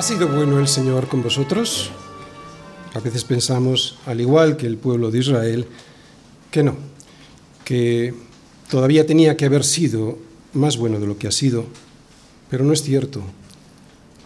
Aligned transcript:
¿Ha 0.00 0.02
sido 0.02 0.28
bueno 0.28 0.58
el 0.58 0.66
Señor 0.66 1.08
con 1.08 1.22
vosotros? 1.22 1.90
A 2.94 3.00
veces 3.00 3.22
pensamos, 3.22 3.98
al 4.06 4.18
igual 4.22 4.56
que 4.56 4.66
el 4.66 4.78
pueblo 4.78 5.10
de 5.10 5.18
Israel, 5.18 5.66
que 6.50 6.62
no, 6.62 6.78
que 7.66 8.14
todavía 8.70 9.04
tenía 9.04 9.36
que 9.36 9.44
haber 9.44 9.62
sido 9.62 10.16
más 10.54 10.78
bueno 10.78 11.00
de 11.00 11.06
lo 11.06 11.18
que 11.18 11.28
ha 11.28 11.30
sido, 11.30 11.66
pero 12.48 12.64
no 12.64 12.72
es 12.72 12.82
cierto. 12.82 13.20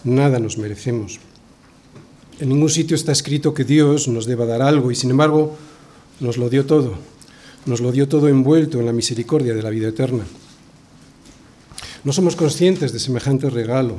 Nada 0.05 0.39
nos 0.39 0.59
merecemos. 0.59 1.19
En 2.39 2.51
ningún 2.51 2.71
sitio 2.71 2.95
está 2.95 3.11
escrito 3.11 3.53
que 3.53 3.65
Dios 3.65 4.07
nos 4.07 4.27
deba 4.27 4.47
dar 4.47 4.63
algo 4.63 4.93
y 4.93 4.95
sin 4.95 5.11
embargo 5.11 5.57
nos 6.21 6.39
lo 6.39 6.51
dio 6.51 6.67
todo. 6.67 6.95
Nos 7.67 7.81
lo 7.81 7.91
dio 7.91 8.07
todo 8.07 8.29
envuelto 8.29 8.79
en 8.79 8.87
la 8.87 8.93
misericordia 8.93 9.55
de 9.55 9.63
la 9.65 9.71
vida 9.71 9.89
eterna. 9.89 10.25
No 12.05 12.13
somos 12.13 12.37
conscientes 12.37 12.93
de 12.93 13.01
semejante 13.01 13.51
regalo. 13.51 13.97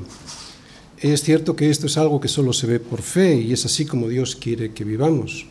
Es 1.05 1.21
cierto 1.21 1.55
que 1.55 1.69
esto 1.69 1.85
es 1.85 1.99
algo 1.99 2.19
que 2.19 2.27
solo 2.27 2.51
se 2.51 2.65
ve 2.65 2.79
por 2.79 3.03
fe 3.03 3.35
y 3.35 3.53
es 3.53 3.63
así 3.63 3.85
como 3.85 4.09
Dios 4.09 4.35
quiere 4.35 4.73
que 4.73 4.83
vivamos, 4.83 5.45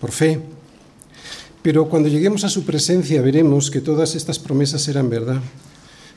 por 0.00 0.10
fe. 0.10 0.40
Pero 1.62 1.88
cuando 1.88 2.08
lleguemos 2.08 2.42
a 2.42 2.48
su 2.48 2.64
presencia 2.64 3.22
veremos 3.22 3.70
que 3.70 3.80
todas 3.80 4.16
estas 4.16 4.40
promesas 4.40 4.88
eran 4.88 5.08
verdad, 5.08 5.40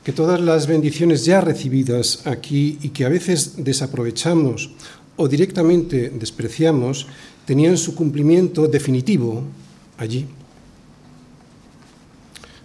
que 0.03 0.11
todas 0.11 0.41
las 0.41 0.65
bendiciones 0.65 1.23
ya 1.23 1.39
recibidas 1.39 2.25
aquí 2.25 2.79
y 2.81 2.89
que 2.89 3.05
a 3.05 3.09
veces 3.09 3.63
desaprovechamos 3.63 4.71
o 5.17 5.27
directamente 5.27 6.09
despreciamos, 6.09 7.05
tenían 7.45 7.77
su 7.77 7.93
cumplimiento 7.93 8.65
definitivo 8.65 9.43
allí. 9.99 10.25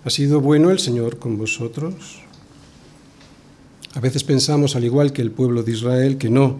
¿Ha 0.06 0.08
sido 0.08 0.40
bueno 0.40 0.70
el 0.70 0.78
Señor 0.78 1.18
con 1.18 1.36
vosotros? 1.36 2.27
A 3.94 4.00
veces 4.00 4.24
pensamos, 4.24 4.76
al 4.76 4.84
igual 4.84 5.12
que 5.12 5.22
el 5.22 5.30
pueblo 5.30 5.62
de 5.62 5.72
Israel, 5.72 6.18
que 6.18 6.30
no, 6.30 6.58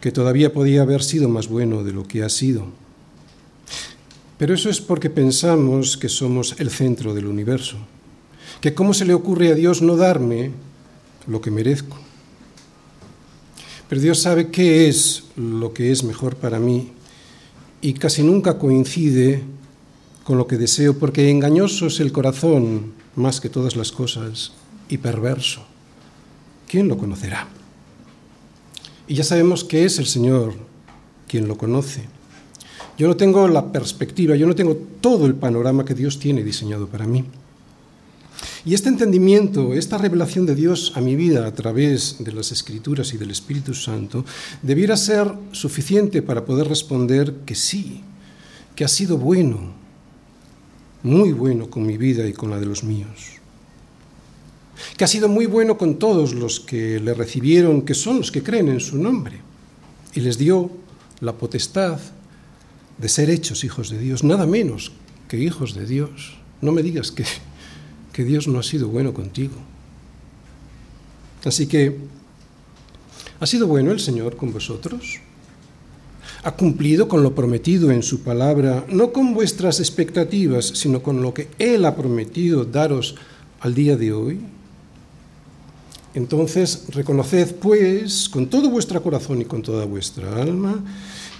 que 0.00 0.12
todavía 0.12 0.52
podía 0.52 0.82
haber 0.82 1.02
sido 1.02 1.28
más 1.28 1.48
bueno 1.48 1.84
de 1.84 1.92
lo 1.92 2.06
que 2.06 2.22
ha 2.22 2.28
sido. 2.28 2.66
Pero 4.38 4.54
eso 4.54 4.70
es 4.70 4.80
porque 4.80 5.10
pensamos 5.10 5.96
que 5.96 6.08
somos 6.08 6.54
el 6.58 6.70
centro 6.70 7.14
del 7.14 7.26
universo, 7.26 7.76
que 8.60 8.74
cómo 8.74 8.94
se 8.94 9.04
le 9.04 9.14
ocurre 9.14 9.50
a 9.50 9.54
Dios 9.54 9.82
no 9.82 9.96
darme 9.96 10.52
lo 11.26 11.40
que 11.40 11.50
merezco. 11.50 11.98
Pero 13.88 14.00
Dios 14.00 14.20
sabe 14.20 14.48
qué 14.48 14.88
es 14.88 15.24
lo 15.36 15.72
que 15.72 15.90
es 15.90 16.04
mejor 16.04 16.36
para 16.36 16.58
mí 16.58 16.92
y 17.80 17.94
casi 17.94 18.22
nunca 18.22 18.58
coincide 18.58 19.42
con 20.24 20.36
lo 20.36 20.46
que 20.46 20.58
deseo, 20.58 20.98
porque 20.98 21.30
engañoso 21.30 21.86
es 21.86 22.00
el 22.00 22.12
corazón 22.12 22.92
más 23.16 23.40
que 23.40 23.48
todas 23.48 23.76
las 23.76 23.92
cosas 23.92 24.52
y 24.88 24.98
perverso. 24.98 25.62
¿Quién 26.68 26.86
lo 26.86 26.98
conocerá? 26.98 27.48
Y 29.08 29.14
ya 29.14 29.24
sabemos 29.24 29.64
que 29.64 29.84
es 29.84 29.98
el 29.98 30.06
Señor 30.06 30.54
quien 31.26 31.48
lo 31.48 31.56
conoce. 31.56 32.04
Yo 32.98 33.08
no 33.08 33.16
tengo 33.16 33.48
la 33.48 33.72
perspectiva, 33.72 34.36
yo 34.36 34.46
no 34.46 34.54
tengo 34.54 34.76
todo 35.00 35.26
el 35.26 35.34
panorama 35.34 35.84
que 35.84 35.94
Dios 35.94 36.18
tiene 36.18 36.44
diseñado 36.44 36.88
para 36.88 37.06
mí. 37.06 37.24
Y 38.64 38.74
este 38.74 38.88
entendimiento, 38.88 39.72
esta 39.72 39.98
revelación 39.98 40.44
de 40.46 40.54
Dios 40.54 40.92
a 40.94 41.00
mi 41.00 41.16
vida 41.16 41.46
a 41.46 41.54
través 41.54 42.16
de 42.18 42.32
las 42.32 42.52
Escrituras 42.52 43.14
y 43.14 43.16
del 43.16 43.30
Espíritu 43.30 43.72
Santo, 43.72 44.24
debiera 44.62 44.96
ser 44.96 45.32
suficiente 45.52 46.22
para 46.22 46.44
poder 46.44 46.68
responder 46.68 47.34
que 47.46 47.54
sí, 47.54 48.02
que 48.74 48.84
ha 48.84 48.88
sido 48.88 49.16
bueno, 49.16 49.72
muy 51.02 51.32
bueno 51.32 51.70
con 51.70 51.86
mi 51.86 51.96
vida 51.96 52.26
y 52.26 52.32
con 52.32 52.50
la 52.50 52.58
de 52.58 52.66
los 52.66 52.84
míos 52.84 53.37
que 54.96 55.04
ha 55.04 55.08
sido 55.08 55.28
muy 55.28 55.46
bueno 55.46 55.78
con 55.78 55.98
todos 55.98 56.34
los 56.34 56.60
que 56.60 57.00
le 57.00 57.14
recibieron, 57.14 57.82
que 57.82 57.94
son 57.94 58.18
los 58.18 58.32
que 58.32 58.42
creen 58.42 58.68
en 58.68 58.80
su 58.80 58.98
nombre, 58.98 59.38
y 60.14 60.20
les 60.20 60.38
dio 60.38 60.70
la 61.20 61.32
potestad 61.32 61.98
de 62.98 63.08
ser 63.08 63.30
hechos 63.30 63.64
hijos 63.64 63.90
de 63.90 63.98
Dios, 63.98 64.24
nada 64.24 64.46
menos 64.46 64.92
que 65.28 65.38
hijos 65.38 65.74
de 65.74 65.86
Dios. 65.86 66.36
No 66.60 66.72
me 66.72 66.82
digas 66.82 67.12
que, 67.12 67.24
que 68.12 68.24
Dios 68.24 68.48
no 68.48 68.58
ha 68.58 68.62
sido 68.62 68.88
bueno 68.88 69.14
contigo. 69.14 69.54
Así 71.44 71.66
que, 71.66 71.96
¿ha 73.38 73.46
sido 73.46 73.66
bueno 73.66 73.92
el 73.92 74.00
Señor 74.00 74.36
con 74.36 74.52
vosotros? 74.52 75.20
¿Ha 76.42 76.52
cumplido 76.52 77.08
con 77.08 77.22
lo 77.22 77.34
prometido 77.34 77.90
en 77.90 78.02
su 78.02 78.22
palabra, 78.22 78.84
no 78.88 79.12
con 79.12 79.34
vuestras 79.34 79.80
expectativas, 79.80 80.66
sino 80.66 81.02
con 81.02 81.22
lo 81.22 81.34
que 81.34 81.48
Él 81.58 81.84
ha 81.84 81.96
prometido 81.96 82.64
daros 82.64 83.16
al 83.60 83.74
día 83.74 83.96
de 83.96 84.12
hoy? 84.12 84.40
Entonces, 86.14 86.84
reconoced 86.88 87.56
pues 87.56 88.28
con 88.28 88.48
todo 88.48 88.70
vuestro 88.70 89.02
corazón 89.02 89.42
y 89.42 89.44
con 89.44 89.62
toda 89.62 89.84
vuestra 89.84 90.40
alma 90.40 90.82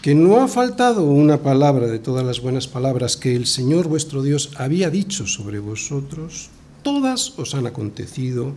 que 0.02 0.14
no 0.14 0.40
ha 0.40 0.48
faltado 0.48 1.04
una 1.04 1.42
palabra 1.42 1.86
de 1.86 1.98
todas 1.98 2.24
las 2.24 2.40
buenas 2.40 2.68
palabras 2.68 3.16
que 3.16 3.34
el 3.34 3.46
Señor 3.46 3.88
vuestro 3.88 4.22
Dios 4.22 4.52
había 4.56 4.90
dicho 4.90 5.26
sobre 5.26 5.58
vosotros, 5.58 6.50
todas 6.82 7.38
os 7.38 7.54
han 7.54 7.66
acontecido, 7.66 8.52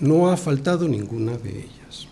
no 0.00 0.30
ha 0.30 0.36
faltado 0.36 0.88
ninguna 0.88 1.36
de 1.36 1.50
ellas. 1.50 2.06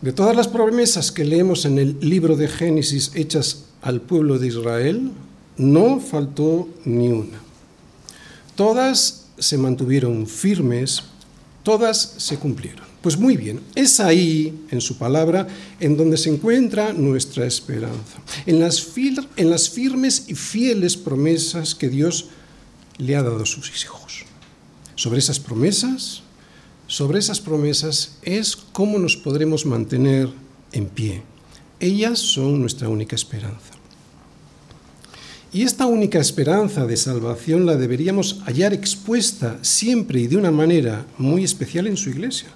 De 0.00 0.12
todas 0.12 0.36
las 0.36 0.48
promesas 0.48 1.10
que 1.10 1.24
leemos 1.24 1.64
en 1.64 1.78
el 1.78 1.98
libro 2.00 2.36
de 2.36 2.48
Génesis 2.48 3.12
hechas 3.14 3.66
al 3.82 4.00
pueblo 4.00 4.38
de 4.38 4.48
Israel, 4.48 5.10
no 5.56 6.00
faltó 6.00 6.68
ni 6.84 7.08
una. 7.08 7.40
Todas 8.54 9.21
se 9.42 9.58
mantuvieron 9.58 10.26
firmes, 10.26 11.02
todas 11.62 12.14
se 12.18 12.38
cumplieron. 12.38 12.86
Pues 13.02 13.18
muy 13.18 13.36
bien, 13.36 13.60
es 13.74 13.98
ahí, 13.98 14.66
en 14.70 14.80
su 14.80 14.96
palabra, 14.96 15.48
en 15.80 15.96
donde 15.96 16.16
se 16.16 16.30
encuentra 16.30 16.92
nuestra 16.92 17.46
esperanza, 17.46 18.22
en 18.46 18.60
las, 18.60 18.86
en 19.36 19.50
las 19.50 19.68
firmes 19.68 20.26
y 20.28 20.34
fieles 20.36 20.96
promesas 20.96 21.74
que 21.74 21.88
Dios 21.88 22.28
le 22.98 23.16
ha 23.16 23.22
dado 23.22 23.42
a 23.42 23.46
sus 23.46 23.70
hijos. 23.82 24.24
Sobre 24.94 25.18
esas 25.18 25.40
promesas, 25.40 26.22
sobre 26.86 27.18
esas 27.18 27.40
promesas 27.40 28.18
es 28.22 28.54
cómo 28.54 28.98
nos 28.98 29.16
podremos 29.16 29.66
mantener 29.66 30.28
en 30.72 30.86
pie. 30.86 31.22
Ellas 31.80 32.20
son 32.20 32.60
nuestra 32.60 32.88
única 32.88 33.16
esperanza. 33.16 33.71
Y 35.54 35.64
esta 35.64 35.84
única 35.84 36.18
esperanza 36.18 36.86
de 36.86 36.96
salvación 36.96 37.66
la 37.66 37.76
deberíamos 37.76 38.40
hallar 38.46 38.72
expuesta 38.72 39.58
siempre 39.60 40.20
y 40.20 40.26
de 40.26 40.38
una 40.38 40.50
manera 40.50 41.04
muy 41.18 41.44
especial 41.44 41.86
en 41.86 41.98
su 41.98 42.08
iglesia. 42.08 42.48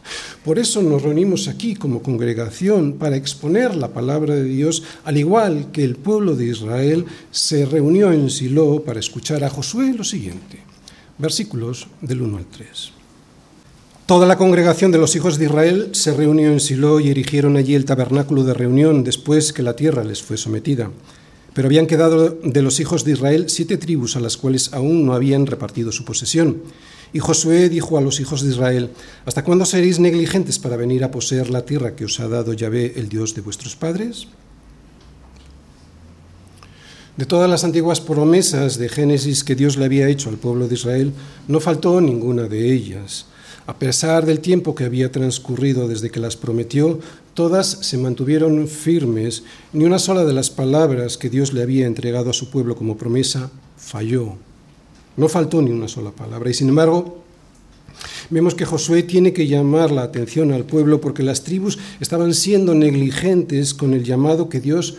Por 0.42 0.58
eso 0.58 0.80
nos 0.80 1.02
reunimos 1.02 1.46
aquí 1.46 1.74
como 1.74 2.02
congregación 2.02 2.94
para 2.94 3.16
exponer 3.16 3.76
la 3.76 3.88
palabra 3.88 4.34
de 4.34 4.44
Dios, 4.44 4.82
al 5.04 5.18
igual 5.18 5.70
que 5.72 5.84
el 5.84 5.96
pueblo 5.96 6.36
de 6.36 6.46
Israel 6.46 7.04
se 7.30 7.66
reunió 7.66 8.12
en 8.12 8.30
Silo 8.30 8.82
para 8.82 8.98
escuchar 8.98 9.44
a 9.44 9.50
Josué 9.50 9.92
lo 9.92 10.02
siguiente. 10.02 10.60
Versículos 11.18 11.88
del 12.00 12.22
1 12.22 12.38
al 12.38 12.46
3. 12.46 12.92
Toda 14.06 14.26
la 14.26 14.38
congregación 14.38 14.90
de 14.90 14.98
los 14.98 15.14
hijos 15.16 15.36
de 15.36 15.44
Israel 15.44 15.90
se 15.92 16.14
reunió 16.14 16.50
en 16.50 16.60
Silo 16.60 16.98
y 17.00 17.10
erigieron 17.10 17.58
allí 17.58 17.74
el 17.74 17.84
tabernáculo 17.84 18.42
de 18.44 18.54
reunión 18.54 19.04
después 19.04 19.52
que 19.52 19.62
la 19.62 19.76
tierra 19.76 20.02
les 20.02 20.22
fue 20.22 20.38
sometida. 20.38 20.90
Pero 21.56 21.68
habían 21.68 21.86
quedado 21.86 22.28
de 22.42 22.60
los 22.60 22.80
hijos 22.80 23.02
de 23.02 23.12
Israel 23.12 23.46
siete 23.48 23.78
tribus 23.78 24.14
a 24.14 24.20
las 24.20 24.36
cuales 24.36 24.74
aún 24.74 25.06
no 25.06 25.14
habían 25.14 25.46
repartido 25.46 25.90
su 25.90 26.04
posesión. 26.04 26.60
Y 27.14 27.18
Josué 27.18 27.70
dijo 27.70 27.96
a 27.96 28.02
los 28.02 28.20
hijos 28.20 28.42
de 28.42 28.50
Israel, 28.50 28.90
¿Hasta 29.24 29.42
cuándo 29.42 29.64
seréis 29.64 29.98
negligentes 29.98 30.58
para 30.58 30.76
venir 30.76 31.02
a 31.02 31.10
poseer 31.10 31.48
la 31.48 31.64
tierra 31.64 31.96
que 31.96 32.04
os 32.04 32.20
ha 32.20 32.28
dado 32.28 32.52
Yahvé, 32.52 32.92
el 32.96 33.08
Dios 33.08 33.34
de 33.34 33.40
vuestros 33.40 33.74
padres? 33.74 34.28
De 37.16 37.24
todas 37.24 37.48
las 37.48 37.64
antiguas 37.64 38.02
promesas 38.02 38.76
de 38.76 38.90
Génesis 38.90 39.42
que 39.42 39.54
Dios 39.54 39.78
le 39.78 39.86
había 39.86 40.10
hecho 40.10 40.28
al 40.28 40.36
pueblo 40.36 40.68
de 40.68 40.74
Israel, 40.74 41.14
no 41.48 41.60
faltó 41.60 42.02
ninguna 42.02 42.48
de 42.48 42.70
ellas. 42.70 43.28
A 43.66 43.78
pesar 43.78 44.26
del 44.26 44.40
tiempo 44.40 44.74
que 44.74 44.84
había 44.84 45.10
transcurrido 45.10 45.88
desde 45.88 46.10
que 46.10 46.20
las 46.20 46.36
prometió, 46.36 47.00
Todas 47.36 47.66
se 47.82 47.98
mantuvieron 47.98 48.66
firmes, 48.66 49.42
ni 49.74 49.84
una 49.84 49.98
sola 49.98 50.24
de 50.24 50.32
las 50.32 50.48
palabras 50.48 51.18
que 51.18 51.28
Dios 51.28 51.52
le 51.52 51.60
había 51.60 51.86
entregado 51.86 52.30
a 52.30 52.32
su 52.32 52.48
pueblo 52.48 52.76
como 52.76 52.96
promesa 52.96 53.50
falló. 53.76 54.36
No 55.18 55.28
faltó 55.28 55.60
ni 55.60 55.70
una 55.70 55.86
sola 55.86 56.12
palabra. 56.12 56.48
Y 56.48 56.54
sin 56.54 56.70
embargo, 56.70 57.22
vemos 58.30 58.54
que 58.54 58.64
Josué 58.64 59.02
tiene 59.02 59.34
que 59.34 59.46
llamar 59.46 59.90
la 59.90 60.04
atención 60.04 60.50
al 60.50 60.64
pueblo 60.64 61.02
porque 61.02 61.22
las 61.22 61.44
tribus 61.44 61.78
estaban 62.00 62.32
siendo 62.32 62.74
negligentes 62.74 63.74
con 63.74 63.92
el 63.92 64.02
llamado 64.02 64.48
que 64.48 64.60
Dios 64.60 64.96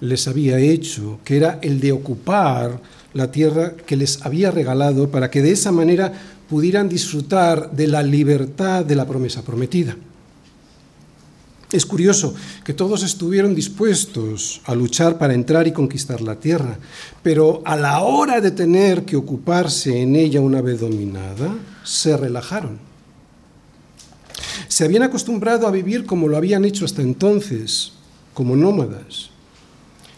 les 0.00 0.26
había 0.28 0.58
hecho, 0.58 1.18
que 1.24 1.36
era 1.36 1.58
el 1.60 1.78
de 1.80 1.92
ocupar 1.92 2.80
la 3.12 3.30
tierra 3.30 3.74
que 3.86 3.96
les 3.96 4.24
había 4.24 4.50
regalado 4.50 5.10
para 5.10 5.30
que 5.30 5.42
de 5.42 5.52
esa 5.52 5.72
manera 5.72 6.35
pudieran 6.48 6.88
disfrutar 6.88 7.70
de 7.72 7.86
la 7.86 8.02
libertad 8.02 8.84
de 8.84 8.96
la 8.96 9.06
promesa 9.06 9.42
prometida. 9.42 9.96
Es 11.72 11.84
curioso 11.84 12.34
que 12.64 12.74
todos 12.74 13.02
estuvieron 13.02 13.54
dispuestos 13.54 14.60
a 14.66 14.74
luchar 14.74 15.18
para 15.18 15.34
entrar 15.34 15.66
y 15.66 15.72
conquistar 15.72 16.20
la 16.20 16.36
tierra, 16.36 16.78
pero 17.22 17.60
a 17.64 17.76
la 17.76 18.00
hora 18.02 18.40
de 18.40 18.52
tener 18.52 19.04
que 19.04 19.16
ocuparse 19.16 20.00
en 20.00 20.14
ella 20.14 20.40
una 20.40 20.62
vez 20.62 20.80
dominada, 20.80 21.52
se 21.82 22.16
relajaron. 22.16 22.78
Se 24.68 24.84
habían 24.84 25.02
acostumbrado 25.02 25.66
a 25.66 25.72
vivir 25.72 26.06
como 26.06 26.28
lo 26.28 26.36
habían 26.36 26.64
hecho 26.64 26.84
hasta 26.84 27.02
entonces, 27.02 27.92
como 28.32 28.54
nómadas. 28.54 29.30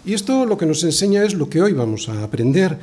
Y 0.04 0.12
esto 0.12 0.44
lo 0.44 0.58
que 0.58 0.66
nos 0.66 0.84
enseña 0.84 1.22
es 1.24 1.34
lo 1.34 1.48
que 1.48 1.62
hoy 1.62 1.72
vamos 1.72 2.08
a 2.08 2.22
aprender, 2.22 2.78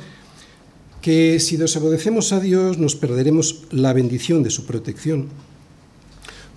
que 1.06 1.38
si 1.38 1.56
desobedecemos 1.56 2.32
a 2.32 2.40
Dios 2.40 2.78
nos 2.78 2.96
perderemos 2.96 3.62
la 3.70 3.92
bendición 3.92 4.42
de 4.42 4.50
su 4.50 4.66
protección. 4.66 5.28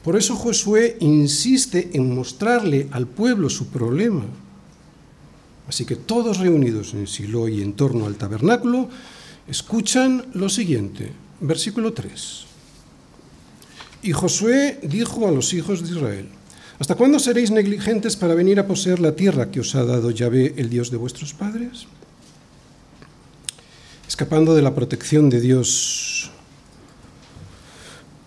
Por 0.04 0.18
eso 0.18 0.36
Josué 0.36 0.98
insiste 1.02 1.92
en 1.94 2.16
mostrarle 2.16 2.88
al 2.90 3.06
pueblo 3.06 3.52
su 3.52 3.68
problema. 3.68 4.26
Así 5.68 5.86
que 5.86 5.96
todos 5.96 6.40
reunidos 6.40 6.96
en 6.96 7.06
Silo 7.06 7.48
y 7.48 7.62
en 7.62 7.74
torno 7.74 8.08
al 8.08 8.16
tabernáculo 8.16 8.90
escuchan 9.48 10.26
lo 10.34 10.50
siguiente, 10.50 11.12
versículo 11.42 11.94
3. 11.94 12.46
Y 14.02 14.14
Josué 14.14 14.80
dijo 14.82 15.28
a 15.28 15.32
los 15.32 15.54
hijos 15.54 15.84
de 15.84 15.96
Israel, 15.96 16.30
¿hasta 16.80 16.96
cuándo 16.96 17.20
seréis 17.20 17.52
negligentes 17.52 18.16
para 18.16 18.34
venir 18.34 18.60
a 18.60 18.66
poseer 18.66 19.00
la 19.00 19.16
tierra 19.16 19.52
que 19.52 19.60
os 19.60 19.76
ha 19.76 19.86
dado 19.86 20.10
Yahvé, 20.10 20.56
el 20.58 20.72
Dios 20.72 20.90
de 20.90 20.98
vuestros 20.98 21.36
padres? 21.36 21.86
Escapando 24.10 24.56
de 24.56 24.64
la 24.64 24.74
protección 24.74 25.30
de 25.30 25.40
Dios 25.40 26.32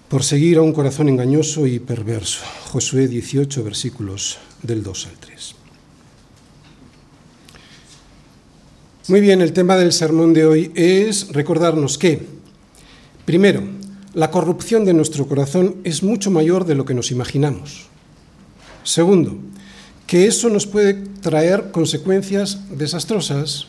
por 0.08 0.23
seguir 0.23 0.58
a 0.58 0.62
un 0.62 0.73
corazón 0.73 1.08
engañoso 1.08 1.67
y 1.67 1.81
perverso. 1.81 2.44
Josué 2.70 3.08
18, 3.08 3.64
versículos 3.64 4.38
del 4.62 4.84
2 4.84 5.06
al 5.08 5.19
3. 5.19 5.55
Muy 9.08 9.20
bien, 9.20 9.43
el 9.43 9.52
tema 9.52 9.76
del 9.76 9.93
sermón 9.93 10.32
de 10.32 10.46
hoy 10.46 10.70
es 10.76 11.32
recordarnos 11.32 11.99
que, 11.99 12.28
primero, 13.25 13.64
la 14.14 14.31
corrupción 14.31 14.85
de 14.85 14.94
nuestro 14.94 15.26
corazón 15.26 15.78
es 15.82 16.05
mucho 16.05 16.31
mayor 16.31 16.64
de 16.64 16.76
lo 16.76 16.85
que 16.85 16.94
nos 16.94 17.11
imaginamos. 17.11 17.88
Segundo, 18.85 19.37
que 20.06 20.28
eso 20.28 20.49
nos 20.49 20.69
puede 20.69 20.94
traer 20.94 21.73
consecuencias 21.73 22.61
desastrosas. 22.70 23.67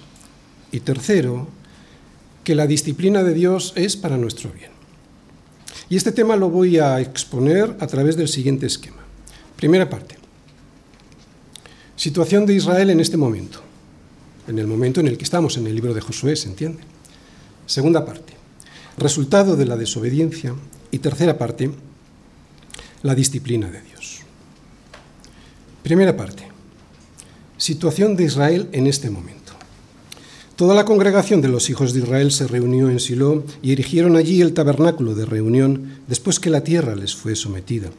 Y 0.71 0.81
tercero, 0.81 1.47
que 2.43 2.55
la 2.55 2.67
disciplina 2.67 3.23
de 3.23 3.33
Dios 3.33 3.73
es 3.75 3.95
para 3.95 4.17
nuestro 4.17 4.51
bien. 4.51 4.71
Y 5.89 5.95
este 5.95 6.11
tema 6.11 6.35
lo 6.35 6.49
voy 6.49 6.77
a 6.79 6.99
exponer 7.01 7.75
a 7.79 7.87
través 7.87 8.15
del 8.15 8.27
siguiente 8.27 8.65
esquema. 8.65 8.97
Primera 9.55 9.89
parte. 9.89 10.17
Situación 11.95 12.45
de 12.45 12.55
Israel 12.55 12.89
en 12.89 12.99
este 12.99 13.17
momento, 13.17 13.61
en 14.47 14.59
el 14.59 14.67
momento 14.67 14.99
en 14.99 15.07
el 15.07 15.17
que 15.17 15.23
estamos 15.23 15.57
en 15.57 15.67
el 15.67 15.75
libro 15.75 15.93
de 15.93 16.01
Josué, 16.01 16.35
¿se 16.35 16.49
entiende? 16.49 16.83
Segunda 17.65 18.05
parte. 18.05 18.33
Resultado 18.97 19.55
de 19.55 19.65
la 19.65 19.77
desobediencia. 19.77 20.53
Y 20.91 20.99
tercera 20.99 21.39
parte, 21.39 21.71
la 23.01 23.15
disciplina 23.15 23.71
de 23.71 23.81
Dios. 23.81 24.19
Primera 25.81 26.15
parte. 26.15 26.47
Situación 27.57 28.15
de 28.15 28.25
Israel 28.25 28.69
en 28.73 28.87
este 28.87 29.09
momento. 29.09 29.42
Toda 30.63 30.75
la 30.75 30.85
congregación 30.85 31.41
de 31.41 31.49
los 31.49 31.69
hijos 31.69 31.91
de 31.91 31.99
Israel 31.99 32.31
se 32.31 32.47
reunió 32.47 32.89
en 32.89 33.01
Silo 33.01 33.43
y 33.61 33.73
erigieron 33.73 34.15
allí 34.15 34.39
el 34.39 34.53
tabernáculo 34.53 35.13
de 35.13 35.25
reunión 35.25 35.97
después 36.07 36.39
que 36.39 36.49
la 36.49 36.63
tierra 36.63 36.95
les 36.95 37.13
fue 37.13 37.35
sometida. 37.35 37.89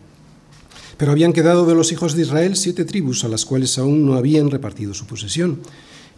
Pero 0.97 1.13
habían 1.13 1.35
quedado 1.35 1.67
de 1.67 1.75
los 1.75 1.93
hijos 1.93 2.15
de 2.15 2.23
Israel 2.23 2.57
siete 2.57 2.87
tribus 2.87 3.23
a 3.23 3.29
las 3.29 3.45
cuales 3.45 3.77
aún 3.77 4.07
no 4.07 4.15
habían 4.15 4.51
repartido 4.51 4.95
su 4.95 5.05
posesión. 5.05 5.61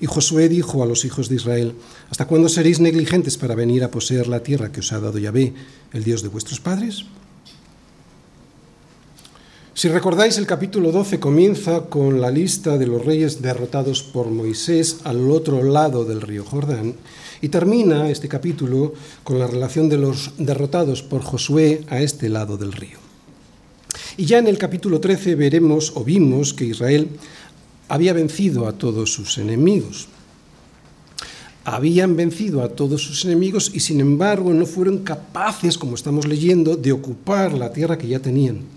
Y 0.00 0.06
Josué 0.06 0.48
dijo 0.48 0.84
a 0.84 0.86
los 0.86 1.04
hijos 1.04 1.28
de 1.28 1.34
Israel, 1.34 1.74
¿Hasta 2.10 2.28
cuándo 2.28 2.48
seréis 2.48 2.78
negligentes 2.78 3.36
para 3.36 3.56
venir 3.56 3.82
a 3.82 3.90
poseer 3.90 4.28
la 4.28 4.44
tierra 4.44 4.70
que 4.70 4.78
os 4.78 4.92
ha 4.92 5.00
dado 5.00 5.18
Yahvé, 5.18 5.52
el 5.92 6.04
Dios 6.04 6.22
de 6.22 6.28
vuestros 6.28 6.60
padres? 6.60 7.06
Si 9.76 9.88
recordáis, 9.88 10.38
el 10.38 10.46
capítulo 10.46 10.90
12 10.90 11.20
comienza 11.20 11.82
con 11.90 12.18
la 12.18 12.30
lista 12.30 12.78
de 12.78 12.86
los 12.86 13.04
reyes 13.04 13.42
derrotados 13.42 14.02
por 14.02 14.30
Moisés 14.30 15.00
al 15.04 15.30
otro 15.30 15.62
lado 15.62 16.06
del 16.06 16.22
río 16.22 16.46
Jordán 16.46 16.94
y 17.42 17.50
termina 17.50 18.08
este 18.08 18.26
capítulo 18.26 18.94
con 19.22 19.38
la 19.38 19.46
relación 19.46 19.90
de 19.90 19.98
los 19.98 20.30
derrotados 20.38 21.02
por 21.02 21.20
Josué 21.20 21.84
a 21.88 22.00
este 22.00 22.30
lado 22.30 22.56
del 22.56 22.72
río. 22.72 22.96
Y 24.16 24.24
ya 24.24 24.38
en 24.38 24.46
el 24.46 24.56
capítulo 24.56 24.98
13 24.98 25.34
veremos 25.34 25.92
o 25.94 26.04
vimos 26.04 26.54
que 26.54 26.64
Israel 26.64 27.10
había 27.90 28.14
vencido 28.14 28.68
a 28.68 28.72
todos 28.72 29.12
sus 29.12 29.36
enemigos. 29.36 30.08
Habían 31.64 32.16
vencido 32.16 32.62
a 32.62 32.70
todos 32.70 33.02
sus 33.02 33.26
enemigos 33.26 33.70
y 33.74 33.80
sin 33.80 34.00
embargo 34.00 34.54
no 34.54 34.64
fueron 34.64 35.00
capaces, 35.00 35.76
como 35.76 35.96
estamos 35.96 36.26
leyendo, 36.26 36.76
de 36.76 36.92
ocupar 36.92 37.52
la 37.52 37.74
tierra 37.74 37.98
que 37.98 38.08
ya 38.08 38.20
tenían 38.20 38.74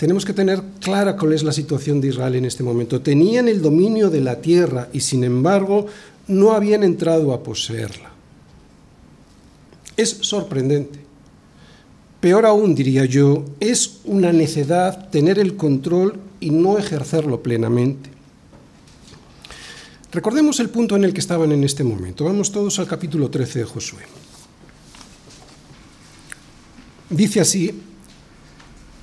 tenemos 0.00 0.24
que 0.24 0.32
tener 0.32 0.62
clara 0.80 1.14
cuál 1.14 1.34
es 1.34 1.42
la 1.42 1.52
situación 1.52 2.00
de 2.00 2.08
Israel 2.08 2.34
en 2.34 2.46
este 2.46 2.62
momento. 2.62 3.02
Tenían 3.02 3.48
el 3.48 3.60
dominio 3.60 4.08
de 4.08 4.22
la 4.22 4.40
tierra 4.40 4.88
y 4.94 5.00
sin 5.00 5.24
embargo 5.24 5.88
no 6.26 6.52
habían 6.52 6.84
entrado 6.84 7.34
a 7.34 7.42
poseerla. 7.42 8.10
Es 9.98 10.16
sorprendente. 10.22 11.00
Peor 12.18 12.46
aún, 12.46 12.74
diría 12.74 13.04
yo, 13.04 13.44
es 13.60 13.98
una 14.06 14.32
necedad 14.32 15.10
tener 15.10 15.38
el 15.38 15.56
control 15.56 16.18
y 16.40 16.48
no 16.48 16.78
ejercerlo 16.78 17.42
plenamente. 17.42 18.08
Recordemos 20.12 20.60
el 20.60 20.70
punto 20.70 20.96
en 20.96 21.04
el 21.04 21.12
que 21.12 21.20
estaban 21.20 21.52
en 21.52 21.62
este 21.62 21.84
momento. 21.84 22.24
Vamos 22.24 22.50
todos 22.50 22.78
al 22.78 22.86
capítulo 22.86 23.28
13 23.28 23.58
de 23.58 23.64
Josué. 23.66 24.00
Dice 27.10 27.40
así 27.40 27.89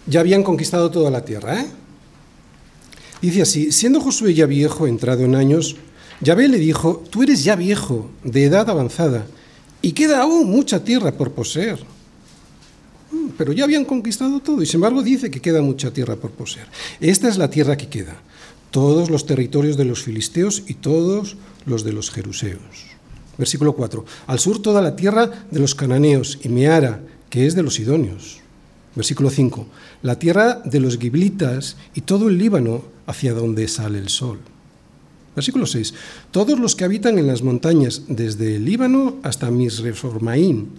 ya 0.08 0.22
habían 0.22 0.44
conquistado 0.44 0.90
toda 0.90 1.12
la 1.12 1.24
tierra. 1.24 1.62
¿eh? 1.62 1.68
Dice 3.22 3.42
así, 3.42 3.72
siendo 3.72 4.00
Josué 4.00 4.34
ya 4.34 4.46
viejo, 4.46 4.88
entrado 4.88 5.24
en 5.24 5.36
años, 5.36 5.76
Yahvé 6.22 6.48
le 6.48 6.58
dijo, 6.58 7.04
tú 7.10 7.24
eres 7.24 7.44
ya 7.44 7.56
viejo, 7.56 8.10
de 8.24 8.46
edad 8.46 8.70
avanzada, 8.70 9.28
y 9.82 9.92
queda 9.92 10.22
aún 10.22 10.50
mucha 10.50 10.84
tierra 10.84 11.12
por 11.12 11.32
poseer. 11.32 11.80
Mm, 13.12 13.30
pero 13.38 13.54
ya 13.54 13.66
habían 13.66 13.86
conquistado 13.86 14.40
todo, 14.40 14.62
y 14.62 14.66
sin 14.66 14.78
embargo 14.78 15.04
dice 15.04 15.30
que 15.30 15.42
queda 15.42 15.62
mucha 15.62 15.92
tierra 15.92 16.16
por 16.16 16.32
poseer. 16.32 16.68
Esta 17.00 17.28
es 17.28 17.38
la 17.38 17.50
tierra 17.50 17.78
que 17.78 17.90
queda, 17.90 18.16
todos 18.72 19.10
los 19.10 19.26
territorios 19.26 19.78
de 19.78 19.86
los 19.86 20.04
filisteos 20.04 20.64
y 20.68 20.76
todos 20.76 21.38
los 21.66 21.84
de 21.84 21.94
los 21.94 22.10
jeruseos. 22.10 22.88
Versículo 23.38 23.74
4. 23.74 24.04
Al 24.26 24.40
sur 24.40 24.62
toda 24.62 24.82
la 24.82 24.96
tierra 24.96 25.30
de 25.52 25.60
los 25.60 25.76
cananeos 25.76 26.40
y 26.44 26.50
Meara, 26.50 27.02
que 27.30 27.46
es 27.46 27.54
de 27.54 27.62
los 27.62 27.76
sidonios 27.76 28.42
Versículo 28.98 29.30
5. 29.30 29.68
La 30.02 30.20
tierra 30.20 30.62
de 30.64 30.80
los 30.80 30.98
giblitas 30.98 31.78
y 31.96 32.02
todo 32.02 32.30
el 32.30 32.38
Líbano 32.38 32.86
hacia 33.06 33.34
donde 33.34 33.68
sale 33.68 34.00
el 34.00 34.10
sol. 34.10 34.40
Versículo 35.36 35.66
6. 35.66 35.94
Todos 36.32 36.60
los 36.60 36.76
que 36.76 36.84
habitan 36.84 37.20
en 37.20 37.28
las 37.28 37.44
montañas, 37.44 38.04
desde 38.08 38.56
el 38.56 38.66
Líbano 38.66 39.18
hasta 39.24 39.52
Misreformaín, 39.52 40.70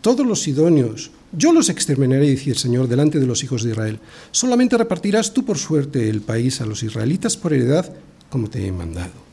todos 0.00 0.26
los 0.26 0.42
sidonios, 0.42 1.10
yo 1.32 1.52
los 1.52 1.68
exterminaré, 1.68 2.28
dice 2.28 2.50
el 2.50 2.56
Señor, 2.56 2.88
delante 2.88 3.20
de 3.20 3.26
los 3.26 3.44
hijos 3.44 3.62
de 3.62 3.70
Israel. 3.70 4.00
Solamente 4.32 4.76
repartirás 4.76 5.32
tú 5.32 5.44
por 5.44 5.58
suerte 5.58 6.08
el 6.08 6.22
país 6.22 6.60
a 6.60 6.66
los 6.66 6.82
israelitas 6.82 7.36
por 7.36 7.52
heredad, 7.52 7.92
como 8.30 8.50
te 8.50 8.66
he 8.66 8.72
mandado. 8.72 9.29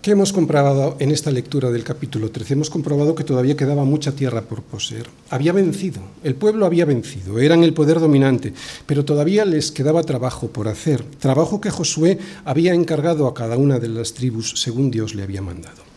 ¿Qué 0.00 0.12
hemos 0.12 0.32
comprobado 0.32 0.94
en 1.00 1.10
esta 1.10 1.32
lectura 1.32 1.72
del 1.72 1.82
capítulo 1.82 2.30
13? 2.30 2.54
Hemos 2.54 2.70
comprobado 2.70 3.16
que 3.16 3.24
todavía 3.24 3.56
quedaba 3.56 3.84
mucha 3.84 4.12
tierra 4.12 4.42
por 4.42 4.62
poseer. 4.62 5.08
Había 5.28 5.52
vencido, 5.52 6.00
el 6.22 6.36
pueblo 6.36 6.66
había 6.66 6.84
vencido, 6.84 7.40
eran 7.40 7.64
el 7.64 7.74
poder 7.74 7.98
dominante, 7.98 8.54
pero 8.86 9.04
todavía 9.04 9.44
les 9.44 9.72
quedaba 9.72 10.04
trabajo 10.04 10.48
por 10.48 10.68
hacer, 10.68 11.02
trabajo 11.18 11.60
que 11.60 11.70
Josué 11.70 12.18
había 12.44 12.74
encargado 12.74 13.26
a 13.26 13.34
cada 13.34 13.56
una 13.56 13.80
de 13.80 13.88
las 13.88 14.14
tribus 14.14 14.52
según 14.56 14.92
Dios 14.92 15.16
le 15.16 15.24
había 15.24 15.42
mandado. 15.42 15.87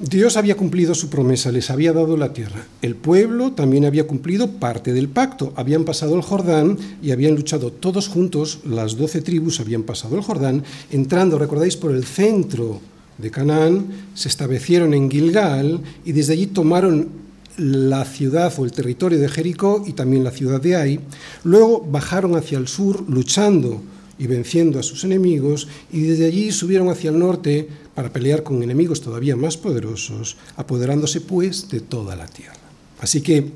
Dios 0.00 0.36
había 0.36 0.56
cumplido 0.56 0.94
su 0.94 1.08
promesa, 1.08 1.52
les 1.52 1.70
había 1.70 1.92
dado 1.92 2.16
la 2.16 2.32
tierra. 2.32 2.66
El 2.82 2.96
pueblo 2.96 3.52
también 3.52 3.84
había 3.84 4.08
cumplido 4.08 4.50
parte 4.50 4.92
del 4.92 5.08
pacto. 5.08 5.52
Habían 5.54 5.84
pasado 5.84 6.16
el 6.16 6.22
Jordán 6.22 6.78
y 7.00 7.12
habían 7.12 7.36
luchado 7.36 7.70
todos 7.70 8.08
juntos, 8.08 8.58
las 8.64 8.96
doce 8.96 9.22
tribus 9.22 9.60
habían 9.60 9.84
pasado 9.84 10.16
el 10.16 10.22
Jordán, 10.22 10.64
entrando, 10.90 11.38
recordáis, 11.38 11.76
por 11.76 11.92
el 11.92 12.04
centro 12.04 12.80
de 13.18 13.30
Canaán, 13.30 13.86
se 14.14 14.28
establecieron 14.28 14.94
en 14.94 15.08
Gilgal 15.08 15.80
y 16.04 16.10
desde 16.10 16.32
allí 16.32 16.48
tomaron 16.48 17.08
la 17.56 18.04
ciudad 18.04 18.52
o 18.58 18.64
el 18.64 18.72
territorio 18.72 19.20
de 19.20 19.28
Jericó 19.28 19.84
y 19.86 19.92
también 19.92 20.24
la 20.24 20.32
ciudad 20.32 20.60
de 20.60 20.74
Ai. 20.74 21.00
Luego 21.44 21.86
bajaron 21.88 22.34
hacia 22.34 22.58
el 22.58 22.66
sur 22.66 23.04
luchando 23.08 23.80
y 24.18 24.26
venciendo 24.26 24.78
a 24.78 24.82
sus 24.82 25.04
enemigos 25.04 25.68
y 25.92 26.02
desde 26.02 26.26
allí 26.26 26.50
subieron 26.50 26.88
hacia 26.88 27.10
el 27.10 27.18
norte 27.18 27.68
para 27.94 28.12
pelear 28.12 28.42
con 28.42 28.62
enemigos 28.62 29.00
todavía 29.00 29.36
más 29.36 29.56
poderosos, 29.56 30.36
apoderándose 30.56 31.20
pues 31.20 31.68
de 31.68 31.80
toda 31.80 32.16
la 32.16 32.26
tierra. 32.26 32.54
Así 33.00 33.20
que 33.20 33.52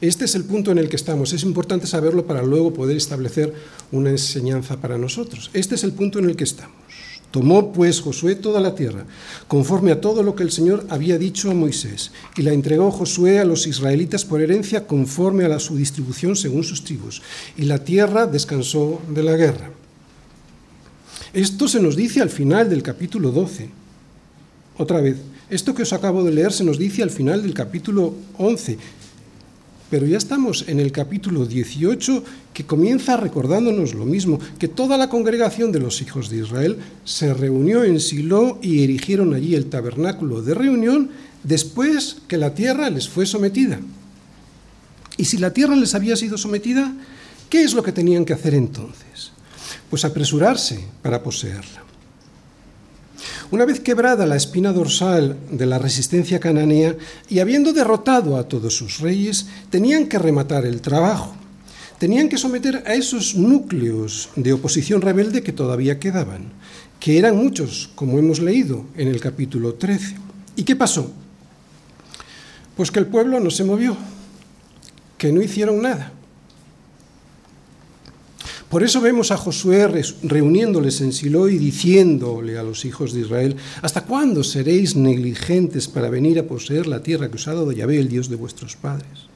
este 0.00 0.24
es 0.24 0.34
el 0.34 0.44
punto 0.44 0.72
en 0.72 0.78
el 0.78 0.88
que 0.88 0.96
estamos. 0.96 1.32
Es 1.32 1.42
importante 1.42 1.86
saberlo 1.86 2.26
para 2.26 2.42
luego 2.42 2.72
poder 2.72 2.96
establecer 2.96 3.52
una 3.92 4.10
enseñanza 4.10 4.80
para 4.80 4.96
nosotros. 4.96 5.50
Este 5.52 5.74
es 5.74 5.84
el 5.84 5.92
punto 5.92 6.18
en 6.18 6.24
el 6.24 6.36
que 6.36 6.44
estamos. 6.44 6.76
Tomó 7.30 7.72
pues 7.72 8.00
Josué 8.00 8.34
toda 8.34 8.60
la 8.60 8.74
tierra, 8.74 9.04
conforme 9.46 9.92
a 9.92 10.00
todo 10.00 10.24
lo 10.24 10.34
que 10.34 10.42
el 10.42 10.50
Señor 10.50 10.84
había 10.88 11.16
dicho 11.16 11.48
a 11.48 11.54
Moisés, 11.54 12.10
y 12.36 12.42
la 12.42 12.52
entregó 12.52 12.90
Josué 12.90 13.38
a 13.38 13.44
los 13.44 13.68
israelitas 13.68 14.24
por 14.24 14.40
herencia 14.40 14.84
conforme 14.86 15.44
a 15.44 15.48
la, 15.48 15.60
su 15.60 15.76
distribución 15.76 16.34
según 16.34 16.64
sus 16.64 16.82
tribus, 16.82 17.22
y 17.56 17.66
la 17.66 17.84
tierra 17.84 18.26
descansó 18.26 19.00
de 19.08 19.22
la 19.22 19.36
guerra. 19.36 19.70
Esto 21.32 21.68
se 21.68 21.80
nos 21.80 21.94
dice 21.94 22.20
al 22.20 22.30
final 22.30 22.68
del 22.68 22.82
capítulo 22.82 23.30
12. 23.30 23.68
Otra 24.78 25.00
vez, 25.00 25.16
esto 25.48 25.74
que 25.74 25.82
os 25.82 25.92
acabo 25.92 26.24
de 26.24 26.32
leer 26.32 26.52
se 26.52 26.64
nos 26.64 26.78
dice 26.78 27.02
al 27.02 27.10
final 27.10 27.42
del 27.42 27.54
capítulo 27.54 28.14
11. 28.38 28.78
Pero 29.90 30.06
ya 30.06 30.18
estamos 30.18 30.64
en 30.66 30.80
el 30.80 30.90
capítulo 30.90 31.46
18 31.46 32.24
que 32.52 32.66
comienza 32.66 33.16
recordándonos 33.16 33.94
lo 33.94 34.06
mismo, 34.06 34.40
que 34.58 34.68
toda 34.68 34.96
la 34.96 35.08
congregación 35.08 35.70
de 35.70 35.78
los 35.78 36.02
hijos 36.02 36.30
de 36.30 36.38
Israel 36.38 36.78
se 37.04 37.32
reunió 37.32 37.84
en 37.84 38.00
Silo 38.00 38.58
y 38.60 38.82
erigieron 38.82 39.34
allí 39.34 39.54
el 39.54 39.66
tabernáculo 39.66 40.42
de 40.42 40.54
reunión 40.54 41.10
después 41.44 42.18
que 42.26 42.38
la 42.38 42.54
tierra 42.54 42.90
les 42.90 43.08
fue 43.08 43.26
sometida. 43.26 43.80
Y 45.16 45.26
si 45.26 45.38
la 45.38 45.52
tierra 45.52 45.76
les 45.76 45.94
había 45.94 46.16
sido 46.16 46.38
sometida, 46.38 46.92
¿qué 47.48 47.62
es 47.62 47.74
lo 47.74 47.82
que 47.82 47.92
tenían 47.92 48.24
que 48.24 48.32
hacer 48.32 48.54
entonces? 48.54 49.32
Pues 49.90 50.04
apresurarse 50.04 50.84
para 51.02 51.22
poseerla. 51.22 51.82
Una 53.50 53.64
vez 53.64 53.80
quebrada 53.80 54.26
la 54.26 54.36
espina 54.36 54.72
dorsal 54.72 55.36
de 55.50 55.66
la 55.66 55.78
resistencia 55.78 56.38
cananea 56.38 56.96
y 57.28 57.40
habiendo 57.40 57.72
derrotado 57.72 58.36
a 58.36 58.46
todos 58.46 58.76
sus 58.76 59.00
reyes, 59.00 59.46
tenían 59.70 60.06
que 60.06 60.18
rematar 60.18 60.64
el 60.64 60.80
trabajo. 60.80 61.34
Tenían 61.98 62.28
que 62.28 62.38
someter 62.38 62.84
a 62.86 62.94
esos 62.94 63.34
núcleos 63.34 64.30
de 64.36 64.52
oposición 64.52 65.02
rebelde 65.02 65.42
que 65.42 65.52
todavía 65.52 65.98
quedaban, 65.98 66.52
que 67.00 67.18
eran 67.18 67.36
muchos, 67.36 67.90
como 67.94 68.18
hemos 68.18 68.38
leído 68.38 68.86
en 68.96 69.08
el 69.08 69.20
capítulo 69.20 69.74
13. 69.74 70.16
¿Y 70.56 70.62
qué 70.62 70.76
pasó? 70.76 71.10
Pues 72.76 72.90
que 72.90 73.00
el 73.00 73.06
pueblo 73.06 73.40
no 73.40 73.50
se 73.50 73.64
movió, 73.64 73.96
que 75.18 75.32
no 75.32 75.42
hicieron 75.42 75.82
nada. 75.82 76.12
Por 78.70 78.84
eso 78.84 79.00
vemos 79.00 79.32
a 79.32 79.36
Josué 79.36 79.84
reuniéndoles 80.22 81.00
en 81.00 81.12
Silo 81.12 81.48
y 81.48 81.58
diciéndole 81.58 82.56
a 82.56 82.62
los 82.62 82.84
hijos 82.84 83.12
de 83.12 83.22
Israel, 83.22 83.56
¿hasta 83.82 84.04
cuándo 84.04 84.44
seréis 84.44 84.94
negligentes 84.94 85.88
para 85.88 86.08
venir 86.08 86.38
a 86.38 86.46
poseer 86.46 86.86
la 86.86 87.02
tierra 87.02 87.28
que 87.28 87.34
os 87.34 87.48
ha 87.48 87.54
dado 87.54 87.72
Yahvé, 87.72 87.98
el 87.98 88.08
Dios 88.08 88.30
de 88.30 88.36
vuestros 88.36 88.76
padres? 88.76 89.26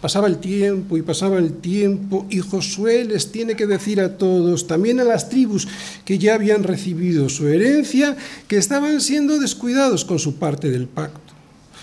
Pasaba 0.00 0.28
el 0.28 0.38
tiempo 0.38 0.96
y 0.96 1.02
pasaba 1.02 1.38
el 1.38 1.54
tiempo 1.54 2.24
y 2.30 2.38
Josué 2.38 3.04
les 3.04 3.32
tiene 3.32 3.56
que 3.56 3.66
decir 3.66 4.00
a 4.00 4.16
todos, 4.16 4.68
también 4.68 5.00
a 5.00 5.04
las 5.04 5.28
tribus 5.28 5.66
que 6.04 6.18
ya 6.18 6.34
habían 6.34 6.62
recibido 6.62 7.28
su 7.28 7.48
herencia, 7.48 8.16
que 8.46 8.58
estaban 8.58 9.00
siendo 9.00 9.40
descuidados 9.40 10.04
con 10.04 10.20
su 10.20 10.36
parte 10.36 10.70
del 10.70 10.86
pacto 10.86 11.29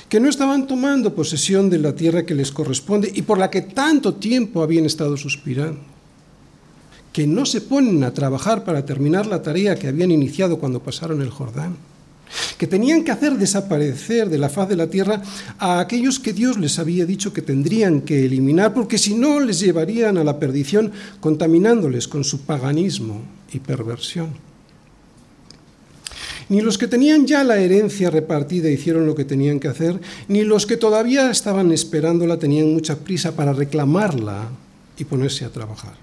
que 0.09 0.19
no 0.19 0.29
estaban 0.29 0.67
tomando 0.67 1.13
posesión 1.13 1.69
de 1.69 1.79
la 1.79 1.95
tierra 1.95 2.25
que 2.25 2.35
les 2.35 2.51
corresponde 2.51 3.11
y 3.13 3.23
por 3.23 3.37
la 3.37 3.49
que 3.49 3.61
tanto 3.61 4.15
tiempo 4.15 4.63
habían 4.63 4.85
estado 4.85 5.17
suspirando, 5.17 5.81
que 7.11 7.27
no 7.27 7.45
se 7.45 7.61
ponen 7.61 8.03
a 8.03 8.13
trabajar 8.13 8.63
para 8.63 8.85
terminar 8.85 9.25
la 9.25 9.41
tarea 9.41 9.75
que 9.75 9.87
habían 9.87 10.11
iniciado 10.11 10.59
cuando 10.59 10.81
pasaron 10.81 11.21
el 11.21 11.29
Jordán, 11.29 11.75
que 12.57 12.67
tenían 12.67 13.03
que 13.03 13.11
hacer 13.11 13.37
desaparecer 13.37 14.29
de 14.29 14.37
la 14.37 14.49
faz 14.49 14.69
de 14.69 14.75
la 14.75 14.87
tierra 14.87 15.21
a 15.59 15.79
aquellos 15.79 16.19
que 16.19 16.33
Dios 16.33 16.57
les 16.57 16.79
había 16.79 17.05
dicho 17.05 17.33
que 17.33 17.41
tendrían 17.41 18.01
que 18.01 18.25
eliminar, 18.25 18.73
porque 18.73 18.97
si 18.97 19.13
no 19.13 19.39
les 19.39 19.59
llevarían 19.59 20.17
a 20.17 20.23
la 20.23 20.39
perdición 20.39 20.91
contaminándoles 21.19 22.07
con 22.07 22.23
su 22.23 22.41
paganismo 22.41 23.21
y 23.51 23.59
perversión. 23.59 24.46
Ni 26.49 26.61
los 26.61 26.77
que 26.77 26.87
tenían 26.87 27.27
ya 27.27 27.43
la 27.43 27.57
herencia 27.57 28.09
repartida 28.09 28.69
hicieron 28.69 29.05
lo 29.05 29.15
que 29.15 29.25
tenían 29.25 29.59
que 29.59 29.67
hacer, 29.67 29.99
ni 30.27 30.43
los 30.43 30.65
que 30.65 30.77
todavía 30.77 31.29
estaban 31.29 31.71
esperándola 31.71 32.37
tenían 32.37 32.73
mucha 32.73 32.95
prisa 32.97 33.35
para 33.35 33.51
reclamarla 33.51 34.49
y 34.97 35.03
ponerse 35.03 35.43
a 35.43 35.49
trabajar. 35.49 35.95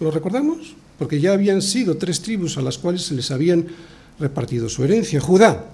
¿Lo 0.00 0.10
recordamos? 0.10 0.74
Porque 0.98 1.20
ya 1.20 1.32
habían 1.32 1.60
sido 1.60 1.98
tres 1.98 2.22
tribus 2.22 2.56
a 2.56 2.62
las 2.62 2.78
cuales 2.78 3.02
se 3.02 3.14
les 3.14 3.30
habían 3.30 3.66
repartido 4.18 4.68
su 4.68 4.84
herencia. 4.84 5.20
Judá. 5.20 5.66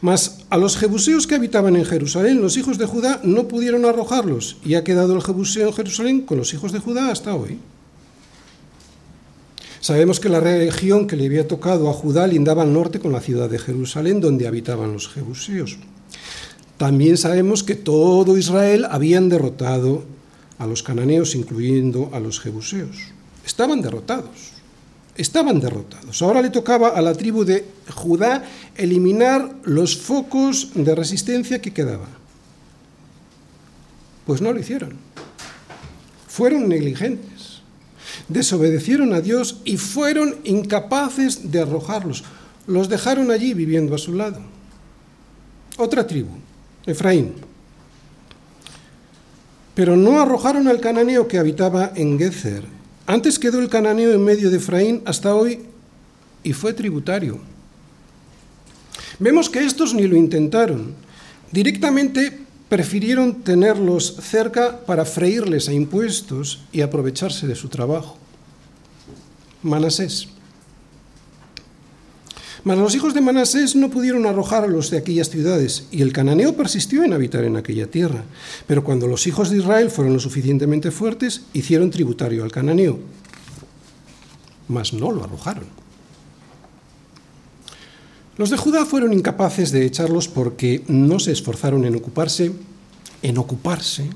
Mas 0.00 0.44
a 0.50 0.56
los 0.56 0.76
jebuseos 0.76 1.26
que 1.26 1.34
habitaban 1.34 1.76
en 1.76 1.84
Jerusalén, 1.84 2.40
los 2.40 2.56
hijos 2.56 2.78
de 2.78 2.86
Judá 2.86 3.20
no 3.22 3.46
pudieron 3.46 3.84
arrojarlos, 3.84 4.56
y 4.64 4.74
ha 4.74 4.84
quedado 4.84 5.14
el 5.14 5.22
jebuseo 5.22 5.68
en 5.68 5.74
Jerusalén 5.74 6.20
con 6.22 6.38
los 6.38 6.52
hijos 6.54 6.72
de 6.72 6.80
Judá 6.80 7.10
hasta 7.10 7.34
hoy. 7.34 7.58
Sabemos 9.82 10.20
que 10.20 10.28
la 10.28 10.38
región 10.38 11.08
que 11.08 11.16
le 11.16 11.26
había 11.26 11.48
tocado 11.48 11.90
a 11.90 11.92
Judá 11.92 12.28
lindaba 12.28 12.62
al 12.62 12.72
norte 12.72 13.00
con 13.00 13.10
la 13.10 13.20
ciudad 13.20 13.50
de 13.50 13.58
Jerusalén, 13.58 14.20
donde 14.20 14.46
habitaban 14.46 14.92
los 14.92 15.08
jebuseos. 15.08 15.76
También 16.76 17.16
sabemos 17.16 17.64
que 17.64 17.74
todo 17.74 18.38
Israel 18.38 18.86
habían 18.88 19.28
derrotado 19.28 20.04
a 20.58 20.68
los 20.68 20.84
cananeos, 20.84 21.34
incluyendo 21.34 22.10
a 22.12 22.20
los 22.20 22.38
jebuseos. 22.38 22.96
Estaban 23.44 23.82
derrotados. 23.82 24.52
Estaban 25.16 25.58
derrotados. 25.58 26.22
Ahora 26.22 26.42
le 26.42 26.50
tocaba 26.50 26.90
a 26.90 27.02
la 27.02 27.14
tribu 27.14 27.44
de 27.44 27.64
Judá 27.92 28.44
eliminar 28.76 29.52
los 29.64 29.96
focos 29.96 30.70
de 30.76 30.94
resistencia 30.94 31.60
que 31.60 31.72
quedaban. 31.72 32.22
Pues 34.26 34.40
no 34.40 34.52
lo 34.52 34.60
hicieron. 34.60 34.92
Fueron 36.28 36.68
negligentes 36.68 37.31
desobedecieron 38.28 39.12
a 39.12 39.20
Dios 39.20 39.60
y 39.64 39.76
fueron 39.76 40.36
incapaces 40.44 41.50
de 41.50 41.60
arrojarlos. 41.60 42.24
Los 42.66 42.88
dejaron 42.88 43.30
allí 43.30 43.54
viviendo 43.54 43.94
a 43.94 43.98
su 43.98 44.14
lado. 44.14 44.40
Otra 45.76 46.06
tribu, 46.06 46.30
Efraín. 46.86 47.34
Pero 49.74 49.96
no 49.96 50.20
arrojaron 50.20 50.68
al 50.68 50.80
cananeo 50.80 51.26
que 51.26 51.38
habitaba 51.38 51.92
en 51.94 52.18
Gezer. 52.18 52.64
Antes 53.06 53.38
quedó 53.38 53.58
el 53.58 53.68
cananeo 53.68 54.12
en 54.12 54.24
medio 54.24 54.50
de 54.50 54.58
Efraín 54.58 55.02
hasta 55.06 55.34
hoy 55.34 55.60
y 56.42 56.52
fue 56.52 56.72
tributario. 56.72 57.40
Vemos 59.18 59.48
que 59.48 59.64
estos 59.64 59.94
ni 59.94 60.06
lo 60.06 60.16
intentaron. 60.16 60.94
Directamente 61.50 62.40
prefirieron 62.72 63.42
tenerlos 63.42 64.16
cerca 64.22 64.86
para 64.86 65.04
freírles 65.04 65.68
a 65.68 65.74
impuestos 65.74 66.62
y 66.72 66.80
aprovecharse 66.80 67.46
de 67.46 67.54
su 67.54 67.68
trabajo. 67.68 68.16
Manasés. 69.62 70.28
Mas 72.64 72.78
los 72.78 72.94
hijos 72.94 73.12
de 73.12 73.20
Manasés 73.20 73.76
no 73.76 73.90
pudieron 73.90 74.24
arrojar 74.24 74.64
a 74.64 74.68
los 74.68 74.90
de 74.90 74.96
aquellas 74.96 75.28
ciudades, 75.28 75.86
y 75.90 76.00
el 76.00 76.14
cananeo 76.14 76.56
persistió 76.56 77.04
en 77.04 77.12
habitar 77.12 77.44
en 77.44 77.58
aquella 77.58 77.90
tierra. 77.90 78.24
Pero 78.66 78.82
cuando 78.82 79.06
los 79.06 79.26
hijos 79.26 79.50
de 79.50 79.58
Israel 79.58 79.90
fueron 79.90 80.14
lo 80.14 80.18
suficientemente 80.18 80.90
fuertes, 80.90 81.42
hicieron 81.52 81.90
tributario 81.90 82.42
al 82.42 82.52
cananeo. 82.52 82.98
Mas 84.68 84.94
no 84.94 85.12
lo 85.12 85.24
arrojaron. 85.24 85.81
Los 88.42 88.50
de 88.50 88.56
Judá 88.56 88.84
fueron 88.86 89.12
incapaces 89.12 89.70
de 89.70 89.86
echarlos 89.86 90.26
porque 90.26 90.82
no 90.88 91.20
se 91.20 91.30
esforzaron 91.30 91.84
en 91.84 91.94
ocuparse, 91.94 92.50
en 93.22 93.38
ocuparse, 93.38 94.10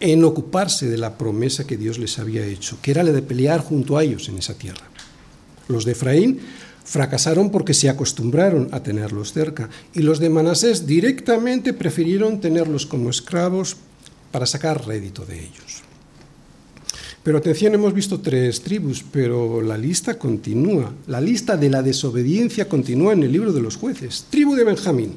en 0.00 0.24
ocuparse 0.24 0.90
de 0.90 0.98
la 0.98 1.16
promesa 1.16 1.64
que 1.64 1.76
Dios 1.76 1.96
les 1.96 2.18
había 2.18 2.44
hecho, 2.44 2.78
que 2.82 2.90
era 2.90 3.04
la 3.04 3.12
de 3.12 3.22
pelear 3.22 3.60
junto 3.60 3.96
a 3.96 4.02
ellos 4.02 4.28
en 4.28 4.36
esa 4.36 4.54
tierra. 4.54 4.82
Los 5.68 5.84
de 5.84 5.92
Efraín 5.92 6.40
fracasaron 6.84 7.52
porque 7.52 7.72
se 7.72 7.88
acostumbraron 7.88 8.68
a 8.72 8.82
tenerlos 8.82 9.32
cerca 9.32 9.70
y 9.94 10.00
los 10.00 10.18
de 10.18 10.28
Manasés 10.28 10.84
directamente 10.84 11.72
prefirieron 11.72 12.40
tenerlos 12.40 12.84
como 12.84 13.10
esclavos 13.10 13.76
para 14.32 14.46
sacar 14.46 14.88
rédito 14.88 15.24
de 15.24 15.38
ellos. 15.38 15.87
Pero 17.22 17.38
atención, 17.38 17.74
hemos 17.74 17.92
visto 17.92 18.20
tres 18.20 18.62
tribus, 18.62 19.04
pero 19.10 19.60
la 19.60 19.76
lista 19.76 20.18
continúa. 20.18 20.92
La 21.06 21.20
lista 21.20 21.56
de 21.56 21.68
la 21.68 21.82
desobediencia 21.82 22.68
continúa 22.68 23.12
en 23.12 23.22
el 23.22 23.32
libro 23.32 23.52
de 23.52 23.60
los 23.60 23.76
jueces. 23.76 24.26
Tribu 24.30 24.54
de 24.54 24.64
Benjamín. 24.64 25.14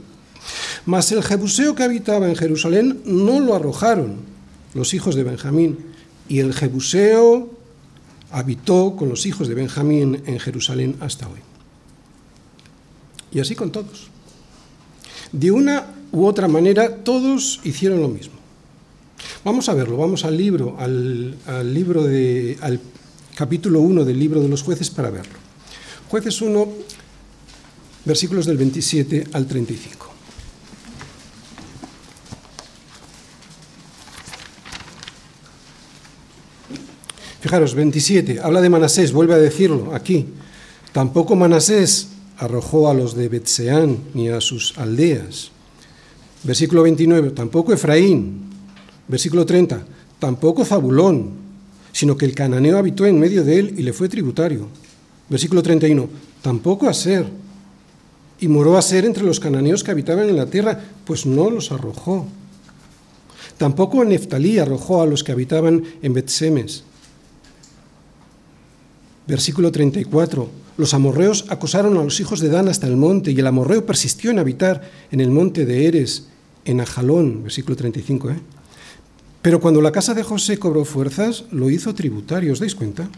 Mas 0.86 1.12
el 1.12 1.24
jebuseo 1.24 1.75
que 1.75 1.84
habitaba 1.84 2.27
en 2.27 2.36
Jerusalén 2.36 3.01
no 3.05 3.39
lo 3.39 3.55
arrojaron 3.55 4.15
los 4.74 4.93
hijos 4.93 5.15
de 5.15 5.24
Benjamín. 5.24 5.77
Y 6.27 6.39
el 6.39 6.53
jebuseo 6.53 7.50
habitó 8.31 8.96
con 8.98 9.10
los 9.10 9.25
hijos 9.25 9.48
de 9.48 9.53
Benjamín 9.53 10.24
en 10.25 10.39
Jerusalén 10.39 10.96
hasta 11.00 11.27
hoy. 11.27 11.39
Y 13.31 13.39
así 13.39 13.55
con 13.55 13.72
todos. 13.72 14.10
De 15.31 15.51
una 15.51 15.86
u 16.12 16.25
otra 16.25 16.48
manera, 16.48 17.03
todos 17.03 17.62
hicieron 17.63 18.01
lo 18.01 18.10
mismo. 18.10 18.41
Vamos 19.44 19.70
a 19.70 19.74
verlo, 19.74 19.98
vamos 19.98 20.24
al 20.25 20.38
libro, 20.38 20.78
al, 20.80 21.36
capítulo 23.36 23.82
1 23.82 24.06
del 24.06 24.20
libro 24.20 24.42
de 24.42 24.48
los 24.48 24.62
jueces 24.62 24.90
para 24.90 25.10
verlo. 25.10 25.34
Jueces 26.10 26.42
1, 26.42 26.68
versículos 28.06 28.46
del 28.46 28.58
27 28.58 29.28
al 29.34 29.48
35. 29.48 30.12
Fijaros, 37.42 37.74
27, 37.74 38.40
habla 38.40 38.62
de 38.62 38.70
Manasés, 38.70 39.12
vuelve 39.12 39.34
a 39.34 39.38
decirlo 39.38 39.96
aquí. 39.96 40.28
Tampoco 40.92 41.36
Manasés 41.36 42.10
arrojó 42.38 42.90
a 42.90 42.94
los 42.94 43.16
de 43.16 43.30
Betseán 43.30 43.98
ni 44.13 44.30
a 44.30 44.40
sus 44.42 44.78
aldeas. 44.78 45.50
Versículo 46.44 46.84
29, 46.84 47.32
tampoco 47.32 47.74
Efraín. 47.74 48.50
Versículo 49.12 49.46
30, 49.46 49.84
tampoco 50.20 50.63
Zabulón, 50.63 51.32
sino 51.91 52.15
que 52.15 52.24
el 52.24 52.34
cananeo 52.34 52.77
habitó 52.77 53.06
en 53.06 53.20
medio 53.20 53.44
de 53.44 53.60
él 53.60 53.75
y 53.77 53.82
le 53.82 53.91
fue 53.91 54.08
tributario. 54.08 54.70
Versículo 55.27 55.62
31, 55.62 56.08
tampoco 56.41 56.88
Aser. 56.88 57.25
Y 58.39 58.48
moró 58.48 58.77
Aser 58.77 59.03
entre 59.03 59.25
los 59.25 59.41
cananeos 59.41 59.84
que 59.84 59.91
habitaban 59.91 60.30
en 60.30 60.38
la 60.38 60.46
tierra, 60.46 60.80
pues 61.03 61.25
no 61.25 61.50
los 61.50 61.74
arrojó. 61.74 62.25
Tampoco 63.58 64.06
Neftalí 64.06 64.60
arrojó 64.60 65.01
a 65.01 65.06
los 65.06 65.25
que 65.25 65.34
habitaban 65.34 65.84
en 66.01 66.13
Betsemes. 66.13 66.86
Versículo 69.27 69.74
34. 69.74 70.50
Los 70.77 70.94
amorreos 70.94 71.48
acosaron 71.50 71.98
a 71.98 72.03
los 72.06 72.22
hijos 72.22 72.39
de 72.39 72.48
Dan 72.48 72.70
hasta 72.70 72.88
el 72.88 72.96
monte, 72.96 73.32
y 73.32 73.39
el 73.39 73.48
amorreo 73.48 73.86
persistió 73.86 74.32
en 74.32 74.39
habitar 74.39 74.89
en 75.12 75.20
el 75.20 75.32
monte 75.32 75.65
de 75.65 75.88
Eres, 75.88 76.27
en 76.63 76.80
Ajalón. 76.80 77.44
Versículo 77.44 77.75
35. 77.75 78.30
¿eh? 78.30 78.39
Pero 79.42 79.60
cuando 79.60 79.82
la 79.82 79.92
casa 79.92 80.14
de 80.14 80.24
José 80.24 80.60
cobró 80.60 80.86
fuerzas, 80.86 81.46
lo 81.52 81.70
hizo 81.70 81.96
tributario. 81.96 82.54
¿Os 82.54 82.60
dais 82.60 82.76
cuenta? 82.76 83.10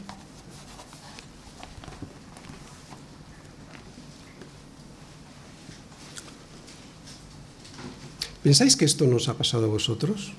¿Pensáis 8.42 8.76
que 8.76 8.86
esto 8.86 9.08
nos 9.08 9.28
ha 9.28 9.36
pasado 9.36 9.66
a 9.66 9.68
vosotros? 9.68 10.34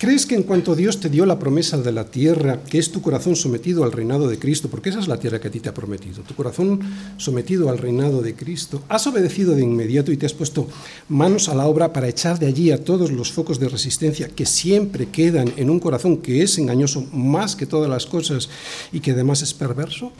¿Crees 0.00 0.24
que 0.24 0.34
en 0.34 0.44
cuanto 0.44 0.74
Dios 0.74 0.98
te 0.98 1.10
dio 1.10 1.26
la 1.26 1.38
promesa 1.38 1.76
de 1.76 1.92
la 1.92 2.06
tierra, 2.06 2.62
que 2.62 2.78
es 2.78 2.90
tu 2.90 3.02
corazón 3.02 3.36
sometido 3.36 3.84
al 3.84 3.92
reinado 3.92 4.28
de 4.28 4.38
Cristo, 4.38 4.70
porque 4.70 4.88
esa 4.88 4.98
es 4.98 5.08
la 5.08 5.18
tierra 5.18 5.42
que 5.42 5.48
a 5.48 5.50
ti 5.50 5.60
te 5.60 5.68
ha 5.68 5.74
prometido, 5.74 6.22
tu 6.22 6.34
corazón 6.34 6.80
sometido 7.18 7.68
al 7.68 7.76
reinado 7.76 8.22
de 8.22 8.34
Cristo, 8.34 8.82
has 8.88 9.06
obedecido 9.06 9.54
de 9.54 9.62
inmediato 9.62 10.10
y 10.10 10.16
te 10.16 10.24
has 10.24 10.32
puesto 10.32 10.66
manos 11.10 11.50
a 11.50 11.54
la 11.54 11.66
obra 11.66 11.92
para 11.92 12.08
echar 12.08 12.38
de 12.38 12.46
allí 12.46 12.70
a 12.70 12.82
todos 12.82 13.12
los 13.12 13.30
focos 13.30 13.60
de 13.60 13.68
resistencia 13.68 14.28
que 14.28 14.46
siempre 14.46 15.10
quedan 15.10 15.52
en 15.58 15.68
un 15.68 15.78
corazón 15.78 16.16
que 16.16 16.42
es 16.42 16.56
engañoso 16.56 17.06
más 17.12 17.54
que 17.54 17.66
todas 17.66 17.90
las 17.90 18.06
cosas 18.06 18.48
y 18.92 19.00
que 19.00 19.10
además 19.10 19.42
es 19.42 19.52
perverso? 19.52 20.12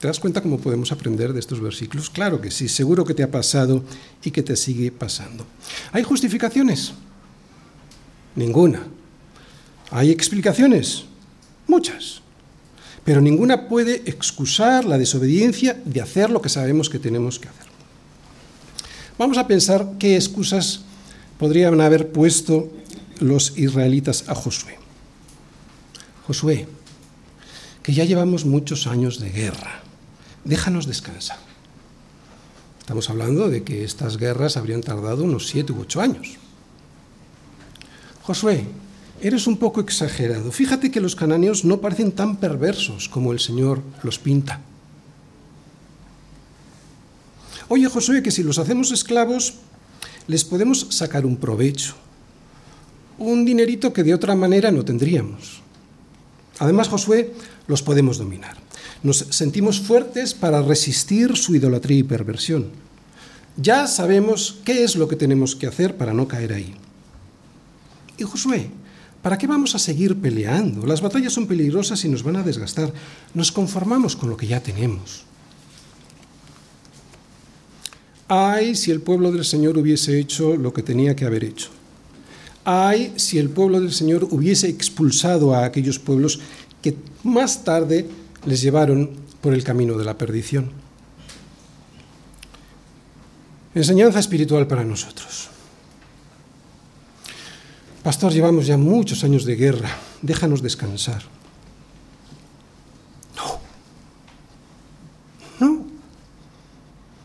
¿Te 0.00 0.08
das 0.08 0.20
cuenta 0.20 0.42
cómo 0.42 0.58
podemos 0.58 0.92
aprender 0.92 1.32
de 1.32 1.40
estos 1.40 1.60
versículos? 1.60 2.10
Claro 2.10 2.40
que 2.40 2.50
sí, 2.50 2.68
seguro 2.68 3.04
que 3.04 3.14
te 3.14 3.22
ha 3.22 3.30
pasado 3.30 3.82
y 4.22 4.30
que 4.30 4.42
te 4.42 4.54
sigue 4.56 4.92
pasando. 4.92 5.46
¿Hay 5.92 6.02
justificaciones? 6.02 6.92
Ninguna. 8.34 8.86
¿Hay 9.90 10.10
explicaciones? 10.10 11.04
Muchas. 11.66 12.20
Pero 13.04 13.22
ninguna 13.22 13.68
puede 13.68 14.02
excusar 14.04 14.84
la 14.84 14.98
desobediencia 14.98 15.80
de 15.84 16.02
hacer 16.02 16.28
lo 16.30 16.42
que 16.42 16.50
sabemos 16.50 16.90
que 16.90 16.98
tenemos 16.98 17.38
que 17.38 17.48
hacer. 17.48 17.66
Vamos 19.18 19.38
a 19.38 19.46
pensar 19.46 19.92
qué 19.98 20.16
excusas 20.16 20.80
podrían 21.38 21.80
haber 21.80 22.12
puesto 22.12 22.70
los 23.18 23.56
israelitas 23.56 24.28
a 24.28 24.34
Josué. 24.34 24.78
Josué, 26.26 26.68
que 27.82 27.94
ya 27.94 28.04
llevamos 28.04 28.44
muchos 28.44 28.86
años 28.86 29.20
de 29.20 29.30
guerra 29.30 29.85
déjanos 30.46 30.86
descansar. 30.86 31.38
Estamos 32.80 33.10
hablando 33.10 33.50
de 33.50 33.64
que 33.64 33.82
estas 33.82 34.16
guerras 34.16 34.56
habrían 34.56 34.80
tardado 34.80 35.24
unos 35.24 35.48
siete 35.48 35.72
u 35.72 35.80
ocho 35.80 36.00
años. 36.00 36.38
Josué, 38.22 38.64
eres 39.20 39.46
un 39.46 39.56
poco 39.56 39.80
exagerado. 39.80 40.52
Fíjate 40.52 40.90
que 40.90 41.00
los 41.00 41.16
cananeos 41.16 41.64
no 41.64 41.80
parecen 41.80 42.12
tan 42.12 42.36
perversos 42.36 43.08
como 43.08 43.32
el 43.32 43.40
Señor 43.40 43.82
los 44.02 44.18
pinta. 44.18 44.60
Oye, 47.68 47.88
Josué, 47.88 48.22
que 48.22 48.30
si 48.30 48.44
los 48.44 48.58
hacemos 48.58 48.92
esclavos, 48.92 49.54
les 50.28 50.44
podemos 50.44 50.86
sacar 50.90 51.26
un 51.26 51.36
provecho, 51.36 51.94
un 53.18 53.44
dinerito 53.44 53.92
que 53.92 54.04
de 54.04 54.14
otra 54.14 54.36
manera 54.36 54.70
no 54.70 54.84
tendríamos. 54.84 55.60
Además, 56.60 56.88
Josué, 56.88 57.34
los 57.66 57.82
podemos 57.82 58.18
dominar. 58.18 58.65
Nos 59.06 59.18
sentimos 59.30 59.78
fuertes 59.78 60.34
para 60.34 60.62
resistir 60.62 61.36
su 61.36 61.54
idolatría 61.54 61.98
y 61.98 62.02
perversión. 62.02 62.66
Ya 63.56 63.86
sabemos 63.86 64.58
qué 64.64 64.82
es 64.82 64.96
lo 64.96 65.06
que 65.06 65.14
tenemos 65.14 65.54
que 65.54 65.68
hacer 65.68 65.96
para 65.96 66.12
no 66.12 66.26
caer 66.26 66.52
ahí. 66.52 66.74
Y 68.18 68.24
Josué, 68.24 68.68
¿para 69.22 69.38
qué 69.38 69.46
vamos 69.46 69.76
a 69.76 69.78
seguir 69.78 70.20
peleando? 70.20 70.84
Las 70.84 71.02
batallas 71.02 71.32
son 71.32 71.46
peligrosas 71.46 72.04
y 72.04 72.08
nos 72.08 72.24
van 72.24 72.34
a 72.34 72.42
desgastar. 72.42 72.92
Nos 73.32 73.52
conformamos 73.52 74.16
con 74.16 74.28
lo 74.28 74.36
que 74.36 74.48
ya 74.48 74.60
tenemos. 74.60 75.22
Ay, 78.26 78.74
si 78.74 78.90
el 78.90 79.02
pueblo 79.02 79.30
del 79.30 79.44
Señor 79.44 79.78
hubiese 79.78 80.18
hecho 80.18 80.56
lo 80.56 80.72
que 80.72 80.82
tenía 80.82 81.14
que 81.14 81.26
haber 81.26 81.44
hecho. 81.44 81.68
Ay, 82.64 83.12
si 83.14 83.38
el 83.38 83.50
pueblo 83.50 83.80
del 83.80 83.92
Señor 83.92 84.26
hubiese 84.32 84.66
expulsado 84.66 85.54
a 85.54 85.64
aquellos 85.64 86.00
pueblos 86.00 86.40
que 86.82 86.96
más 87.22 87.62
tarde 87.62 88.08
les 88.46 88.62
llevaron 88.62 89.10
por 89.40 89.52
el 89.52 89.62
camino 89.62 89.98
de 89.98 90.04
la 90.04 90.16
perdición. 90.16 90.70
Enseñanza 93.74 94.20
espiritual 94.20 94.66
para 94.66 94.84
nosotros. 94.84 95.50
Pastor, 98.02 98.32
llevamos 98.32 98.66
ya 98.66 98.78
muchos 98.78 99.24
años 99.24 99.44
de 99.44 99.56
guerra, 99.56 99.90
déjanos 100.22 100.62
descansar. 100.62 101.22
No, 103.36 103.60
no. 105.60 105.86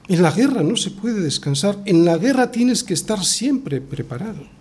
En 0.07 0.21
la 0.21 0.31
guerra 0.31 0.63
no 0.63 0.75
se 0.75 0.89
puede 0.89 1.21
descansar, 1.21 1.77
en 1.85 2.03
la 2.03 2.17
guerra 2.17 2.51
tienes 2.51 2.83
que 2.83 2.95
estar 2.95 3.23
siempre 3.23 3.79
preparado 3.79 4.60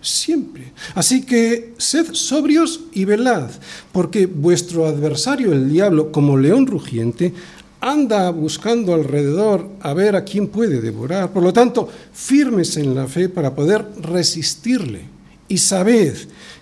siempre. 0.00 0.72
Así 0.94 1.22
que 1.22 1.74
sed 1.78 2.12
sobrios 2.12 2.80
y 2.92 3.04
velad, 3.04 3.50
porque 3.92 4.26
vuestro 4.26 4.86
adversario, 4.86 5.52
el 5.52 5.70
diablo, 5.70 6.12
como 6.12 6.36
león 6.36 6.66
rugiente, 6.66 7.34
anda 7.80 8.30
buscando 8.30 8.94
alrededor 8.94 9.68
a 9.80 9.94
ver 9.94 10.16
a 10.16 10.24
quién 10.24 10.48
puede 10.48 10.80
devorar. 10.80 11.32
Por 11.32 11.42
lo 11.42 11.52
tanto, 11.52 11.88
firmes 12.12 12.76
en 12.76 12.94
la 12.94 13.06
fe 13.06 13.28
para 13.28 13.54
poder 13.54 13.86
resistirle. 14.02 15.08
Y 15.48 15.58
sabed 15.58 16.16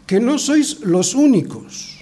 que 0.07 0.21
no 0.21 0.39
sois 0.39 0.81
los 0.81 1.15
únicos, 1.15 1.99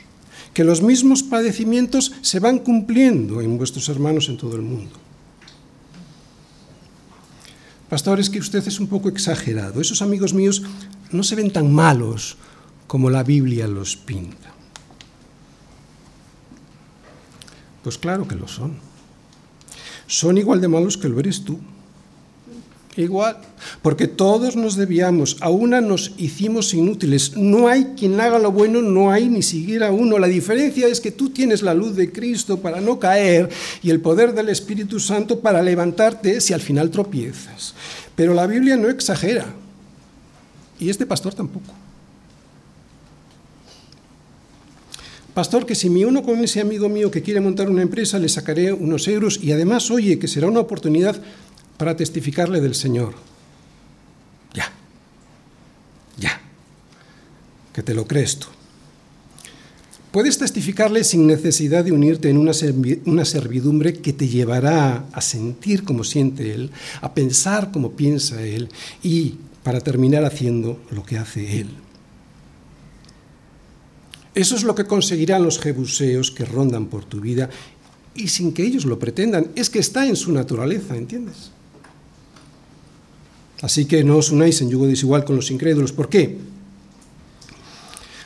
que 0.54 0.62
los 0.62 0.82
mismos 0.82 1.22
padecimientos 1.22 2.12
se 2.22 2.38
van 2.38 2.60
cumpliendo 2.60 3.40
en 3.40 3.58
vuestros 3.58 3.88
hermanos 3.88 4.28
en 4.28 4.36
todo 4.36 4.54
el 4.54 4.62
mundo. 4.62 4.92
Pastor, 7.88 8.18
es 8.18 8.30
que 8.30 8.38
usted 8.38 8.66
es 8.66 8.80
un 8.80 8.88
poco 8.88 9.08
exagerado. 9.08 9.80
Esos 9.80 10.02
amigos 10.02 10.34
míos 10.34 10.62
no 11.12 11.22
se 11.22 11.36
ven 11.36 11.52
tan 11.52 11.72
malos 11.72 12.36
como 12.86 13.10
la 13.10 13.22
Biblia 13.22 13.66
los 13.66 13.96
pinta. 13.96 14.52
Pues 17.82 17.98
claro 17.98 18.26
que 18.26 18.34
lo 18.34 18.48
son. 18.48 18.74
Son 20.06 20.38
igual 20.38 20.60
de 20.60 20.68
malos 20.68 20.96
que 20.96 21.08
lo 21.08 21.20
eres 21.20 21.44
tú. 21.44 21.58
Igual, 22.96 23.36
porque 23.82 24.08
todos 24.08 24.56
nos 24.56 24.74
debíamos, 24.74 25.36
a 25.40 25.50
una 25.50 25.82
nos 25.82 26.14
hicimos 26.16 26.72
inútiles. 26.72 27.36
No 27.36 27.68
hay 27.68 27.92
quien 27.96 28.18
haga 28.18 28.38
lo 28.38 28.52
bueno, 28.52 28.80
no 28.80 29.10
hay 29.10 29.28
ni 29.28 29.42
siquiera 29.42 29.90
uno. 29.90 30.18
La 30.18 30.28
diferencia 30.28 30.88
es 30.88 31.00
que 31.00 31.10
tú 31.10 31.28
tienes 31.28 31.60
la 31.60 31.74
luz 31.74 31.94
de 31.94 32.10
Cristo 32.10 32.58
para 32.58 32.80
no 32.80 32.98
caer 32.98 33.50
y 33.82 33.90
el 33.90 34.00
poder 34.00 34.32
del 34.32 34.48
Espíritu 34.48 34.98
Santo 34.98 35.40
para 35.40 35.60
levantarte 35.60 36.40
si 36.40 36.54
al 36.54 36.62
final 36.62 36.90
tropiezas. 36.90 37.74
Pero 38.14 38.32
la 38.32 38.46
Biblia 38.46 38.76
no 38.76 38.88
exagera. 38.88 39.46
Y 40.78 40.90
este 40.90 41.06
pastor 41.06 41.34
tampoco. 41.34 41.72
Pastor, 45.36 45.66
que 45.66 45.74
si 45.74 45.90
me 45.90 46.06
uno 46.06 46.22
con 46.22 46.42
ese 46.42 46.62
amigo 46.62 46.88
mío 46.88 47.10
que 47.10 47.20
quiere 47.20 47.42
montar 47.42 47.68
una 47.68 47.82
empresa, 47.82 48.18
le 48.18 48.28
sacaré 48.28 48.72
unos 48.72 49.06
euros 49.06 49.38
y 49.42 49.52
además, 49.52 49.90
oye, 49.90 50.18
que 50.18 50.28
será 50.28 50.46
una 50.46 50.60
oportunidad 50.60 51.20
para 51.76 51.94
testificarle 51.94 52.62
del 52.62 52.74
Señor. 52.74 53.14
Ya, 54.54 54.72
ya, 56.16 56.40
que 57.74 57.82
te 57.82 57.92
lo 57.92 58.06
crees 58.06 58.38
tú. 58.38 58.46
Puedes 60.10 60.38
testificarle 60.38 61.04
sin 61.04 61.26
necesidad 61.26 61.84
de 61.84 61.92
unirte 61.92 62.30
en 62.30 62.38
una, 62.38 62.54
servidumbre 62.54 63.92
que 63.92 64.14
te 64.14 64.28
llevará 64.28 65.04
a 65.12 65.20
sentir 65.20 65.84
como 65.84 66.02
siente 66.02 66.54
Él, 66.54 66.70
a 67.02 67.12
pensar 67.12 67.70
como 67.70 67.92
piensa 67.92 68.42
Él 68.42 68.70
y 69.02 69.34
para 69.66 69.80
terminar 69.80 70.24
haciendo 70.24 70.78
lo 70.92 71.02
que 71.02 71.18
hace 71.18 71.58
Él. 71.58 71.66
Eso 74.32 74.54
es 74.54 74.62
lo 74.62 74.76
que 74.76 74.84
conseguirán 74.84 75.42
los 75.42 75.58
jebuseos 75.58 76.30
que 76.30 76.44
rondan 76.44 76.86
por 76.86 77.04
tu 77.04 77.20
vida 77.20 77.50
y 78.14 78.28
sin 78.28 78.52
que 78.52 78.62
ellos 78.62 78.84
lo 78.84 79.00
pretendan. 79.00 79.50
Es 79.56 79.68
que 79.68 79.80
está 79.80 80.06
en 80.06 80.14
su 80.14 80.30
naturaleza, 80.30 80.96
¿entiendes? 80.96 81.50
Así 83.60 83.86
que 83.86 84.04
no 84.04 84.18
os 84.18 84.30
unáis 84.30 84.62
en 84.62 84.70
yugo 84.70 84.86
desigual 84.86 85.24
con 85.24 85.34
los 85.34 85.50
incrédulos. 85.50 85.90
¿Por 85.90 86.08
qué? 86.08 86.38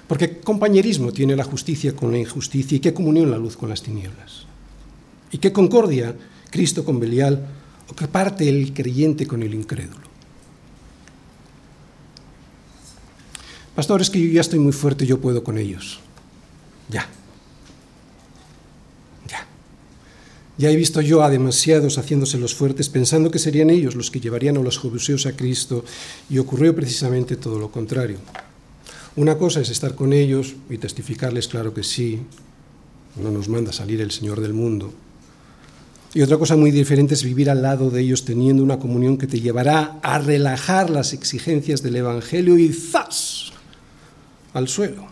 Porque 0.08 0.40
compañerismo 0.40 1.10
tiene 1.10 1.36
la 1.36 1.44
justicia 1.44 1.96
con 1.96 2.12
la 2.12 2.18
injusticia 2.18 2.76
y 2.76 2.80
qué 2.80 2.92
comunión 2.92 3.30
la 3.30 3.38
luz 3.38 3.56
con 3.56 3.70
las 3.70 3.80
tinieblas. 3.82 4.44
Y 5.32 5.38
qué 5.38 5.54
concordia 5.54 6.14
Cristo 6.50 6.84
con 6.84 7.00
Belial 7.00 7.48
o 7.88 7.96
qué 7.96 8.08
parte 8.08 8.46
el 8.46 8.74
creyente 8.74 9.26
con 9.26 9.42
el 9.42 9.54
incrédulo. 9.54 10.09
Pastor, 13.74 14.00
es 14.00 14.10
que 14.10 14.20
yo 14.20 14.28
ya 14.30 14.40
estoy 14.40 14.58
muy 14.58 14.72
fuerte, 14.72 15.06
yo 15.06 15.20
puedo 15.20 15.44
con 15.44 15.58
ellos. 15.58 16.00
Ya. 16.88 17.06
Ya. 19.28 19.46
Ya 20.58 20.70
he 20.70 20.76
visto 20.76 21.00
yo 21.00 21.22
a 21.22 21.30
demasiados 21.30 21.98
haciéndose 21.98 22.38
los 22.38 22.54
fuertes 22.54 22.88
pensando 22.88 23.30
que 23.30 23.38
serían 23.38 23.70
ellos 23.70 23.94
los 23.94 24.10
que 24.10 24.20
llevarían 24.20 24.56
a 24.56 24.62
los 24.62 24.78
jebuseos 24.78 25.26
a 25.26 25.36
Cristo 25.36 25.84
y 26.28 26.38
ocurrió 26.38 26.74
precisamente 26.74 27.36
todo 27.36 27.58
lo 27.58 27.70
contrario. 27.70 28.18
Una 29.16 29.38
cosa 29.38 29.60
es 29.60 29.70
estar 29.70 29.94
con 29.94 30.12
ellos 30.12 30.54
y 30.68 30.78
testificarles, 30.78 31.48
claro 31.48 31.74
que 31.74 31.82
sí, 31.82 32.20
no 33.16 33.30
nos 33.30 33.48
manda 33.48 33.72
salir 33.72 34.00
el 34.00 34.10
Señor 34.10 34.40
del 34.40 34.52
mundo. 34.52 34.92
Y 36.12 36.22
otra 36.22 36.38
cosa 36.38 36.56
muy 36.56 36.70
diferente 36.72 37.14
es 37.14 37.22
vivir 37.22 37.50
al 37.50 37.62
lado 37.62 37.90
de 37.90 38.00
ellos 38.00 38.24
teniendo 38.24 38.62
una 38.64 38.78
comunión 38.78 39.16
que 39.16 39.28
te 39.28 39.40
llevará 39.40 40.00
a 40.02 40.18
relajar 40.18 40.90
las 40.90 41.12
exigencias 41.12 41.82
del 41.82 41.96
Evangelio 41.96 42.58
y 42.58 42.72
¡zas! 42.72 43.39
Al 44.54 44.68
suelo. 44.68 45.06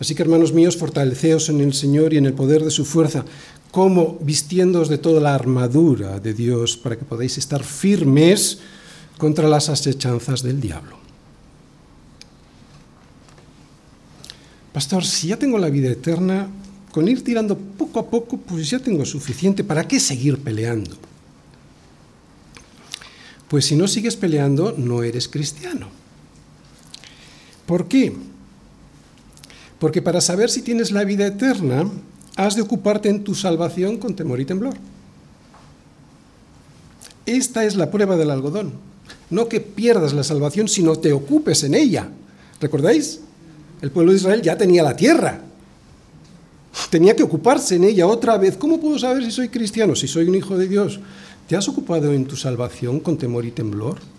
Así 0.00 0.14
que 0.14 0.22
hermanos 0.22 0.52
míos, 0.52 0.76
fortaleceos 0.76 1.48
en 1.48 1.60
el 1.60 1.74
Señor 1.74 2.12
y 2.12 2.16
en 2.16 2.26
el 2.26 2.34
poder 2.34 2.64
de 2.64 2.70
su 2.70 2.84
fuerza, 2.84 3.24
como 3.70 4.18
vistiéndoos 4.20 4.88
de 4.88 4.98
toda 4.98 5.20
la 5.20 5.34
armadura 5.34 6.20
de 6.20 6.34
Dios 6.34 6.76
para 6.76 6.96
que 6.96 7.04
podáis 7.04 7.38
estar 7.38 7.62
firmes 7.62 8.58
contra 9.16 9.48
las 9.48 9.68
asechanzas 9.68 10.42
del 10.42 10.60
diablo. 10.60 10.98
Pastor, 14.72 15.04
si 15.04 15.28
ya 15.28 15.36
tengo 15.36 15.58
la 15.58 15.70
vida 15.70 15.90
eterna, 15.90 16.48
con 16.90 17.08
ir 17.08 17.22
tirando 17.22 17.56
poco 17.56 18.00
a 18.00 18.10
poco, 18.10 18.36
pues 18.38 18.68
ya 18.68 18.78
tengo 18.78 19.04
suficiente. 19.04 19.64
¿Para 19.64 19.86
qué 19.86 20.00
seguir 20.00 20.38
peleando? 20.38 20.96
Pues 23.48 23.66
si 23.66 23.76
no 23.76 23.86
sigues 23.86 24.16
peleando, 24.16 24.74
no 24.76 25.02
eres 25.02 25.28
cristiano. 25.28 26.01
¿Por 27.72 27.88
qué? 27.88 28.12
Porque 29.78 30.02
para 30.02 30.20
saber 30.20 30.50
si 30.50 30.60
tienes 30.60 30.92
la 30.92 31.04
vida 31.04 31.26
eterna, 31.26 31.90
has 32.36 32.54
de 32.54 32.60
ocuparte 32.60 33.08
en 33.08 33.24
tu 33.24 33.34
salvación 33.34 33.96
con 33.96 34.14
temor 34.14 34.40
y 34.40 34.44
temblor. 34.44 34.74
Esta 37.24 37.64
es 37.64 37.74
la 37.74 37.90
prueba 37.90 38.16
del 38.16 38.30
algodón. 38.30 38.74
No 39.30 39.48
que 39.48 39.62
pierdas 39.62 40.12
la 40.12 40.22
salvación, 40.22 40.68
sino 40.68 40.96
te 40.96 41.14
ocupes 41.14 41.64
en 41.64 41.72
ella. 41.72 42.10
¿Recordáis? 42.60 43.20
El 43.80 43.90
pueblo 43.90 44.12
de 44.12 44.18
Israel 44.18 44.42
ya 44.42 44.58
tenía 44.58 44.82
la 44.82 44.94
tierra. 44.94 45.40
Tenía 46.90 47.16
que 47.16 47.22
ocuparse 47.22 47.76
en 47.76 47.84
ella 47.84 48.06
otra 48.06 48.36
vez. 48.36 48.58
¿Cómo 48.58 48.78
puedo 48.82 48.98
saber 48.98 49.24
si 49.24 49.30
soy 49.30 49.48
cristiano, 49.48 49.96
si 49.96 50.06
soy 50.06 50.28
un 50.28 50.34
hijo 50.34 50.58
de 50.58 50.68
Dios? 50.68 51.00
¿Te 51.48 51.56
has 51.56 51.66
ocupado 51.70 52.12
en 52.12 52.26
tu 52.26 52.36
salvación 52.36 53.00
con 53.00 53.16
temor 53.16 53.46
y 53.46 53.50
temblor? 53.50 54.11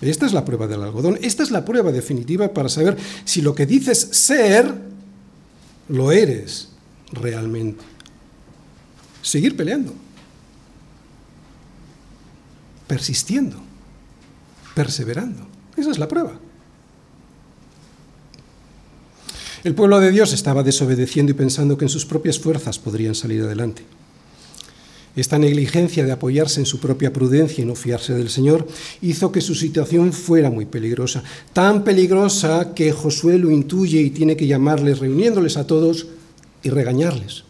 Esta 0.00 0.26
es 0.26 0.32
la 0.32 0.44
prueba 0.44 0.66
del 0.66 0.82
algodón. 0.82 1.18
Esta 1.22 1.42
es 1.42 1.50
la 1.50 1.64
prueba 1.64 1.90
definitiva 1.90 2.52
para 2.52 2.68
saber 2.68 2.96
si 3.24 3.40
lo 3.40 3.54
que 3.54 3.66
dices 3.66 3.98
ser, 4.12 4.74
lo 5.88 6.12
eres 6.12 6.70
realmente. 7.12 7.84
Seguir 9.22 9.56
peleando. 9.56 9.94
Persistiendo. 12.86 13.56
Perseverando. 14.74 15.46
Esa 15.76 15.90
es 15.90 15.98
la 15.98 16.08
prueba. 16.08 16.38
El 19.64 19.74
pueblo 19.74 19.98
de 19.98 20.12
Dios 20.12 20.32
estaba 20.32 20.62
desobedeciendo 20.62 21.32
y 21.32 21.34
pensando 21.34 21.76
que 21.76 21.86
en 21.86 21.88
sus 21.88 22.06
propias 22.06 22.38
fuerzas 22.38 22.78
podrían 22.78 23.14
salir 23.14 23.42
adelante. 23.42 23.82
Esta 25.16 25.38
negligencia 25.38 26.04
de 26.04 26.12
apoyarse 26.12 26.60
en 26.60 26.66
su 26.66 26.78
propia 26.78 27.12
prudencia 27.12 27.62
y 27.62 27.66
no 27.66 27.74
fiarse 27.74 28.14
del 28.14 28.28
Señor 28.28 28.68
hizo 29.00 29.32
que 29.32 29.40
su 29.40 29.54
situación 29.54 30.12
fuera 30.12 30.50
muy 30.50 30.66
peligrosa, 30.66 31.22
tan 31.52 31.84
peligrosa 31.84 32.74
que 32.74 32.92
Josué 32.92 33.38
lo 33.38 33.50
intuye 33.50 34.00
y 34.00 34.10
tiene 34.10 34.36
que 34.36 34.46
llamarles, 34.46 34.98
reuniéndoles 34.98 35.56
a 35.56 35.66
todos 35.66 36.06
y 36.62 36.68
regañarles. 36.68 37.44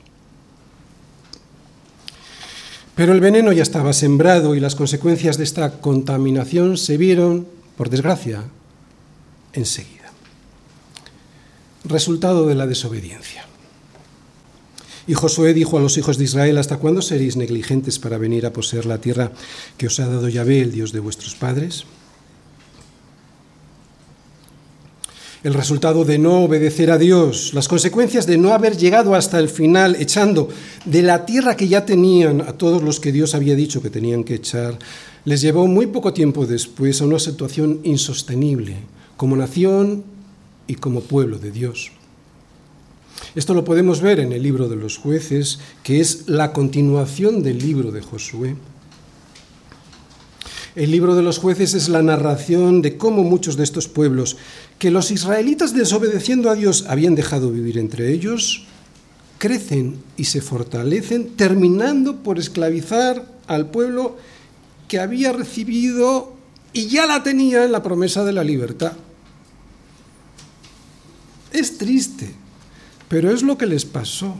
Pero 2.95 3.13
el 3.13 3.21
veneno 3.21 3.53
ya 3.53 3.63
estaba 3.63 3.93
sembrado 3.93 4.55
y 4.55 4.61
las 4.61 4.75
consecuencias 4.75 5.37
de 5.37 5.45
esta 5.45 5.81
contaminación 5.81 6.79
se 6.79 6.97
vieron, 6.97 7.47
por 7.77 7.91
desgracia, 7.91 8.45
enseguida 9.53 9.97
resultado 11.89 12.47
de 12.47 12.55
la 12.55 12.67
desobediencia. 12.67 13.46
Y 15.07 15.15
Josué 15.15 15.55
dijo 15.55 15.79
a 15.79 15.81
los 15.81 15.97
hijos 15.99 16.19
de 16.19 16.25
Israel, 16.25 16.59
¿hasta 16.59 16.79
cuándo 16.79 17.01
seréis 17.01 17.37
negligentes 17.37 17.99
para 17.99 18.19
venir 18.19 18.45
a 18.45 18.53
poseer 18.53 18.87
la 18.87 19.01
tierra 19.01 19.31
que 19.79 19.87
os 19.87 20.01
ha 20.01 20.09
dado 20.09 20.29
Yahvé, 20.29 20.61
el 20.63 20.73
Dios 20.73 20.93
de 20.93 20.99
vuestros 20.99 21.37
padres? 21.37 21.85
El 25.45 25.55
resultado 25.55 26.05
de 26.05 26.19
no 26.19 26.43
obedecer 26.43 26.91
a 26.91 26.99
Dios, 26.99 27.55
las 27.55 27.69
consecuencias 27.69 28.27
de 28.27 28.37
no 28.37 28.53
haber 28.53 28.77
llegado 28.77 29.15
hasta 29.15 29.39
el 29.39 29.49
final 29.49 29.95
echando 29.95 30.49
de 30.85 31.03
la 31.03 31.25
tierra 31.25 31.57
que 31.57 31.69
ya 31.69 31.87
tenían 31.87 32.41
a 32.41 32.55
todos 32.55 32.83
los 32.83 32.99
que 32.99 33.13
Dios 33.13 33.37
había 33.37 33.55
dicho 33.55 33.81
que 33.81 33.91
tenían 33.91 34.25
que 34.25 34.35
echar, 34.35 34.77
les 35.25 35.41
llevó 35.41 35.69
muy 35.69 35.87
poco 35.87 36.13
tiempo 36.13 36.47
después 36.47 37.01
a 37.01 37.05
una 37.05 37.21
situación 37.21 37.79
insostenible 37.85 38.79
como 39.17 39.37
nación 39.37 40.03
y 40.67 40.75
como 40.75 41.03
pueblo 41.03 41.39
de 41.39 41.53
Dios. 41.53 41.93
Esto 43.37 43.53
lo 43.53 43.65
podemos 43.65 44.01
ver 44.01 44.19
en 44.19 44.33
el 44.33 44.43
libro 44.43 44.67
de 44.67 44.77
los 44.77 44.97
jueces, 44.97 45.59
que 45.83 46.01
es 46.01 46.27
la 46.27 46.55
continuación 46.55 47.43
del 47.43 47.59
libro 47.59 47.93
de 47.93 48.01
Josué. 48.01 48.57
El 50.75 50.91
libro 50.91 51.15
de 51.15 51.23
los 51.23 51.37
jueces 51.37 51.75
es 51.75 51.91
la 51.91 52.01
narración 52.01 52.81
de 52.81 52.97
cómo 52.97 53.25
muchos 53.25 53.59
de 53.59 53.65
estos 53.65 53.89
pueblos, 53.89 54.39
que 54.79 54.91
los 54.91 55.11
israelitas 55.11 55.75
desobedeciendo 55.75 56.49
a 56.49 56.55
Dios 56.55 56.87
habían 56.89 57.15
dejado 57.15 57.51
vivir 57.51 57.77
entre 57.77 58.11
ellos, 58.11 58.65
crecen 59.37 59.99
y 60.17 60.25
se 60.25 60.41
fortalecen, 60.41 61.37
terminando 61.37 62.23
por 62.23 62.39
esclavizar 62.39 63.31
al 63.49 63.69
pueblo 63.69 64.17
que 64.89 64.99
había 64.99 65.35
recibido 65.35 66.33
y 66.73 66.87
ya 66.87 67.05
la 67.05 67.23
tenía 67.23 67.67
en 67.67 67.73
la 67.73 67.83
promesa 67.83 68.25
de 68.25 68.33
la 68.33 68.45
libertad. 68.45 68.93
Es 71.53 71.77
triste, 71.77 72.35
pero 73.09 73.31
es 73.31 73.43
lo 73.43 73.57
que 73.59 73.67
les 73.67 73.85
pasó. 73.85 74.35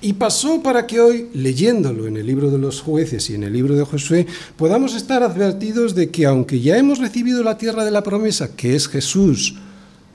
Y 0.00 0.14
pasó 0.14 0.62
para 0.62 0.86
que 0.86 1.00
hoy, 1.00 1.28
leyéndolo 1.32 2.08
en 2.08 2.16
el 2.16 2.26
libro 2.26 2.50
de 2.50 2.58
los 2.58 2.80
jueces 2.80 3.30
y 3.30 3.36
en 3.36 3.44
el 3.44 3.52
libro 3.52 3.76
de 3.76 3.84
Josué, 3.84 4.26
podamos 4.56 4.94
estar 4.94 5.22
advertidos 5.22 5.94
de 5.94 6.10
que 6.10 6.26
aunque 6.26 6.60
ya 6.60 6.76
hemos 6.76 6.98
recibido 6.98 7.44
la 7.44 7.56
tierra 7.56 7.84
de 7.84 7.92
la 7.92 8.02
promesa, 8.02 8.56
que 8.56 8.74
es 8.74 8.88
Jesús 8.88 9.54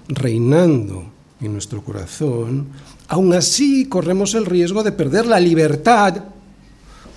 reinando 0.10 1.06
en 1.40 1.54
nuestro 1.54 1.82
corazón, 1.84 2.68
aún 3.08 3.34
así 3.34 3.86
corremos 3.86 4.34
el 4.34 4.46
riesgo 4.46 4.84
de 4.84 4.92
perder 4.92 5.26
la 5.26 5.40
libertad 5.40 6.24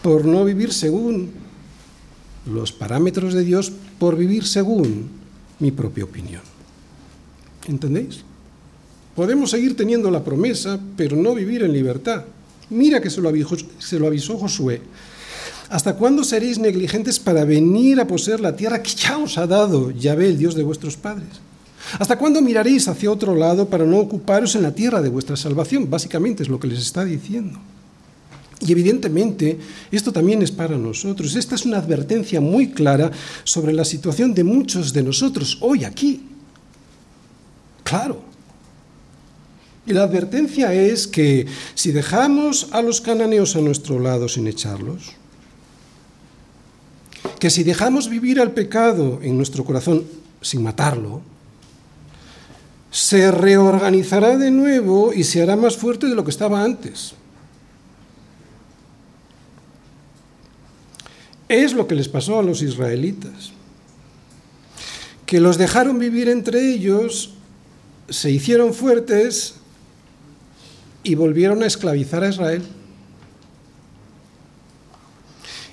por 0.03 0.25
no 0.25 0.45
vivir 0.45 0.73
según 0.73 1.31
los 2.47 2.71
parámetros 2.73 3.35
de 3.35 3.45
Dios, 3.45 3.73
por 3.99 4.17
vivir 4.17 4.47
según 4.47 5.11
mi 5.59 5.73
propia 5.73 6.05
opinión. 6.05 6.43
¿Entendéis? 7.67 8.25
Podemos 9.14 9.51
seguir 9.51 9.77
teniendo 9.77 10.11
la 10.11 10.25
promesa, 10.25 10.79
pero 10.96 11.16
no 11.16 11.35
vivir 11.35 11.62
en 11.62 11.73
libertad. 11.73 12.25
Mira 12.70 13.01
que 13.01 13.11
se 13.11 13.20
lo 13.20 13.29
avisó, 13.29 13.57
se 13.79 13.99
Josué. 13.99 14.81
¿Hasta 15.68 15.94
cuándo 15.94 16.25
seréis 16.25 16.59
negligentes 16.59 17.18
para 17.18 17.44
venir 17.44 18.01
a 18.01 18.07
poseer 18.07 18.40
la 18.40 18.57
tierra 18.57 18.83
que 18.83 18.90
ya 18.90 19.18
os 19.18 19.38
ha 19.38 19.46
dado 19.46 19.90
Yahvé, 19.90 20.29
el 20.29 20.38
Dios 20.38 20.55
de 20.55 20.62
vuestros 20.62 20.96
padres? 20.96 21.29
¿Hasta 21.99 22.18
cuándo 22.18 22.42
miraréis 22.42 22.88
hacia 22.88 23.11
otro 23.11 23.35
lado 23.35 23.68
para 23.68 23.85
no 23.85 23.99
ocuparos 23.99 24.55
en 24.55 24.62
la 24.62 24.75
tierra 24.75 25.01
de 25.01 25.09
vuestra 25.09 25.37
salvación? 25.37 25.88
Básicamente 25.88 26.42
es 26.42 26.49
lo 26.49 26.61
que 26.61 26.68
les 26.68 26.81
está 26.81 27.05
diciendo. 27.05 27.59
Y 28.61 28.73
evidentemente 28.73 29.59
esto 29.90 30.12
también 30.12 30.42
es 30.42 30.51
para 30.51 30.77
nosotros. 30.77 31.35
Esta 31.35 31.55
es 31.55 31.64
una 31.64 31.79
advertencia 31.79 32.40
muy 32.40 32.70
clara 32.70 33.11
sobre 33.44 33.73
la 33.73 33.85
situación 33.85 34.35
de 34.35 34.44
muchos 34.44 34.92
de 34.92 35.03
nosotros 35.03 35.59
hoy 35.61 35.85
aquí. 35.85 36.20
Claro, 37.83 38.23
y 39.90 39.94
la 39.94 40.05
advertencia 40.05 40.72
es 40.72 41.07
que 41.07 41.46
si 41.74 41.92
dejamos 41.92 42.68
a 42.72 42.81
los 42.81 43.00
cananeos 43.00 43.57
a 43.57 43.61
nuestro 43.61 43.98
lado 43.98 44.29
sin 44.29 44.46
echarlos, 44.46 45.12
que 47.38 47.50
si 47.50 47.64
dejamos 47.64 48.09
vivir 48.09 48.40
al 48.40 48.53
pecado 48.53 49.18
en 49.22 49.37
nuestro 49.37 49.64
corazón 49.64 50.05
sin 50.40 50.62
matarlo, 50.62 51.22
se 52.90 53.31
reorganizará 53.31 54.37
de 54.37 54.50
nuevo 54.50 55.12
y 55.12 55.24
se 55.24 55.42
hará 55.42 55.57
más 55.57 55.76
fuerte 55.76 56.07
de 56.07 56.14
lo 56.14 56.24
que 56.24 56.31
estaba 56.31 56.62
antes. 56.62 57.14
Es 61.48 61.72
lo 61.72 61.88
que 61.88 61.96
les 61.96 62.09
pasó 62.09 62.38
a 62.38 62.42
los 62.42 62.62
israelitas, 62.62 63.53
que 65.26 65.40
los 65.40 65.59
dejaron 65.59 65.98
vivir 65.98 66.29
entre 66.29 66.72
ellos 66.72 67.35
se 68.11 68.31
hicieron 68.31 68.74
fuertes 68.74 69.60
y 71.03 71.15
volvieron 71.15 71.63
a 71.63 71.67
esclavizar 71.67 72.23
a 72.25 72.29
Israel. 72.29 72.63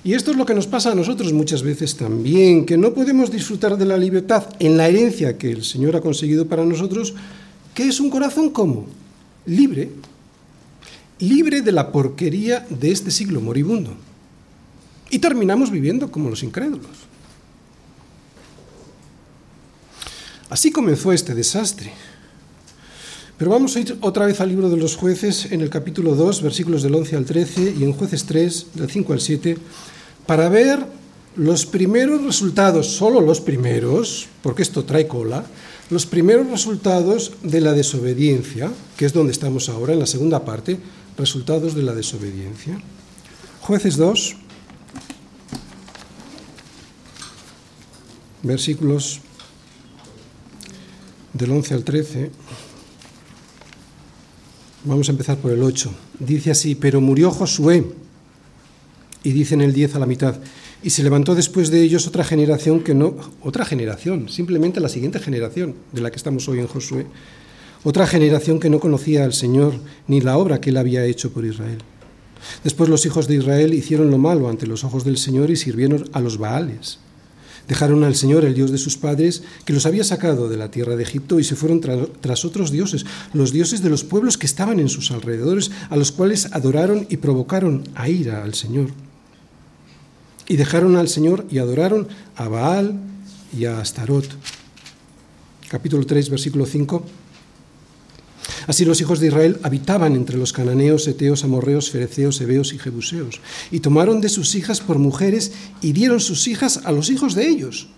Y 0.04 0.14
esto 0.14 0.30
es 0.30 0.36
lo 0.36 0.46
que 0.46 0.54
nos 0.54 0.66
pasa 0.66 0.92
a 0.92 0.94
nosotros 0.94 1.32
muchas 1.32 1.62
veces 1.62 1.96
también, 1.96 2.64
que 2.64 2.76
no 2.76 2.94
podemos 2.94 3.30
disfrutar 3.30 3.76
de 3.76 3.84
la 3.84 3.98
libertad 3.98 4.46
en 4.58 4.76
la 4.76 4.88
herencia 4.88 5.36
que 5.36 5.50
el 5.50 5.64
Señor 5.64 5.96
ha 5.96 6.00
conseguido 6.00 6.46
para 6.46 6.64
nosotros, 6.64 7.14
que 7.74 7.88
es 7.88 8.00
un 8.00 8.08
corazón 8.08 8.50
como 8.50 8.86
libre, 9.44 9.90
libre 11.18 11.62
de 11.62 11.72
la 11.72 11.90
porquería 11.90 12.64
de 12.70 12.90
este 12.90 13.10
siglo 13.10 13.40
moribundo. 13.40 13.92
Y 15.10 15.18
terminamos 15.18 15.70
viviendo 15.70 16.10
como 16.10 16.30
los 16.30 16.42
incrédulos. 16.42 17.08
Así 20.48 20.70
comenzó 20.70 21.12
este 21.12 21.34
desastre. 21.34 21.92
Pero 23.38 23.52
vamos 23.52 23.76
a 23.76 23.80
ir 23.80 23.96
otra 24.00 24.26
vez 24.26 24.40
al 24.40 24.48
libro 24.48 24.68
de 24.68 24.76
los 24.76 24.96
jueces 24.96 25.52
en 25.52 25.60
el 25.60 25.70
capítulo 25.70 26.16
2, 26.16 26.42
versículos 26.42 26.82
del 26.82 26.96
11 26.96 27.16
al 27.16 27.24
13 27.24 27.74
y 27.78 27.84
en 27.84 27.92
jueces 27.92 28.24
3, 28.24 28.66
del 28.74 28.90
5 28.90 29.12
al 29.12 29.20
7, 29.20 29.56
para 30.26 30.48
ver 30.48 30.84
los 31.36 31.64
primeros 31.64 32.24
resultados, 32.24 32.88
solo 32.88 33.20
los 33.20 33.40
primeros, 33.40 34.26
porque 34.42 34.62
esto 34.62 34.84
trae 34.84 35.06
cola, 35.06 35.46
los 35.88 36.04
primeros 36.04 36.50
resultados 36.50 37.30
de 37.44 37.60
la 37.60 37.74
desobediencia, 37.74 38.72
que 38.96 39.06
es 39.06 39.12
donde 39.12 39.30
estamos 39.30 39.68
ahora, 39.68 39.92
en 39.92 40.00
la 40.00 40.06
segunda 40.06 40.44
parte, 40.44 40.80
resultados 41.16 41.76
de 41.76 41.82
la 41.84 41.94
desobediencia. 41.94 42.82
Jueces 43.60 43.96
2, 43.96 44.34
versículos 48.42 49.20
del 51.34 51.52
11 51.52 51.74
al 51.74 51.84
13. 51.84 52.30
Vamos 54.88 55.10
a 55.10 55.12
empezar 55.12 55.36
por 55.36 55.52
el 55.52 55.62
8. 55.62 55.92
Dice 56.18 56.50
así, 56.50 56.74
pero 56.74 57.02
murió 57.02 57.30
Josué, 57.30 57.84
y 59.22 59.32
dice 59.32 59.52
en 59.52 59.60
el 59.60 59.74
10 59.74 59.96
a 59.96 59.98
la 59.98 60.06
mitad, 60.06 60.36
y 60.82 60.88
se 60.88 61.02
levantó 61.02 61.34
después 61.34 61.70
de 61.70 61.82
ellos 61.82 62.06
otra 62.06 62.24
generación 62.24 62.80
que 62.80 62.94
no, 62.94 63.14
otra 63.42 63.66
generación, 63.66 64.30
simplemente 64.30 64.80
la 64.80 64.88
siguiente 64.88 65.18
generación 65.18 65.74
de 65.92 66.00
la 66.00 66.10
que 66.10 66.16
estamos 66.16 66.48
hoy 66.48 66.60
en 66.60 66.68
Josué, 66.68 67.04
otra 67.84 68.06
generación 68.06 68.58
que 68.58 68.70
no 68.70 68.80
conocía 68.80 69.24
al 69.24 69.34
Señor 69.34 69.74
ni 70.06 70.22
la 70.22 70.38
obra 70.38 70.58
que 70.58 70.70
él 70.70 70.78
había 70.78 71.04
hecho 71.04 71.32
por 71.32 71.44
Israel. 71.44 71.82
Después 72.64 72.88
los 72.88 73.04
hijos 73.04 73.28
de 73.28 73.34
Israel 73.34 73.74
hicieron 73.74 74.10
lo 74.10 74.16
malo 74.16 74.48
ante 74.48 74.66
los 74.66 74.84
ojos 74.84 75.04
del 75.04 75.18
Señor 75.18 75.50
y 75.50 75.56
sirvieron 75.56 76.08
a 76.14 76.20
los 76.20 76.38
Baales 76.38 76.98
Dejaron 77.68 78.02
al 78.02 78.16
Señor, 78.16 78.46
el 78.46 78.54
Dios 78.54 78.72
de 78.72 78.78
sus 78.78 78.96
padres, 78.96 79.42
que 79.66 79.74
los 79.74 79.84
había 79.84 80.02
sacado 80.02 80.48
de 80.48 80.56
la 80.56 80.70
tierra 80.70 80.96
de 80.96 81.02
Egipto 81.02 81.38
y 81.38 81.44
se 81.44 81.54
fueron 81.54 81.80
tras 81.80 82.44
otros 82.46 82.70
dioses, 82.70 83.04
los 83.34 83.52
dioses 83.52 83.82
de 83.82 83.90
los 83.90 84.04
pueblos 84.04 84.38
que 84.38 84.46
estaban 84.46 84.80
en 84.80 84.88
sus 84.88 85.10
alrededores, 85.10 85.70
a 85.90 85.96
los 85.96 86.10
cuales 86.10 86.48
adoraron 86.52 87.06
y 87.10 87.18
provocaron 87.18 87.84
a 87.94 88.08
ira 88.08 88.42
al 88.42 88.54
Señor. 88.54 88.88
Y 90.48 90.56
dejaron 90.56 90.96
al 90.96 91.08
Señor 91.08 91.44
y 91.50 91.58
adoraron 91.58 92.08
a 92.36 92.48
Baal 92.48 92.94
y 93.56 93.66
a 93.66 93.80
Astarot. 93.80 94.26
Capítulo 95.68 96.06
3, 96.06 96.30
versículo 96.30 96.64
5. 96.64 97.04
Así 98.68 98.84
los 98.84 99.00
hijos 99.00 99.18
de 99.18 99.28
Israel 99.28 99.58
habitaban 99.62 100.14
entre 100.14 100.36
los 100.36 100.52
cananeos, 100.52 101.08
eteos, 101.08 101.42
amorreos, 101.42 101.90
fereceos, 101.90 102.38
heveos 102.42 102.74
y 102.74 102.78
jebuseos, 102.78 103.40
y 103.70 103.80
tomaron 103.80 104.20
de 104.20 104.28
sus 104.28 104.54
hijas 104.54 104.82
por 104.82 104.98
mujeres 104.98 105.52
y 105.80 105.92
dieron 105.92 106.20
sus 106.20 106.46
hijas 106.46 106.80
a 106.84 106.92
los 106.92 107.08
hijos 107.08 107.34
de 107.34 107.48
ellos, 107.48 107.88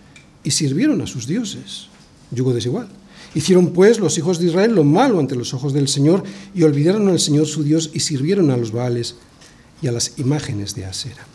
y 0.45 0.53
sirvieron 0.53 1.03
a 1.03 1.09
sus 1.09 1.27
dioses. 1.27 1.89
Yugo 2.31 2.55
desigual. 2.55 2.89
Hicieron 3.35 3.73
pues 3.73 3.99
los 3.99 4.17
hijos 4.17 4.39
de 4.39 4.47
Israel 4.47 4.73
lo 4.77 4.85
malo 4.85 5.19
ante 5.19 5.35
los 5.35 5.55
ojos 5.55 5.73
del 5.73 5.89
Señor, 5.89 6.23
y 6.55 6.63
olvidaron 6.63 7.09
al 7.09 7.19
Señor 7.19 7.49
su 7.49 7.65
Dios, 7.65 7.91
y 7.93 7.99
sirvieron 7.99 8.53
a 8.53 8.57
los 8.57 8.71
Baales 8.71 9.17
y 9.83 9.89
a 9.89 9.93
las 9.93 10.21
imágenes 10.21 10.77
de 10.77 10.85
Asera. 10.85 11.27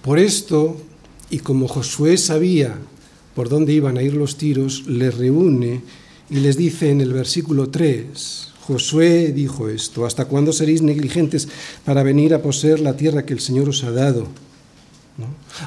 Por 0.00 0.20
esto, 0.20 0.80
y 1.28 1.40
como 1.40 1.66
Josué 1.66 2.16
sabía 2.18 2.78
por 3.34 3.48
dónde 3.48 3.72
iban 3.72 3.96
a 3.96 4.02
ir 4.02 4.14
los 4.14 4.36
tiros, 4.36 4.86
les 4.86 5.16
reúne 5.16 5.80
y 6.30 6.36
les 6.36 6.56
dice 6.56 6.90
en 6.90 7.00
el 7.00 7.12
versículo 7.12 7.68
3, 7.68 8.48
Josué 8.66 9.32
dijo 9.32 9.68
esto, 9.68 10.06
¿hasta 10.06 10.26
cuándo 10.26 10.52
seréis 10.52 10.82
negligentes 10.82 11.48
para 11.84 12.02
venir 12.02 12.32
a 12.32 12.42
poseer 12.42 12.80
la 12.80 12.96
tierra 12.96 13.26
que 13.26 13.34
el 13.34 13.40
Señor 13.40 13.68
os 13.68 13.82
ha 13.84 13.90
dado? 13.90 14.28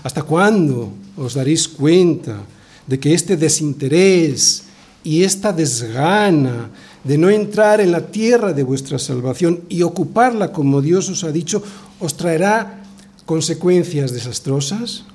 ¿Hasta 0.04 0.24
cuándo 0.24 0.92
os 1.18 1.34
daréis 1.34 1.68
cuenta 1.68 2.44
de 2.88 3.00
que 3.00 3.14
este 3.14 3.38
desinterés 3.38 4.64
y 5.04 5.24
esta 5.24 5.54
desgana 5.54 6.72
de 7.04 7.18
no 7.18 7.30
entrar 7.30 7.80
en 7.80 7.92
la 7.92 8.08
tierra 8.08 8.54
de 8.54 8.64
vuestra 8.64 8.98
salvación 8.98 9.62
y 9.70 9.84
ocuparla 9.84 10.52
como 10.52 10.82
Dios 10.82 11.10
os 11.10 11.24
ha 11.24 11.32
dicho, 11.32 11.62
os 12.00 12.18
traerá 12.18 12.82
consecuencias 13.26 14.12
desastrosas? 14.12 15.06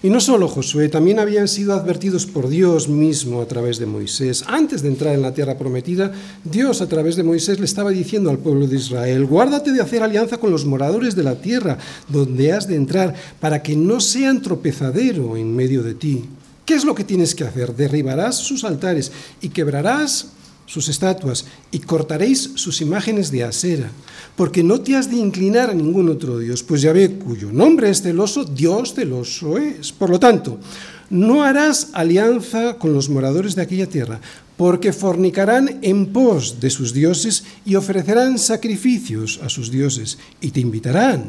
Y 0.00 0.10
no 0.10 0.20
solo 0.20 0.46
Josué, 0.46 0.88
también 0.88 1.18
habían 1.18 1.48
sido 1.48 1.74
advertidos 1.74 2.24
por 2.24 2.48
Dios 2.48 2.88
mismo 2.88 3.42
a 3.42 3.46
través 3.46 3.78
de 3.78 3.86
Moisés. 3.86 4.44
Antes 4.46 4.82
de 4.82 4.88
entrar 4.88 5.14
en 5.14 5.22
la 5.22 5.34
tierra 5.34 5.58
prometida, 5.58 6.12
Dios 6.44 6.80
a 6.80 6.88
través 6.88 7.16
de 7.16 7.24
Moisés 7.24 7.58
le 7.58 7.64
estaba 7.64 7.90
diciendo 7.90 8.30
al 8.30 8.38
pueblo 8.38 8.68
de 8.68 8.76
Israel, 8.76 9.26
guárdate 9.26 9.72
de 9.72 9.80
hacer 9.80 10.04
alianza 10.04 10.38
con 10.38 10.52
los 10.52 10.64
moradores 10.64 11.16
de 11.16 11.24
la 11.24 11.40
tierra 11.40 11.78
donde 12.08 12.52
has 12.52 12.68
de 12.68 12.76
entrar, 12.76 13.14
para 13.40 13.60
que 13.60 13.74
no 13.74 14.00
sean 14.00 14.40
tropezadero 14.40 15.36
en 15.36 15.56
medio 15.56 15.82
de 15.82 15.94
ti. 15.94 16.24
¿Qué 16.64 16.74
es 16.74 16.84
lo 16.84 16.94
que 16.94 17.02
tienes 17.02 17.34
que 17.34 17.44
hacer? 17.44 17.74
Derribarás 17.74 18.36
sus 18.36 18.62
altares 18.62 19.10
y 19.40 19.48
quebrarás 19.48 20.28
sus 20.68 20.88
estatuas 20.88 21.46
y 21.72 21.78
cortaréis 21.78 22.50
sus 22.54 22.82
imágenes 22.82 23.32
de 23.32 23.42
acera, 23.42 23.90
porque 24.36 24.62
no 24.62 24.80
te 24.82 24.94
has 24.94 25.10
de 25.10 25.16
inclinar 25.16 25.70
a 25.70 25.74
ningún 25.74 26.10
otro 26.10 26.38
Dios, 26.38 26.62
pues 26.62 26.82
ya 26.82 26.92
ve 26.92 27.10
cuyo 27.10 27.50
nombre 27.50 27.88
es 27.88 28.02
celoso, 28.02 28.44
Dios 28.44 28.94
celoso 28.94 29.56
es. 29.56 29.90
Por 29.92 30.10
lo 30.10 30.20
tanto, 30.20 30.60
no 31.08 31.42
harás 31.42 31.88
alianza 31.94 32.74
con 32.74 32.92
los 32.92 33.08
moradores 33.08 33.56
de 33.56 33.62
aquella 33.62 33.88
tierra, 33.88 34.20
porque 34.58 34.92
fornicarán 34.92 35.78
en 35.80 36.12
pos 36.12 36.60
de 36.60 36.68
sus 36.68 36.92
dioses 36.92 37.44
y 37.64 37.74
ofrecerán 37.74 38.38
sacrificios 38.38 39.40
a 39.42 39.48
sus 39.48 39.70
dioses, 39.70 40.18
y 40.42 40.50
te 40.50 40.60
invitarán 40.60 41.24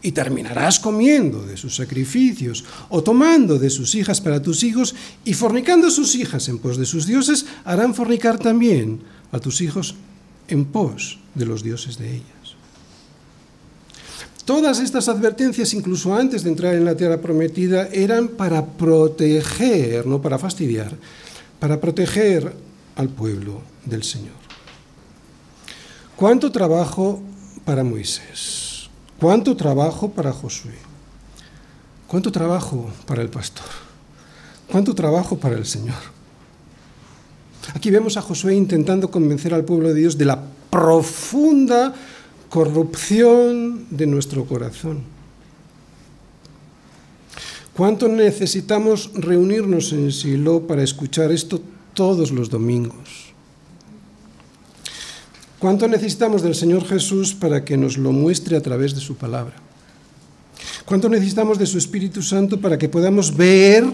y 0.00 0.12
terminarás 0.12 0.78
comiendo 0.78 1.42
de 1.42 1.56
sus 1.56 1.74
sacrificios 1.76 2.64
o 2.88 3.02
tomando 3.02 3.58
de 3.58 3.70
sus 3.70 3.94
hijas 3.94 4.20
para 4.20 4.40
tus 4.40 4.62
hijos 4.62 4.94
y 5.24 5.34
fornicando 5.34 5.90
sus 5.90 6.14
hijas 6.14 6.48
en 6.48 6.58
pos 6.58 6.76
de 6.76 6.86
sus 6.86 7.06
dioses, 7.06 7.46
harán 7.64 7.94
fornicar 7.94 8.38
también 8.38 9.00
a 9.32 9.40
tus 9.40 9.60
hijos 9.60 9.96
en 10.46 10.64
pos 10.66 11.18
de 11.34 11.46
los 11.46 11.62
dioses 11.62 11.98
de 11.98 12.14
ellas. 12.14 12.28
Todas 14.44 14.80
estas 14.80 15.08
advertencias, 15.08 15.74
incluso 15.74 16.14
antes 16.14 16.42
de 16.42 16.48
entrar 16.48 16.74
en 16.74 16.86
la 16.86 16.96
tierra 16.96 17.20
prometida, 17.20 17.88
eran 17.88 18.28
para 18.28 18.64
proteger, 18.64 20.06
no 20.06 20.22
para 20.22 20.38
fastidiar, 20.38 20.96
para 21.58 21.78
proteger 21.78 22.54
al 22.96 23.10
pueblo 23.10 23.60
del 23.84 24.04
Señor. 24.04 24.38
¿Cuánto 26.16 26.50
trabajo 26.50 27.20
para 27.66 27.84
Moisés? 27.84 28.67
¿Cuánto 29.20 29.56
trabajo 29.56 30.10
para 30.10 30.32
Josué? 30.32 30.74
¿Cuánto 32.06 32.30
trabajo 32.30 32.88
para 33.06 33.20
el 33.20 33.28
pastor? 33.28 33.66
¿Cuánto 34.70 34.94
trabajo 34.94 35.38
para 35.38 35.56
el 35.56 35.66
Señor? 35.66 35.96
Aquí 37.74 37.90
vemos 37.90 38.16
a 38.16 38.22
Josué 38.22 38.54
intentando 38.54 39.10
convencer 39.10 39.52
al 39.52 39.64
pueblo 39.64 39.88
de 39.88 39.94
Dios 39.94 40.16
de 40.16 40.24
la 40.24 40.40
profunda 40.70 41.94
corrupción 42.48 43.86
de 43.90 44.06
nuestro 44.06 44.44
corazón. 44.44 45.02
¿Cuánto 47.74 48.08
necesitamos 48.08 49.10
reunirnos 49.14 49.92
en 49.92 50.12
Silo 50.12 50.66
para 50.66 50.82
escuchar 50.82 51.30
esto 51.30 51.60
todos 51.94 52.30
los 52.30 52.50
domingos? 52.50 53.27
¿Cuánto 55.58 55.88
necesitamos 55.88 56.42
del 56.42 56.54
Señor 56.54 56.86
Jesús 56.86 57.34
para 57.34 57.64
que 57.64 57.76
nos 57.76 57.98
lo 57.98 58.12
muestre 58.12 58.56
a 58.56 58.60
través 58.60 58.94
de 58.94 59.00
su 59.00 59.16
palabra? 59.16 59.54
¿Cuánto 60.84 61.08
necesitamos 61.08 61.58
de 61.58 61.66
su 61.66 61.78
Espíritu 61.78 62.22
Santo 62.22 62.60
para 62.60 62.78
que 62.78 62.88
podamos 62.88 63.36
ver, 63.36 63.84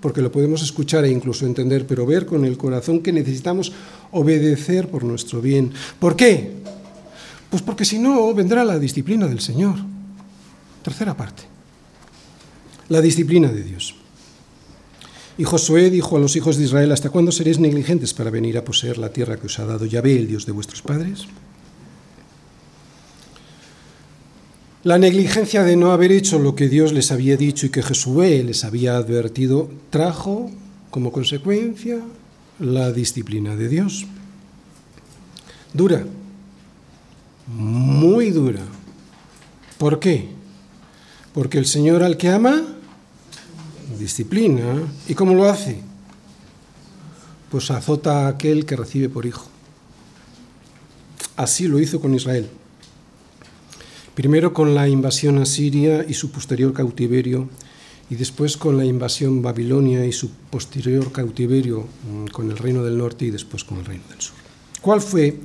porque 0.00 0.20
lo 0.20 0.30
podemos 0.30 0.62
escuchar 0.62 1.06
e 1.06 1.10
incluso 1.10 1.46
entender, 1.46 1.86
pero 1.86 2.04
ver 2.04 2.26
con 2.26 2.44
el 2.44 2.58
corazón 2.58 3.00
que 3.00 3.12
necesitamos 3.12 3.72
obedecer 4.12 4.88
por 4.88 5.02
nuestro 5.02 5.40
bien? 5.40 5.72
¿Por 5.98 6.14
qué? 6.14 6.52
Pues 7.48 7.62
porque 7.62 7.86
si 7.86 7.98
no, 7.98 8.34
vendrá 8.34 8.62
la 8.62 8.78
disciplina 8.78 9.26
del 9.26 9.40
Señor. 9.40 9.76
Tercera 10.82 11.16
parte. 11.16 11.44
La 12.90 13.00
disciplina 13.00 13.48
de 13.48 13.62
Dios. 13.62 13.94
Y 15.36 15.44
Josué 15.44 15.90
dijo 15.90 16.16
a 16.16 16.20
los 16.20 16.36
hijos 16.36 16.56
de 16.56 16.64
Israel, 16.64 16.92
¿hasta 16.92 17.10
cuándo 17.10 17.32
seréis 17.32 17.58
negligentes 17.58 18.14
para 18.14 18.30
venir 18.30 18.56
a 18.56 18.64
poseer 18.64 18.98
la 18.98 19.10
tierra 19.10 19.36
que 19.36 19.46
os 19.46 19.58
ha 19.58 19.66
dado 19.66 19.84
Yahvé, 19.84 20.16
el 20.16 20.28
Dios 20.28 20.46
de 20.46 20.52
vuestros 20.52 20.82
padres? 20.82 21.26
La 24.84 24.98
negligencia 24.98 25.64
de 25.64 25.76
no 25.76 25.92
haber 25.92 26.12
hecho 26.12 26.38
lo 26.38 26.54
que 26.54 26.68
Dios 26.68 26.92
les 26.92 27.10
había 27.10 27.36
dicho 27.36 27.66
y 27.66 27.70
que 27.70 27.82
Josué 27.82 28.44
les 28.44 28.64
había 28.64 28.96
advertido 28.96 29.70
trajo 29.90 30.50
como 30.90 31.10
consecuencia 31.10 32.00
la 32.60 32.92
disciplina 32.92 33.56
de 33.56 33.68
Dios. 33.68 34.06
Dura, 35.72 36.04
muy 37.48 38.30
dura. 38.30 38.60
¿Por 39.78 39.98
qué? 39.98 40.28
Porque 41.32 41.58
el 41.58 41.66
Señor 41.66 42.02
al 42.02 42.16
que 42.16 42.28
ama, 42.28 42.62
disciplina. 43.98 44.82
¿Y 45.08 45.14
cómo 45.14 45.34
lo 45.34 45.44
hace? 45.48 45.80
Pues 47.50 47.70
azota 47.70 48.26
a 48.26 48.28
aquel 48.28 48.66
que 48.66 48.76
recibe 48.76 49.08
por 49.08 49.26
hijo. 49.26 49.46
Así 51.36 51.66
lo 51.66 51.80
hizo 51.80 52.00
con 52.00 52.14
Israel. 52.14 52.48
Primero 54.14 54.54
con 54.54 54.74
la 54.74 54.88
invasión 54.88 55.38
a 55.38 55.46
Siria 55.46 56.04
y 56.08 56.14
su 56.14 56.30
posterior 56.30 56.72
cautiverio, 56.72 57.48
y 58.10 58.14
después 58.16 58.56
con 58.56 58.76
la 58.76 58.84
invasión 58.84 59.42
babilonia 59.42 60.04
y 60.04 60.12
su 60.12 60.30
posterior 60.30 61.10
cautiverio 61.10 61.80
mm, 62.08 62.26
con 62.26 62.50
el 62.50 62.58
reino 62.58 62.84
del 62.84 62.98
norte 62.98 63.24
y 63.24 63.30
después 63.30 63.64
con 63.64 63.78
el 63.78 63.84
reino 63.84 64.04
del 64.08 64.20
sur. 64.20 64.36
¿Cuál 64.80 65.00
fue 65.00 65.40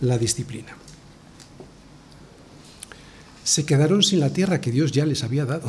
la 0.00 0.16
disciplina? 0.16 0.76
Se 3.44 3.66
quedaron 3.66 4.02
sin 4.02 4.20
la 4.20 4.32
tierra 4.32 4.60
que 4.60 4.70
Dios 4.70 4.92
ya 4.92 5.04
les 5.04 5.24
había 5.24 5.44
dado. 5.44 5.68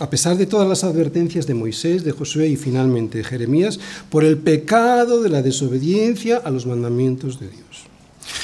A 0.00 0.10
pesar 0.10 0.36
de 0.36 0.46
todas 0.46 0.68
las 0.68 0.82
advertencias 0.82 1.46
de 1.46 1.54
Moisés, 1.54 2.02
de 2.02 2.10
Josué 2.10 2.48
y 2.48 2.56
finalmente 2.56 3.18
de 3.18 3.24
Jeremías, 3.24 3.78
por 4.10 4.24
el 4.24 4.38
pecado 4.38 5.22
de 5.22 5.28
la 5.28 5.42
desobediencia 5.42 6.38
a 6.38 6.50
los 6.50 6.66
mandamientos 6.66 7.38
de 7.38 7.48
Dios. 7.48 7.64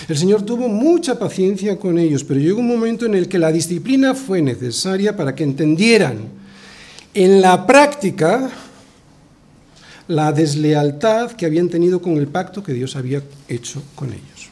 El 0.08 0.16
Señor 0.16 0.42
tuvo 0.42 0.68
mucha 0.68 1.18
paciencia 1.18 1.78
con 1.78 1.98
ellos, 1.98 2.22
pero 2.22 2.38
llegó 2.38 2.60
un 2.60 2.68
momento 2.68 3.04
en 3.06 3.14
el 3.14 3.28
que 3.28 3.38
la 3.38 3.50
disciplina 3.50 4.14
fue 4.14 4.42
necesaria 4.42 5.16
para 5.16 5.34
que 5.34 5.42
entendieran 5.42 6.18
en 7.14 7.40
la 7.40 7.66
práctica 7.66 8.50
la 10.06 10.32
deslealtad 10.32 11.32
que 11.32 11.46
habían 11.46 11.68
tenido 11.68 12.00
con 12.00 12.16
el 12.16 12.28
pacto 12.28 12.62
que 12.62 12.72
Dios 12.72 12.94
había 12.96 13.22
hecho 13.48 13.82
con 13.94 14.08
ellos. 14.08 14.50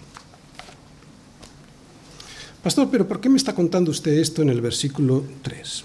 Pastor, 2.63 2.89
pero 2.91 3.07
¿por 3.07 3.21
qué 3.21 3.29
me 3.29 3.37
está 3.37 3.55
contando 3.55 3.91
usted 3.91 4.13
esto 4.13 4.43
en 4.43 4.51
el 4.51 4.61
versículo 4.61 5.25
3? 5.43 5.85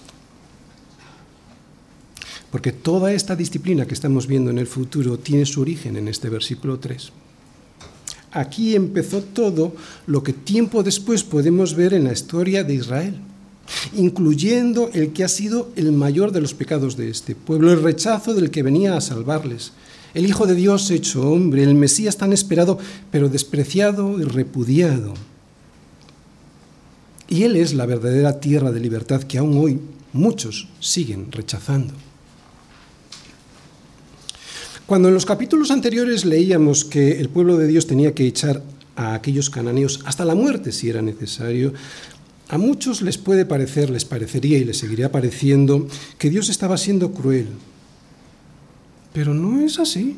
Porque 2.54 2.72
toda 2.72 3.12
esta 3.13 3.36
disciplina 3.36 3.88
que 3.88 3.96
estamos 3.96 4.28
viendo 4.28 4.52
en 4.52 4.60
el 4.60 4.68
futuro 4.68 5.18
tiene 5.18 5.44
su 5.44 5.60
origen 5.60 5.98
en 5.98 6.08
este 6.08 6.30
versículo 6.30 6.78
3. 6.78 7.12
Aquí 8.32 8.76
empezó 8.76 9.24
todo 9.24 9.74
lo 10.06 10.22
que 10.22 10.34
tiempo 10.34 10.84
después 10.84 11.24
podemos 11.24 11.74
ver 11.74 11.96
en 11.96 12.04
la 12.04 12.13
historia 12.13 12.63
de 12.63 12.76
Israel, 12.76 13.16
incluyendo 13.96 14.92
el 14.94 15.13
que 15.13 15.24
ha 15.24 15.30
sido 15.30 15.72
el 15.76 15.94
mayor 15.94 16.32
de 16.32 16.42
los 16.42 16.54
pecados 16.54 16.96
de 16.96 17.10
este 17.10 17.34
pueblo, 17.34 17.72
el 17.72 17.82
rechazo 17.82 18.36
del 18.36 18.52
que 18.52 18.62
venía 18.62 18.96
a 18.96 19.02
salvarles, 19.02 19.72
el 20.13 20.28
Hijo 20.28 20.46
de 20.46 20.54
Dios 20.54 20.92
hecho 20.92 21.28
hombre, 21.28 21.63
el 21.63 21.74
Mesías 21.74 22.18
tan 22.18 22.34
esperado, 22.34 22.78
pero 23.10 23.30
despreciado 23.30 24.20
y 24.20 24.26
repudiado. 24.26 25.16
Y 27.28 27.46
Él 27.46 27.56
es 27.56 27.74
la 27.74 27.88
verdadera 27.88 28.39
tierra 28.39 28.72
de 28.72 28.80
libertad 28.80 29.24
que 29.24 29.39
aún 29.39 29.58
hoy 29.58 29.80
muchos 30.13 30.68
siguen 30.80 31.32
rechazando. 31.32 31.96
Cuando 34.86 35.08
en 35.08 35.13
los 35.13 35.26
capítulos 35.26 35.72
anteriores 35.72 36.26
leíamos 36.26 36.84
que 36.84 37.22
el 37.22 37.30
pueblo 37.30 37.58
de 37.58 37.67
Dios 37.67 37.88
tenía 37.88 38.13
que 38.13 38.28
echar 38.28 38.62
a 38.96 39.13
aquellos 39.13 39.50
cananeos 39.50 40.02
hasta 40.06 40.26
la 40.26 40.36
muerte 40.36 40.72
si 40.72 40.89
era 40.89 41.02
necesario, 41.02 41.74
a 42.50 42.58
muchos 42.58 43.02
les 43.02 43.17
puede 43.17 43.46
parecer, 43.46 43.89
les 43.89 44.04
parecería 44.04 44.58
y 44.58 44.65
les 44.65 44.78
seguiría 44.78 45.12
pareciendo 45.12 45.88
que 46.17 46.30
Dios 46.30 46.50
estaba 46.50 46.78
siendo 46.78 47.13
cruel. 47.13 47.48
Pero 49.13 49.34
no 49.34 49.62
es 49.62 49.80
así. 49.80 50.17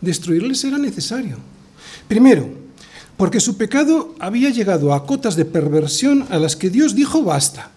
Destruirles 0.00 0.62
era 0.64 0.78
necesario. 0.78 1.38
Primero, 2.06 2.50
porque 3.16 3.40
su 3.40 3.56
pecado 3.56 4.14
había 4.20 4.50
llegado 4.50 4.92
a 4.92 5.06
cotas 5.06 5.36
de 5.36 5.46
perversión 5.46 6.26
a 6.28 6.38
las 6.38 6.54
que 6.54 6.70
Dios 6.70 6.94
dijo 6.94 7.22
basta. 7.22 7.70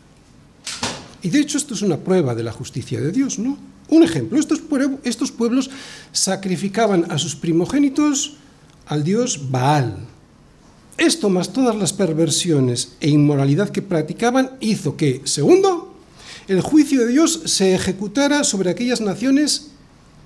Y 1.23 1.29
de 1.29 1.39
hecho 1.39 1.57
esto 1.57 1.73
es 1.73 1.81
una 1.81 1.97
prueba 1.97 2.35
de 2.35 2.43
la 2.43 2.51
justicia 2.51 2.99
de 2.99 3.11
Dios, 3.11 3.39
¿no? 3.39 3.70
Un 3.91 4.03
ejemplo, 4.03 4.39
estos, 4.39 5.31
pueblos 5.31 5.69
sacrificaban 6.13 7.11
a 7.11 7.17
sus 7.17 7.35
primogénitos 7.35 8.37
al 8.87 9.03
dios 9.03 9.51
Baal. 9.51 9.97
Esto 10.97 11.29
más 11.29 11.51
todas 11.51 11.75
las 11.75 11.91
perversiones 11.91 12.93
e 13.01 13.09
inmoralidad 13.09 13.69
que 13.69 13.81
practicaban 13.81 14.51
hizo 14.61 14.95
que, 14.95 15.21
segundo, 15.25 15.93
el 16.47 16.61
juicio 16.61 17.01
de 17.01 17.07
Dios 17.07 17.41
se 17.45 17.75
ejecutara 17.75 18.45
sobre 18.45 18.69
aquellas 18.69 19.01
naciones 19.01 19.71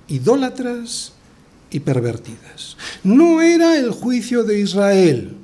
idólatras 0.06 1.12
y 1.68 1.80
pervertidas. 1.80 2.76
No 3.02 3.42
era 3.42 3.76
el 3.76 3.90
juicio 3.90 4.44
de 4.44 4.60
Israel 4.60 5.34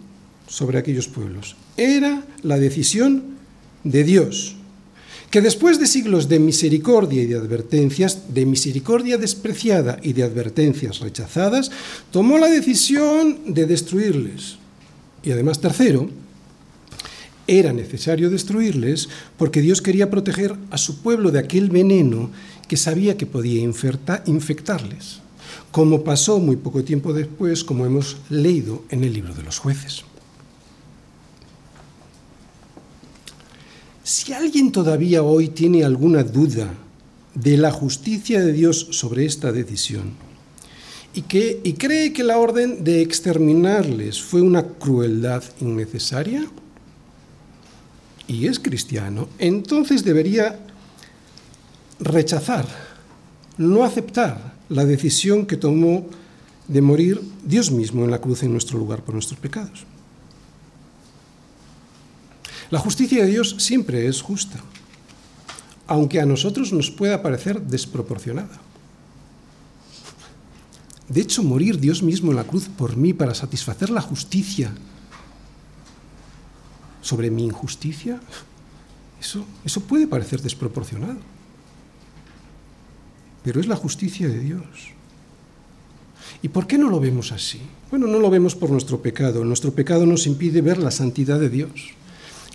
sobre 0.46 0.78
aquellos 0.78 1.08
pueblos, 1.08 1.56
era 1.76 2.22
la 2.42 2.60
decisión 2.60 3.36
de 3.82 4.04
Dios 4.04 4.54
que 5.32 5.40
después 5.40 5.80
de 5.80 5.86
siglos 5.86 6.28
de 6.28 6.38
misericordia 6.38 7.22
y 7.22 7.26
de 7.26 7.36
advertencias, 7.36 8.34
de 8.34 8.44
misericordia 8.44 9.16
despreciada 9.16 9.98
y 10.02 10.12
de 10.12 10.24
advertencias 10.24 11.00
rechazadas, 11.00 11.70
tomó 12.10 12.36
la 12.36 12.48
decisión 12.48 13.38
de 13.46 13.64
destruirles. 13.64 14.58
Y 15.22 15.30
además, 15.30 15.58
tercero, 15.58 16.10
era 17.46 17.72
necesario 17.72 18.28
destruirles 18.28 19.08
porque 19.38 19.62
Dios 19.62 19.80
quería 19.80 20.10
proteger 20.10 20.54
a 20.70 20.76
su 20.76 21.00
pueblo 21.00 21.30
de 21.30 21.38
aquel 21.38 21.70
veneno 21.70 22.30
que 22.68 22.76
sabía 22.76 23.16
que 23.16 23.24
podía 23.24 23.62
infectarles, 23.62 25.20
como 25.70 26.04
pasó 26.04 26.40
muy 26.40 26.56
poco 26.56 26.84
tiempo 26.84 27.14
después, 27.14 27.64
como 27.64 27.86
hemos 27.86 28.18
leído 28.28 28.84
en 28.90 29.02
el 29.02 29.14
libro 29.14 29.32
de 29.32 29.44
los 29.44 29.58
jueces. 29.58 30.04
Si 34.04 34.32
alguien 34.32 34.72
todavía 34.72 35.22
hoy 35.22 35.48
tiene 35.48 35.84
alguna 35.84 36.24
duda 36.24 36.74
de 37.34 37.56
la 37.56 37.70
justicia 37.70 38.40
de 38.40 38.52
Dios 38.52 38.88
sobre 38.90 39.24
esta 39.24 39.52
decisión 39.52 40.14
y, 41.14 41.22
que, 41.22 41.60
y 41.62 41.74
cree 41.74 42.12
que 42.12 42.24
la 42.24 42.38
orden 42.38 42.82
de 42.82 43.00
exterminarles 43.00 44.20
fue 44.20 44.42
una 44.42 44.64
crueldad 44.64 45.44
innecesaria 45.60 46.44
y 48.26 48.46
es 48.48 48.58
cristiano, 48.58 49.28
entonces 49.38 50.04
debería 50.04 50.58
rechazar, 52.00 52.66
no 53.56 53.84
aceptar 53.84 54.54
la 54.68 54.84
decisión 54.84 55.46
que 55.46 55.56
tomó 55.56 56.06
de 56.66 56.82
morir 56.82 57.20
Dios 57.44 57.70
mismo 57.70 58.04
en 58.04 58.10
la 58.10 58.20
cruz 58.20 58.42
en 58.42 58.52
nuestro 58.52 58.78
lugar 58.78 59.04
por 59.04 59.14
nuestros 59.14 59.38
pecados. 59.38 59.86
La 62.72 62.78
justicia 62.78 63.22
de 63.22 63.30
Dios 63.30 63.56
siempre 63.58 64.06
es 64.06 64.22
justa, 64.22 64.58
aunque 65.86 66.22
a 66.22 66.24
nosotros 66.24 66.72
nos 66.72 66.90
pueda 66.90 67.20
parecer 67.20 67.60
desproporcionada. 67.60 68.58
De 71.06 71.20
hecho, 71.20 71.42
morir 71.42 71.78
Dios 71.78 72.02
mismo 72.02 72.30
en 72.30 72.38
la 72.38 72.44
cruz 72.44 72.70
por 72.70 72.96
mí 72.96 73.12
para 73.12 73.34
satisfacer 73.34 73.90
la 73.90 74.00
justicia 74.00 74.72
sobre 77.02 77.30
mi 77.30 77.44
injusticia, 77.44 78.18
eso, 79.20 79.44
eso 79.66 79.82
puede 79.82 80.06
parecer 80.06 80.40
desproporcionado. 80.40 81.18
Pero 83.44 83.60
es 83.60 83.66
la 83.66 83.76
justicia 83.76 84.28
de 84.28 84.38
Dios. 84.38 84.64
¿Y 86.40 86.48
por 86.48 86.66
qué 86.66 86.78
no 86.78 86.88
lo 86.88 87.00
vemos 87.00 87.32
así? 87.32 87.60
Bueno, 87.90 88.06
no 88.06 88.18
lo 88.18 88.30
vemos 88.30 88.54
por 88.54 88.70
nuestro 88.70 89.02
pecado. 89.02 89.44
Nuestro 89.44 89.74
pecado 89.74 90.06
nos 90.06 90.26
impide 90.26 90.62
ver 90.62 90.78
la 90.78 90.90
santidad 90.90 91.38
de 91.38 91.50
Dios 91.50 91.92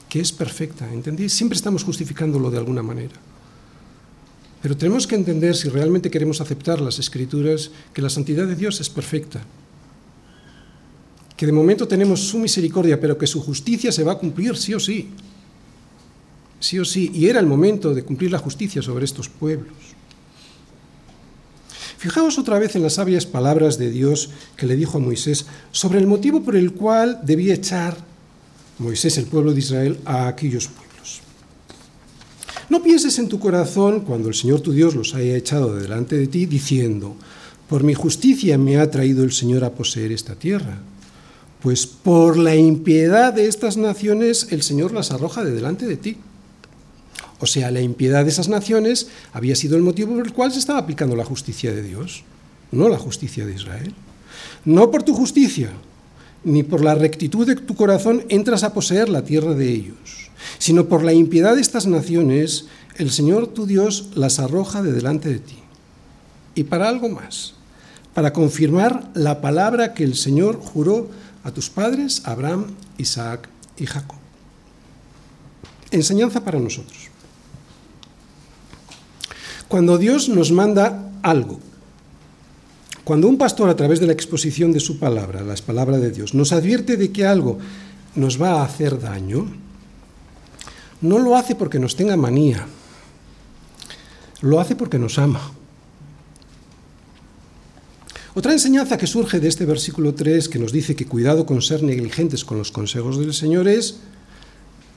que 0.10 0.20
es 0.20 0.32
perfecta, 0.32 0.92
¿entendéis? 0.92 1.34
Siempre 1.34 1.56
estamos 1.56 1.84
justificándolo 1.84 2.50
de 2.50 2.58
alguna 2.58 2.82
manera. 2.82 3.16
Pero 4.62 4.76
tenemos 4.76 5.06
que 5.06 5.16
entender, 5.16 5.56
si 5.56 5.70
realmente 5.70 6.10
queremos 6.10 6.42
aceptar 6.42 6.82
las 6.82 7.00
escrituras, 7.00 7.72
que 7.94 8.02
la 8.02 8.10
santidad 8.10 8.48
de 8.48 8.56
Dios 8.56 8.80
es 8.82 8.90
perfecta. 8.90 9.42
Que 11.36 11.46
de 11.46 11.52
momento 11.52 11.88
tenemos 11.88 12.22
su 12.22 12.40
misericordia, 12.40 13.00
pero 13.00 13.18
que 13.18 13.28
su 13.28 13.42
justicia 13.42 13.92
se 13.92 14.04
va 14.04 14.14
a 14.14 14.18
cumplir 14.18 14.58
sí 14.58 14.74
o 14.74 14.80
sí. 14.80 15.10
Sí 16.60 16.80
o 16.80 16.86
sí. 16.86 17.12
Y 17.14 17.28
era 17.28 17.40
el 17.40 17.46
momento 17.46 17.94
de 17.94 18.04
cumplir 18.04 18.32
la 18.32 18.40
justicia 18.40 18.82
sobre 18.82 19.06
estos 19.06 19.30
pueblos. 19.30 19.76
Fijaos 21.98 22.38
otra 22.38 22.58
vez 22.60 22.76
en 22.76 22.84
las 22.84 22.94
sabias 22.94 23.26
palabras 23.26 23.78
de 23.78 23.90
Dios 23.90 24.30
que 24.56 24.66
le 24.66 24.76
dijo 24.76 24.98
a 24.98 25.02
Moisés 25.02 25.46
sobre 25.72 26.00
el 26.00 26.08
motivo 26.08 26.42
por 26.44 26.56
el 26.56 26.74
cual 26.74 27.20
debía 27.24 27.56
echar 27.56 28.07
Moisés, 28.80 29.18
el 29.18 29.26
pueblo 29.26 29.54
de 29.54 29.60
Israel, 29.60 30.00
a 30.06 30.28
aquellos 30.28 30.68
pueblos. 30.68 31.22
No 32.70 32.84
pienses 32.84 33.18
en 33.18 33.28
tu 33.28 33.40
corazón 33.40 34.02
cuando 34.02 34.28
el 34.30 34.36
Señor 34.36 34.62
tu 34.62 34.72
Dios 34.72 34.94
los 34.94 35.16
haya 35.16 35.36
echado 35.36 35.76
de 35.76 35.82
delante 35.82 36.18
de 36.18 36.28
ti, 36.28 36.46
diciendo, 36.46 37.16
por 37.70 37.84
mi 37.84 37.94
justicia 37.94 38.58
me 38.58 38.78
ha 38.78 38.92
traído 38.92 39.24
el 39.24 39.32
Señor 39.32 39.64
a 39.64 39.72
poseer 39.72 40.12
esta 40.12 40.36
tierra. 40.36 40.80
Pues 41.62 41.88
por 41.88 42.38
la 42.38 42.56
impiedad 42.56 43.34
de 43.34 43.48
estas 43.48 43.78
naciones 43.78 44.48
el 44.52 44.62
Señor 44.64 44.94
las 44.94 45.12
arroja 45.12 45.44
de 45.44 45.52
delante 45.52 45.86
de 45.86 45.98
ti. 45.98 46.18
O 47.40 47.46
sea, 47.46 47.72
la 47.72 47.82
impiedad 47.82 48.24
de 48.24 48.32
esas 48.32 48.48
naciones 48.48 49.08
había 49.34 49.56
sido 49.56 49.76
el 49.76 49.84
motivo 49.84 50.16
por 50.16 50.26
el 50.26 50.34
cual 50.34 50.52
se 50.52 50.60
estaba 50.60 50.80
aplicando 50.80 51.16
la 51.16 51.26
justicia 51.26 51.72
de 51.72 51.84
Dios, 51.84 52.24
no 52.72 52.90
la 52.90 52.98
justicia 52.98 53.46
de 53.46 53.54
Israel. 53.54 53.94
No 54.66 54.92
por 54.92 55.04
tu 55.04 55.14
justicia, 55.14 55.72
ni 56.48 56.64
por 56.64 56.82
la 56.82 56.96
rectitud 56.96 57.46
de 57.46 57.58
tu 57.58 57.76
corazón 57.76 58.24
entras 58.30 58.64
a 58.64 58.74
poseer 58.74 59.10
la 59.10 59.24
tierra 59.24 59.54
de 59.54 59.70
ellos, 59.70 60.32
sino 60.60 60.88
por 60.88 61.04
la 61.04 61.12
impiedad 61.12 61.56
de 61.56 61.62
estas 61.62 61.88
naciones, 61.88 62.68
el 62.96 63.12
Señor 63.12 63.48
tu 63.48 63.66
Dios 63.66 64.12
las 64.16 64.40
arroja 64.40 64.82
de 64.82 64.94
delante 64.94 65.28
de 65.28 65.40
ti. 65.40 65.58
Y 66.56 66.64
para 66.64 66.88
algo 66.88 67.10
más, 67.10 67.54
para 68.14 68.32
confirmar 68.32 69.12
la 69.14 69.42
palabra 69.42 69.94
que 69.94 70.06
el 70.06 70.16
Señor 70.16 70.58
juró 70.58 71.10
a 71.44 71.52
tus 71.52 71.70
padres, 71.70 72.22
Abraham, 72.24 72.68
Isaac 72.98 73.50
y 73.78 73.86
Jacob. 73.86 74.18
Enseñanza 75.92 76.46
para 76.46 76.60
nosotros. 76.60 77.10
Cuando 79.68 79.98
Dios 79.98 80.30
nos 80.30 80.54
manda 80.54 81.12
algo, 81.24 81.60
cuando 83.08 83.30
un 83.30 83.38
pastor 83.38 83.70
a 83.70 83.76
través 83.78 84.02
de 84.02 84.06
la 84.06 84.12
exposición 84.12 84.74
de 84.74 84.82
su 84.82 85.00
palabra, 85.00 85.40
la 85.40 85.56
palabra 85.56 85.98
de 85.98 86.12
Dios, 86.12 86.34
nos 86.34 86.52
advierte 86.52 86.98
de 86.98 87.10
que 87.10 87.26
algo 87.26 87.58
nos 88.16 88.36
va 88.36 88.60
a 88.60 88.66
hacer 88.66 89.00
daño, 89.00 89.48
no 91.00 91.18
lo 91.18 91.38
hace 91.38 91.56
porque 91.56 91.80
nos 91.80 91.96
tenga 91.96 92.18
manía, 92.18 92.68
lo 94.42 94.60
hace 94.60 94.76
porque 94.76 95.00
nos 95.00 95.18
ama. 95.20 95.40
Otra 98.36 98.52
enseñanza 98.52 98.98
que 98.98 99.08
surge 99.08 99.40
de 99.40 99.48
este 99.48 99.66
versículo 99.66 100.14
3 100.14 100.50
que 100.50 100.60
nos 100.60 100.74
dice 100.74 100.94
que 100.94 101.06
cuidado 101.06 101.46
con 101.46 101.62
ser 101.62 101.84
negligentes 101.84 102.44
con 102.44 102.58
los 102.58 102.74
consejos 102.74 103.18
del 103.18 103.34
Señor 103.34 103.70
es 103.70 104.02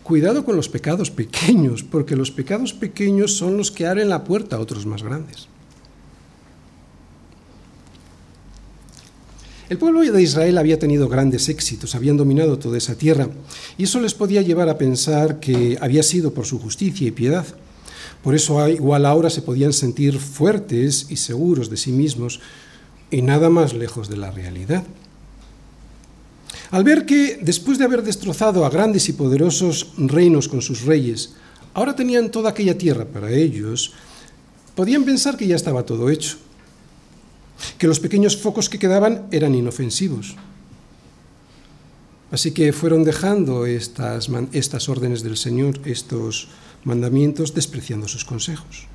Cuidado 0.02 0.44
con 0.44 0.56
los 0.56 0.68
pecados 0.68 1.12
pequeños, 1.12 1.84
porque 1.84 2.16
los 2.16 2.32
pecados 2.32 2.72
pequeños 2.72 3.36
son 3.36 3.56
los 3.56 3.70
que 3.70 3.86
abren 3.86 4.08
la 4.08 4.24
puerta 4.24 4.56
a 4.56 4.58
otros 4.58 4.84
más 4.84 5.04
grandes. 5.04 5.46
El 9.70 9.78
pueblo 9.78 10.00
de 10.00 10.20
Israel 10.20 10.58
había 10.58 10.80
tenido 10.80 11.08
grandes 11.08 11.48
éxitos, 11.48 11.94
habían 11.94 12.16
dominado 12.16 12.58
toda 12.58 12.76
esa 12.76 12.96
tierra, 12.96 13.28
y 13.78 13.84
eso 13.84 14.00
les 14.00 14.14
podía 14.14 14.42
llevar 14.42 14.68
a 14.68 14.76
pensar 14.76 15.38
que 15.38 15.78
había 15.80 16.02
sido 16.02 16.34
por 16.34 16.44
su 16.44 16.58
justicia 16.58 17.06
y 17.06 17.12
piedad. 17.12 17.46
Por 18.20 18.34
eso 18.34 18.68
igual 18.68 19.06
ahora 19.06 19.30
se 19.30 19.42
podían 19.42 19.72
sentir 19.72 20.18
fuertes 20.18 21.06
y 21.08 21.16
seguros 21.18 21.70
de 21.70 21.76
sí 21.76 21.92
mismos 21.92 22.40
y 23.12 23.22
nada 23.22 23.48
más 23.48 23.72
lejos 23.72 24.08
de 24.08 24.16
la 24.16 24.32
realidad. 24.32 24.82
Al 26.72 26.82
ver 26.82 27.06
que, 27.06 27.38
después 27.40 27.78
de 27.78 27.84
haber 27.84 28.02
destrozado 28.02 28.64
a 28.64 28.70
grandes 28.70 29.08
y 29.08 29.12
poderosos 29.12 29.92
reinos 29.98 30.48
con 30.48 30.62
sus 30.62 30.82
reyes, 30.82 31.34
ahora 31.74 31.94
tenían 31.94 32.32
toda 32.32 32.50
aquella 32.50 32.76
tierra 32.76 33.04
para 33.04 33.30
ellos, 33.30 33.92
podían 34.74 35.04
pensar 35.04 35.36
que 35.36 35.46
ya 35.46 35.54
estaba 35.54 35.86
todo 35.86 36.10
hecho, 36.10 36.38
que 37.78 37.86
los 37.86 38.00
pequeños 38.00 38.36
focos 38.36 38.68
que 38.68 38.78
quedaban 38.78 39.26
eran 39.30 39.54
inofensivos. 39.54 40.36
Así 42.30 42.52
que 42.52 42.72
fueron 42.72 43.02
dejando 43.04 43.66
estas, 43.66 44.28
estas 44.52 44.88
órdenes 44.88 45.22
del 45.22 45.36
Señor, 45.36 45.80
estos 45.84 46.48
mandamientos, 46.84 47.54
despreciando 47.54 48.06
sus 48.06 48.24
consejos. 48.24 48.86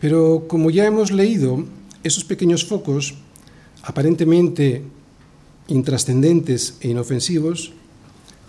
Pero 0.00 0.44
como 0.46 0.70
ya 0.70 0.86
hemos 0.86 1.10
leído, 1.10 1.64
esos 2.04 2.24
pequeños 2.24 2.64
focos, 2.64 3.14
aparentemente 3.82 4.82
intrascendentes 5.68 6.76
e 6.80 6.88
inofensivos, 6.88 7.72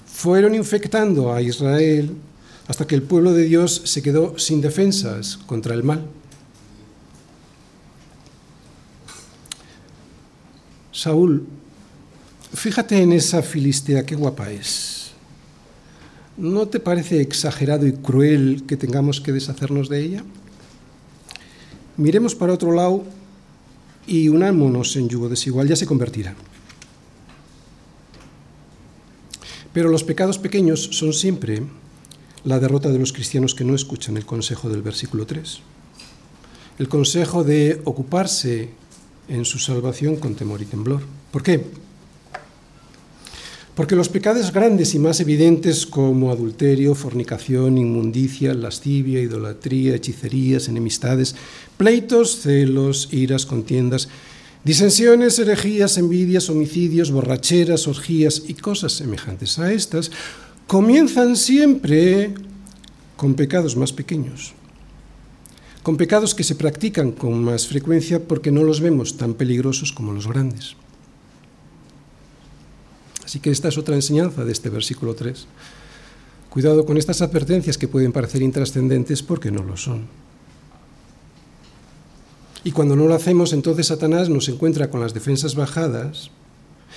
fueron 0.06 0.54
infectando 0.54 1.34
a 1.34 1.42
Israel 1.42 2.12
hasta 2.68 2.86
que 2.86 2.96
el 2.96 3.04
pueblo 3.04 3.34
de 3.34 3.44
Dios 3.44 3.82
se 3.86 4.02
quedó 4.02 4.38
sin 4.38 4.62
defensas 4.62 5.38
contra 5.46 5.74
el 5.74 5.84
mal. 5.84 6.06
Saúl, 10.98 11.46
fíjate 12.56 13.00
en 13.00 13.14
esa 13.14 13.44
filistea, 13.44 14.04
qué 14.04 14.16
guapa 14.16 14.50
es. 14.50 15.12
¿No 16.38 16.68
te 16.68 16.80
parece 16.80 17.22
exagerado 17.22 17.86
y 17.86 17.94
cruel 17.94 18.64
que 18.68 18.78
tengamos 18.78 19.22
que 19.22 19.32
deshacernos 19.32 19.90
de 19.90 20.02
ella? 20.02 20.24
Miremos 21.98 22.34
para 22.34 22.54
otro 22.54 22.72
lado 22.72 23.04
y 24.08 24.30
unámonos 24.30 24.96
en 24.96 25.08
yugo 25.08 25.30
desigual, 25.30 25.68
ya 25.68 25.76
se 25.76 25.86
convertirá. 25.86 26.34
Pero 29.74 29.90
los 29.90 30.04
pecados 30.04 30.40
pequeños 30.40 30.82
son 30.94 31.14
siempre 31.14 31.62
la 32.44 32.60
derrota 32.60 32.90
de 32.90 32.98
los 32.98 33.14
cristianos 33.14 33.54
que 33.54 33.66
no 33.66 33.76
escuchan 33.76 34.18
el 34.18 34.26
consejo 34.26 34.68
del 34.68 34.82
versículo 34.82 35.28
3. 35.28 35.60
El 36.80 36.90
consejo 36.90 37.44
de 37.44 37.82
ocuparse 37.86 38.72
en 39.28 39.46
su 39.46 39.60
salvación 39.60 40.18
con 40.18 40.36
temor 40.36 40.62
y 40.62 40.66
temblor. 40.66 41.02
¿Por 41.32 41.44
qué? 41.44 41.64
Porque 43.76 43.96
los 43.96 44.10
pecados 44.10 44.52
grandes 44.52 44.96
y 44.96 45.00
más 45.00 45.20
evidentes 45.20 45.86
como 45.86 46.32
adulterio, 46.32 46.96
fornicación, 46.96 47.78
inmundicia, 47.78 48.54
lascivia, 48.54 49.22
idolatría, 49.22 49.96
hechicerías, 49.96 50.68
enemistades, 50.68 51.36
pleitos, 51.78 52.40
celos, 52.42 53.10
iras, 53.12 53.46
contiendas, 53.46 54.10
Disensiones, 54.68 55.40
herejías, 55.40 55.98
envidias, 55.98 56.50
homicidios, 56.50 57.10
borracheras, 57.10 57.88
orgías 57.88 58.44
y 58.50 58.54
cosas 58.54 58.92
semejantes 58.92 59.60
a 59.60 59.72
estas 59.72 60.12
comienzan 60.68 61.38
siempre 61.38 62.34
con 63.16 63.34
pecados 63.36 63.78
más 63.78 63.94
pequeños, 63.94 64.52
con 65.88 65.96
pecados 65.96 66.36
que 66.36 66.44
se 66.44 66.56
practican 66.56 67.14
con 67.14 67.42
más 67.42 67.66
frecuencia 67.66 68.20
porque 68.20 68.52
no 68.52 68.66
los 68.66 68.82
vemos 68.82 69.16
tan 69.16 69.36
peligrosos 69.36 69.94
como 69.94 70.12
los 70.12 70.28
grandes. 70.28 70.76
Así 73.24 73.40
que 73.40 73.52
esta 73.52 73.70
es 73.70 73.78
otra 73.78 73.96
enseñanza 73.96 74.44
de 74.44 74.52
este 74.52 74.68
versículo 74.68 75.16
3. 75.16 75.48
Cuidado 76.50 76.86
con 76.86 76.98
estas 76.98 77.22
advertencias 77.22 77.78
que 77.78 77.88
pueden 77.88 78.12
parecer 78.12 78.42
intrascendentes 78.42 79.24
porque 79.24 79.50
no 79.50 79.64
lo 79.64 79.78
son. 79.78 80.08
Y 82.66 82.72
cuando 82.72 82.98
no 82.98 83.08
lo 83.08 83.16
hacemos, 83.16 83.54
entonces 83.54 83.88
Satanás 83.88 84.28
nos 84.28 84.50
encuentra 84.50 84.90
con 84.90 85.00
las 85.00 85.14
defensas 85.14 85.56
bajadas. 85.56 86.32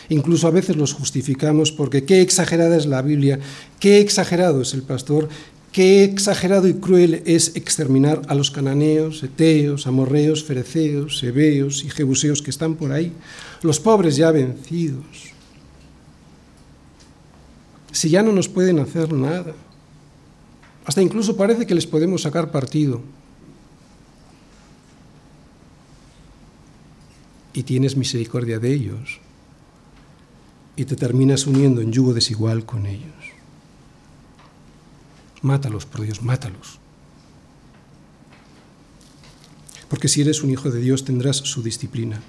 Incluso 0.09 0.49
a 0.49 0.51
veces 0.51 0.75
los 0.75 0.95
justificamos 0.95 1.71
porque 1.71 2.03
qué 2.03 2.23
exagerada 2.23 2.77
es 2.77 2.87
la 2.87 3.03
Biblia, 3.03 3.39
qué 3.79 4.01
exagerado 4.01 4.63
es 4.63 4.75
el 4.75 4.83
pastor, 4.83 5.29
qué 5.73 6.05
exagerado 6.05 6.69
y 6.69 6.75
cruel 6.75 7.23
es 7.27 7.57
exterminar 7.57 8.23
a 8.29 8.35
los 8.35 8.51
cananeos, 8.51 9.23
eteos, 9.23 9.87
amorreos, 9.87 10.45
fereceos, 10.45 11.23
hebeos 11.23 11.85
y 11.85 11.91
jebuseos 11.91 12.43
que 12.43 12.51
están 12.51 12.75
por 12.75 12.93
ahí, 12.93 13.13
los 13.63 13.81
pobres 13.81 14.17
ya 14.17 14.31
vencidos. 14.31 15.33
Si 17.93 18.09
ya 18.09 18.23
no 18.23 18.33
nos 18.33 18.49
pueden 18.49 18.79
hacer 18.79 19.13
nada, 19.13 19.55
hasta 20.85 21.03
incluso 21.03 21.37
parece 21.37 21.67
que 21.67 21.75
les 21.75 21.87
podemos 21.87 22.23
sacar 22.23 22.51
partido. 22.51 23.03
y 27.53 27.63
tienes 27.63 27.97
misericordia 27.97 28.59
de 28.59 28.73
ellos 28.73 29.19
y 30.77 30.85
te 30.85 30.97
terminas 30.97 31.47
uniendo 31.47 31.81
en 31.81 31.93
yugo 31.93 32.15
desigual 32.15 32.65
con 32.65 32.87
ellos. 32.87 33.20
Mátalos, 35.43 35.87
por 35.87 36.03
Dios, 36.03 36.23
mátalos. 36.23 36.79
Porque 39.89 40.09
si 40.09 40.21
eres 40.21 40.43
un 40.43 40.51
hijo 40.51 40.71
de 40.71 40.81
Dios 40.81 41.05
tendrás 41.05 41.37
su 41.37 41.63
disciplina. 41.63 42.21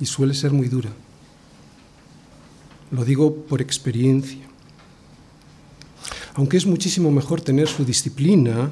Y 0.00 0.06
suele 0.06 0.32
ser 0.34 0.52
muy 0.52 0.68
dura. 0.68 0.90
Lo 2.90 3.04
digo 3.04 3.34
por 3.34 3.60
experiencia. 3.60 4.46
Aunque 6.34 6.56
es 6.56 6.64
muchísimo 6.64 7.10
mejor 7.10 7.40
tener 7.40 7.68
su 7.68 7.84
disciplina, 7.84 8.70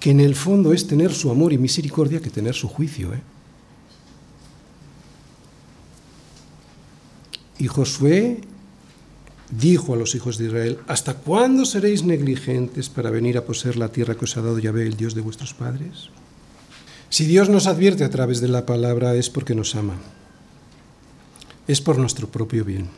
que 0.00 0.10
en 0.10 0.20
el 0.20 0.34
fondo 0.34 0.72
es 0.72 0.86
tener 0.86 1.14
su 1.14 1.30
amor 1.30 1.52
y 1.52 1.58
misericordia 1.58 2.20
que 2.20 2.30
tener 2.30 2.54
su 2.54 2.68
juicio. 2.68 3.14
¿eh? 3.14 3.22
Y 7.58 7.68
Josué 7.68 8.40
dijo 9.58 9.94
a 9.94 9.96
los 9.96 10.14
hijos 10.14 10.38
de 10.38 10.46
Israel, 10.46 10.78
¿hasta 10.86 11.14
cuándo 11.14 11.64
seréis 11.64 12.02
negligentes 12.04 12.88
para 12.88 13.10
venir 13.10 13.38
a 13.38 13.44
poseer 13.44 13.76
la 13.76 13.88
tierra 13.88 14.14
que 14.14 14.24
os 14.24 14.36
ha 14.36 14.42
dado 14.42 14.58
Yahvé, 14.58 14.86
el 14.86 14.96
Dios 14.96 15.14
de 15.14 15.20
vuestros 15.20 15.54
padres? 15.54 16.10
Si 17.10 17.26
Dios 17.26 17.48
nos 17.48 17.66
advierte 17.66 18.04
a 18.04 18.10
través 18.10 18.40
de 18.40 18.48
la 18.48 18.66
palabra 18.66 19.14
es 19.14 19.30
porque 19.30 19.54
nos 19.54 19.74
ama, 19.74 19.94
es 21.68 21.80
por 21.80 21.98
nuestro 21.98 22.28
propio 22.28 22.64
bien. 22.64 22.88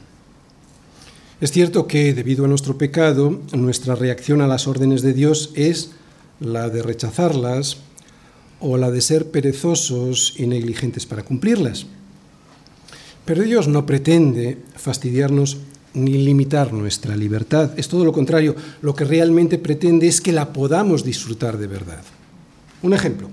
Es 1.40 1.52
cierto 1.52 1.86
que 1.86 2.14
debido 2.14 2.46
a 2.46 2.48
nuestro 2.48 2.78
pecado, 2.78 3.42
nuestra 3.52 3.94
reacción 3.94 4.40
a 4.40 4.46
las 4.46 4.66
órdenes 4.66 5.02
de 5.02 5.12
Dios 5.12 5.50
es 5.54 5.90
la 6.40 6.70
de 6.70 6.82
rechazarlas 6.82 7.76
o 8.58 8.78
la 8.78 8.90
de 8.90 9.02
ser 9.02 9.30
perezosos 9.30 10.34
y 10.38 10.46
negligentes 10.46 11.04
para 11.04 11.24
cumplirlas. 11.24 11.86
Pero 13.26 13.42
Dios 13.42 13.68
no 13.68 13.84
pretende 13.84 14.62
fastidiarnos 14.76 15.58
ni 15.96 16.12
limitar 16.12 16.72
nuestra 16.72 17.16
libertad. 17.16 17.70
Es 17.76 17.88
todo 17.88 18.04
lo 18.04 18.12
contrario. 18.12 18.54
Lo 18.82 18.94
que 18.94 19.04
realmente 19.04 19.58
pretende 19.58 20.06
es 20.06 20.20
que 20.20 20.30
la 20.30 20.52
podamos 20.52 21.02
disfrutar 21.02 21.56
de 21.56 21.66
verdad. 21.66 22.02
Un 22.82 22.92
ejemplo. 22.92 23.30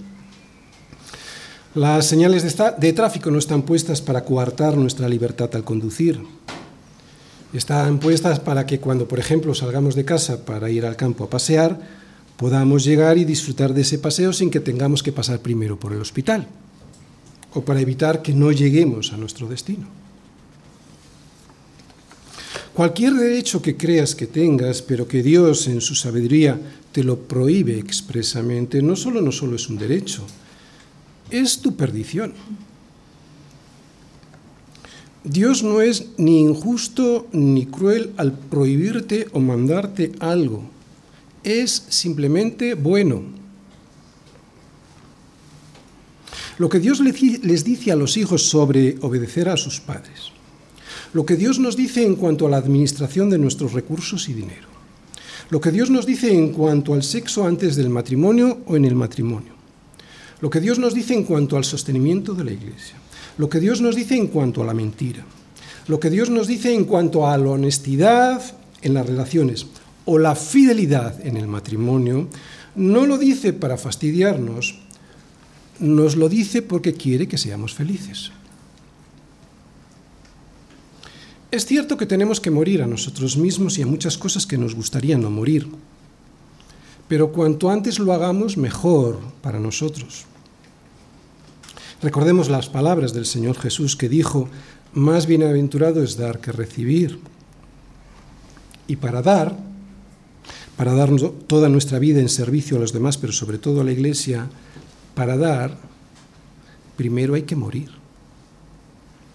Las 1.75 2.05
señales 2.05 2.43
de, 2.79 2.93
tráfico 2.93 3.31
no 3.31 3.39
están 3.39 3.63
puestas 3.63 4.01
para 4.01 4.23
coartar 4.23 4.77
nuestra 4.77 5.09
libertad 5.09 5.49
al 5.53 5.63
conducir. 5.63 6.21
Están 7.51 7.99
puestas 7.99 8.39
para 8.39 8.65
que 8.65 8.79
cuando, 8.79 9.07
por 9.07 9.19
ejemplo, 9.19 9.53
salgamos 9.53 9.95
de 9.95 10.05
casa 10.05 10.45
para 10.45 10.69
ir 10.69 10.85
al 10.85 10.95
campo 10.95 11.25
a 11.25 11.29
pasear, 11.29 11.79
podamos 12.37 12.85
llegar 12.85 13.17
y 13.17 13.25
disfrutar 13.25 13.73
de 13.73 13.81
ese 13.81 13.99
paseo 13.99 14.31
sin 14.33 14.49
que 14.49 14.59
tengamos 14.59 15.03
que 15.03 15.11
pasar 15.11 15.39
primero 15.39 15.79
por 15.79 15.93
el 15.93 16.01
hospital 16.01 16.47
o 17.53 17.61
para 17.61 17.81
evitar 17.81 18.21
que 18.21 18.33
no 18.33 18.51
lleguemos 18.51 19.11
a 19.11 19.17
nuestro 19.17 19.47
destino. 19.47 20.02
Cualquier 22.73 23.13
derecho 23.13 23.61
que 23.61 23.77
creas 23.77 24.15
que 24.15 24.25
tengas, 24.25 24.81
pero 24.81 25.07
que 25.07 25.21
Dios 25.21 25.67
en 25.67 25.79
su 25.79 25.93
sabiduría 25.93 26.59
te 26.91 27.03
lo 27.03 27.19
prohíbe 27.19 27.77
expresamente, 27.77 28.81
no 28.81 28.95
solo 28.95 29.21
no 29.21 29.31
solo 29.31 29.55
es 29.55 29.69
un 29.69 29.77
derecho, 29.77 30.25
es 31.29 31.59
tu 31.59 31.75
perdición. 31.75 32.33
Dios 35.23 35.63
no 35.63 35.81
es 35.81 36.07
ni 36.17 36.41
injusto 36.41 37.27
ni 37.31 37.67
cruel 37.67 38.11
al 38.17 38.33
prohibirte 38.33 39.27
o 39.33 39.39
mandarte 39.39 40.11
algo. 40.19 40.63
Es 41.43 41.85
simplemente 41.89 42.73
bueno. 42.73 43.21
Lo 46.57 46.69
que 46.69 46.79
Dios 46.79 46.99
les 46.99 47.63
dice 47.63 47.91
a 47.91 47.95
los 47.95 48.17
hijos 48.17 48.49
sobre 48.49 48.97
obedecer 49.01 49.47
a 49.47 49.57
sus 49.57 49.79
padres. 49.79 50.33
Lo 51.13 51.25
que 51.25 51.35
Dios 51.35 51.59
nos 51.59 51.77
dice 51.77 52.05
en 52.05 52.15
cuanto 52.15 52.47
a 52.47 52.49
la 52.49 52.57
administración 52.57 53.29
de 53.29 53.37
nuestros 53.37 53.73
recursos 53.73 54.27
y 54.29 54.33
dinero. 54.33 54.67
Lo 55.49 55.61
que 55.61 55.71
Dios 55.71 55.89
nos 55.89 56.05
dice 56.05 56.33
en 56.33 56.51
cuanto 56.51 56.93
al 56.93 57.03
sexo 57.03 57.45
antes 57.45 57.75
del 57.75 57.89
matrimonio 57.89 58.59
o 58.65 58.75
en 58.75 58.85
el 58.85 58.95
matrimonio 58.95 59.53
lo 60.43 60.49
que 60.49 60.59
Dios 60.59 60.77
nos 60.77 60.93
dice 60.93 61.13
en 61.13 61.23
cuanto 61.23 61.55
al 61.55 61.63
sostenimiento 61.63 62.33
de 62.33 62.43
la 62.43 62.51
Iglesia, 62.51 62.95
lo 63.37 63.47
que 63.47 63.61
Dios 63.61 63.79
nos 63.79 63.95
dice 63.95 64.17
en 64.17 64.27
cuanto 64.27 64.61
a 64.61 64.65
la 64.65 64.73
mentira, 64.73 65.23
lo 65.87 66.01
que 66.01 66.09
Dios 66.09 66.29
nos 66.29 66.47
dice 66.47 66.75
en 66.75 66.83
cuanto 66.83 67.25
a 67.25 67.37
la 67.37 67.51
honestidad 67.51 68.41
en 68.81 68.93
las 68.93 69.05
relaciones 69.05 69.67
o 70.03 70.17
la 70.17 70.35
fidelidad 70.35 71.25
en 71.25 71.37
el 71.37 71.47
matrimonio, 71.47 72.27
no 72.75 73.05
lo 73.05 73.17
dice 73.17 73.53
para 73.53 73.77
fastidiarnos, 73.77 74.79
nos 75.79 76.17
lo 76.17 76.27
dice 76.27 76.61
porque 76.61 76.91
quiere 76.91 77.29
que 77.29 77.37
seamos 77.37 77.73
felices. 77.73 78.33
Es 81.53 81.67
cierto 81.67 81.97
que 81.97 82.07
tenemos 82.07 82.39
que 82.39 82.49
morir 82.49 82.81
a 82.81 82.87
nosotros 82.87 83.37
mismos 83.37 83.77
y 83.77 83.83
a 83.83 83.85
muchas 83.85 84.17
cosas 84.17 84.47
que 84.47 84.57
nos 84.57 84.73
gustaría 84.73 85.19
no 85.19 85.29
morir, 85.29 85.67
pero 87.07 87.31
cuanto 87.31 87.69
antes 87.69 87.99
lo 87.99 88.11
hagamos, 88.11 88.57
mejor 88.57 89.19
para 89.43 89.59
nosotros. 89.59 90.25
Recordemos 92.01 92.49
las 92.49 92.69
palabras 92.69 93.13
del 93.13 93.27
Señor 93.27 93.55
Jesús 93.55 93.95
que 93.95 94.09
dijo, 94.09 94.49
más 94.93 95.27
bienaventurado 95.27 96.01
es 96.01 96.17
dar 96.17 96.39
que 96.39 96.51
recibir. 96.51 97.19
Y 98.87 98.95
para 98.95 99.21
dar, 99.21 99.55
para 100.75 100.95
dar 100.95 101.11
toda 101.45 101.69
nuestra 101.69 101.99
vida 101.99 102.19
en 102.19 102.29
servicio 102.29 102.77
a 102.77 102.79
los 102.79 102.93
demás, 102.93 103.19
pero 103.19 103.31
sobre 103.31 103.59
todo 103.59 103.81
a 103.81 103.83
la 103.83 103.91
Iglesia, 103.91 104.49
para 105.13 105.37
dar, 105.37 105.77
primero 106.97 107.35
hay 107.35 107.43
que 107.43 107.55
morir. 107.55 107.91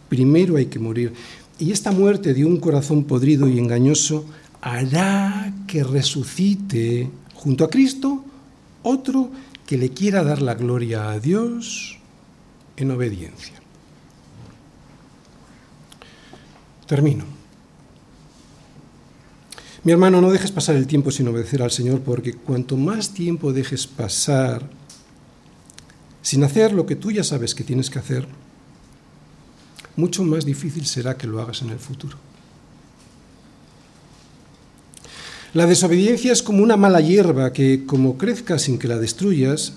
Primero 0.08 0.56
hay 0.56 0.66
que 0.66 0.78
morir. 0.78 1.12
Y 1.58 1.72
esta 1.72 1.90
muerte 1.90 2.34
de 2.34 2.44
un 2.44 2.58
corazón 2.58 3.04
podrido 3.04 3.48
y 3.48 3.58
engañoso 3.58 4.24
hará 4.60 5.52
que 5.66 5.82
resucite 5.82 7.10
junto 7.34 7.64
a 7.64 7.70
Cristo 7.70 8.24
otro 8.82 9.30
que 9.66 9.76
le 9.76 9.90
quiera 9.90 10.22
dar 10.22 10.40
la 10.40 10.54
gloria 10.54 11.10
a 11.10 11.18
Dios 11.18 11.98
en 12.76 12.90
obediencia. 12.90 13.54
Termino. 16.86 17.24
Mi 19.84 19.92
hermano, 19.92 20.20
no 20.20 20.30
dejes 20.30 20.50
pasar 20.50 20.76
el 20.76 20.86
tiempo 20.86 21.10
sin 21.10 21.28
obedecer 21.28 21.62
al 21.62 21.70
Señor, 21.70 22.00
porque 22.00 22.34
cuanto 22.34 22.76
más 22.76 23.10
tiempo 23.10 23.52
dejes 23.52 23.86
pasar 23.86 24.68
sin 26.22 26.44
hacer 26.44 26.72
lo 26.72 26.86
que 26.86 26.96
tú 26.96 27.10
ya 27.10 27.24
sabes 27.24 27.54
que 27.54 27.64
tienes 27.64 27.90
que 27.90 27.98
hacer, 27.98 28.26
mucho 29.98 30.22
más 30.22 30.44
difícil 30.44 30.86
será 30.86 31.16
que 31.16 31.26
lo 31.26 31.40
hagas 31.40 31.60
en 31.62 31.70
el 31.70 31.78
futuro. 31.78 32.16
La 35.54 35.66
desobediencia 35.66 36.32
es 36.32 36.42
como 36.42 36.62
una 36.62 36.76
mala 36.76 37.00
hierba 37.00 37.52
que, 37.52 37.84
como 37.84 38.16
crezca 38.16 38.60
sin 38.60 38.78
que 38.78 38.86
la 38.86 38.98
destruyas, 38.98 39.74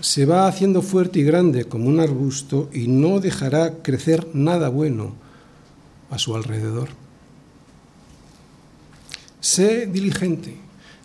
se 0.00 0.26
va 0.26 0.48
haciendo 0.48 0.82
fuerte 0.82 1.20
y 1.20 1.22
grande 1.22 1.66
como 1.66 1.88
un 1.88 2.00
arbusto 2.00 2.68
y 2.72 2.88
no 2.88 3.20
dejará 3.20 3.82
crecer 3.82 4.26
nada 4.34 4.70
bueno 4.70 5.14
a 6.10 6.18
su 6.18 6.34
alrededor. 6.34 6.88
Sé 9.40 9.86
diligente, 9.86 10.56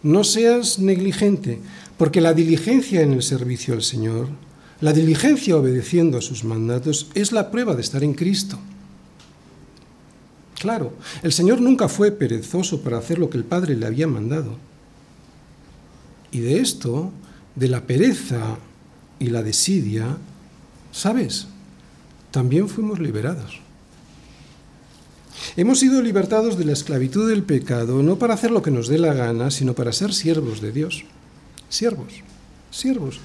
no 0.02 0.24
seas 0.24 0.80
negligente, 0.80 1.60
porque 1.98 2.20
la 2.20 2.34
diligencia 2.34 3.02
en 3.02 3.14
el 3.14 3.22
servicio 3.22 3.76
al 3.76 3.84
Señor, 3.84 4.30
la 4.82 4.94
diligencia 4.94 5.56
obedeciendo 5.56 6.18
a 6.18 6.22
sus 6.22 6.44
mandatos, 6.44 7.10
es 7.14 7.32
la 7.32 7.52
prueba 7.52 7.76
de 7.76 7.82
estar 7.82 8.04
en 8.04 8.14
Cristo. 8.14 8.60
Claro, 10.60 10.94
el 11.22 11.32
Señor 11.32 11.62
nunca 11.62 11.88
fue 11.88 12.12
perezoso 12.12 12.82
para 12.82 12.98
hacer 12.98 13.20
lo 13.20 13.30
que 13.30 13.38
el 13.38 13.44
Padre 13.44 13.76
le 13.76 13.86
había 13.86 14.08
mandado. 14.08 14.56
Y 16.32 16.40
de 16.40 16.60
esto, 16.60 17.12
de 17.56 17.68
la 17.68 17.82
pereza 17.82 18.58
y 19.20 19.28
la 19.28 19.44
desidia, 19.44 20.18
¿sabes? 20.92 21.48
También 22.32 22.68
fuimos 22.68 23.00
liberados. 23.00 23.60
Hemos 25.58 25.80
sido 25.80 26.02
libertados 26.02 26.58
de 26.58 26.66
la 26.66 26.74
esclavitud 26.74 27.30
del 27.30 27.44
pecado 27.44 28.02
no 28.04 28.18
para 28.18 28.34
hacer 28.34 28.52
lo 28.52 28.62
que 28.62 28.72
nos 28.72 28.88
dé 28.88 28.98
la 28.98 29.14
gana, 29.14 29.52
sino 29.52 29.74
para 29.74 29.92
ser 29.92 30.14
siervos 30.14 30.62
de 30.62 30.72
Dios. 30.72 31.04
Siervos, 31.70 32.14
siervos. 32.72 33.20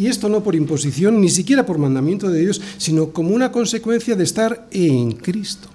Y 0.00 0.06
esto 0.06 0.30
no 0.30 0.42
por 0.42 0.54
imposición, 0.54 1.20
ni 1.20 1.28
siquiera 1.28 1.66
por 1.66 1.76
mandamiento 1.76 2.30
de 2.30 2.40
Dios, 2.40 2.58
sino 2.78 3.10
como 3.10 3.34
una 3.34 3.52
consecuencia 3.52 4.16
de 4.16 4.24
estar 4.24 4.66
en 4.70 5.12
Cristo. 5.12 5.68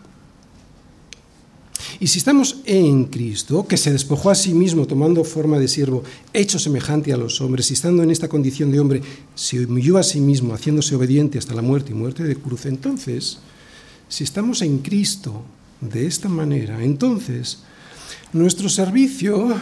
Y 2.00 2.08
si 2.08 2.18
estamos 2.18 2.58
en 2.66 3.06
Cristo, 3.06 3.68
que 3.68 3.78
se 3.78 3.92
despojó 3.92 4.32
a 4.32 4.36
sí 4.36 4.56
mismo 4.56 4.88
tomando 4.88 5.24
forma 5.24 5.60
de 5.60 5.68
siervo, 5.68 6.04
hecho 6.34 6.58
semejante 6.58 7.14
a 7.14 7.18
los 7.18 7.40
hombres, 7.40 7.70
y 7.70 7.76
estando 7.76 8.02
en 8.02 8.10
esta 8.10 8.28
condición 8.28 8.72
de 8.72 8.80
hombre, 8.80 9.02
se 9.36 9.64
humilló 9.64 10.00
a 10.00 10.04
sí 10.04 10.20
mismo, 10.20 10.56
haciéndose 10.56 10.96
obediente 10.96 11.38
hasta 11.38 11.54
la 11.54 11.62
muerte 11.62 11.92
y 11.92 11.96
muerte 11.96 12.24
de 12.24 12.36
cruz, 12.36 12.66
entonces, 12.66 13.38
si 14.10 14.24
estamos 14.24 14.64
en 14.64 14.80
Cristo 14.80 15.44
de 15.82 16.08
esta 16.08 16.30
manera, 16.30 16.84
entonces 16.84 17.60
nuestro 18.34 18.70
servicio 18.70 19.56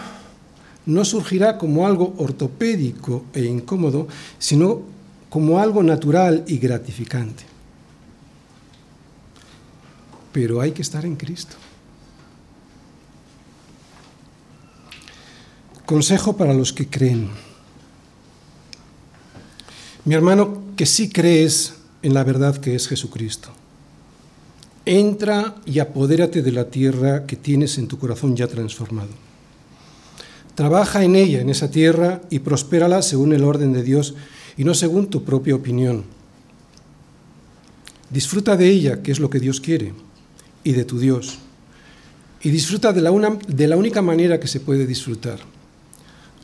no 0.85 1.05
surgirá 1.05 1.57
como 1.57 1.87
algo 1.87 2.13
ortopédico 2.17 3.25
e 3.33 3.45
incómodo, 3.45 4.07
sino 4.37 4.81
como 5.29 5.59
algo 5.59 5.81
natural 5.81 6.43
y 6.47 6.57
gratificante. 6.57 7.43
Pero 10.31 10.61
hay 10.61 10.71
que 10.71 10.81
estar 10.81 11.05
en 11.05 11.15
Cristo. 11.15 11.55
Consejo 15.85 16.35
para 16.37 16.53
los 16.53 16.73
que 16.73 16.87
creen. 16.87 17.29
Mi 20.05 20.15
hermano, 20.15 20.63
que 20.75 20.85
sí 20.85 21.09
crees 21.09 21.75
en 22.01 22.13
la 22.13 22.23
verdad 22.23 22.57
que 22.57 22.75
es 22.75 22.87
Jesucristo. 22.87 23.49
Entra 24.85 25.55
y 25.65 25.79
apodérate 25.79 26.41
de 26.41 26.51
la 26.51 26.69
tierra 26.69 27.25
que 27.25 27.37
tienes 27.37 27.77
en 27.77 27.87
tu 27.87 27.97
corazón 27.97 28.35
ya 28.35 28.47
transformado. 28.47 29.09
Trabaja 30.55 31.03
en 31.03 31.15
ella, 31.15 31.41
en 31.41 31.49
esa 31.49 31.71
tierra, 31.71 32.21
y 32.29 32.39
prospérala 32.39 33.01
según 33.01 33.33
el 33.33 33.43
orden 33.43 33.73
de 33.73 33.83
Dios 33.83 34.15
y 34.55 34.63
no 34.63 34.73
según 34.73 35.09
tu 35.09 35.23
propia 35.23 35.55
opinión. 35.55 36.03
Disfruta 38.09 38.55
de 38.55 38.69
ella, 38.69 39.01
que 39.01 39.11
es 39.11 39.19
lo 39.19 39.29
que 39.29 39.39
Dios 39.39 39.59
quiere, 39.59 39.93
y 40.63 40.73
de 40.73 40.85
tu 40.85 40.99
Dios. 40.99 41.39
Y 42.41 42.51
disfruta 42.51 42.93
de 42.93 43.01
la, 43.01 43.11
una, 43.11 43.31
de 43.47 43.67
la 43.67 43.77
única 43.77 44.01
manera 44.01 44.39
que 44.39 44.47
se 44.47 44.59
puede 44.59 44.85
disfrutar, 44.85 45.39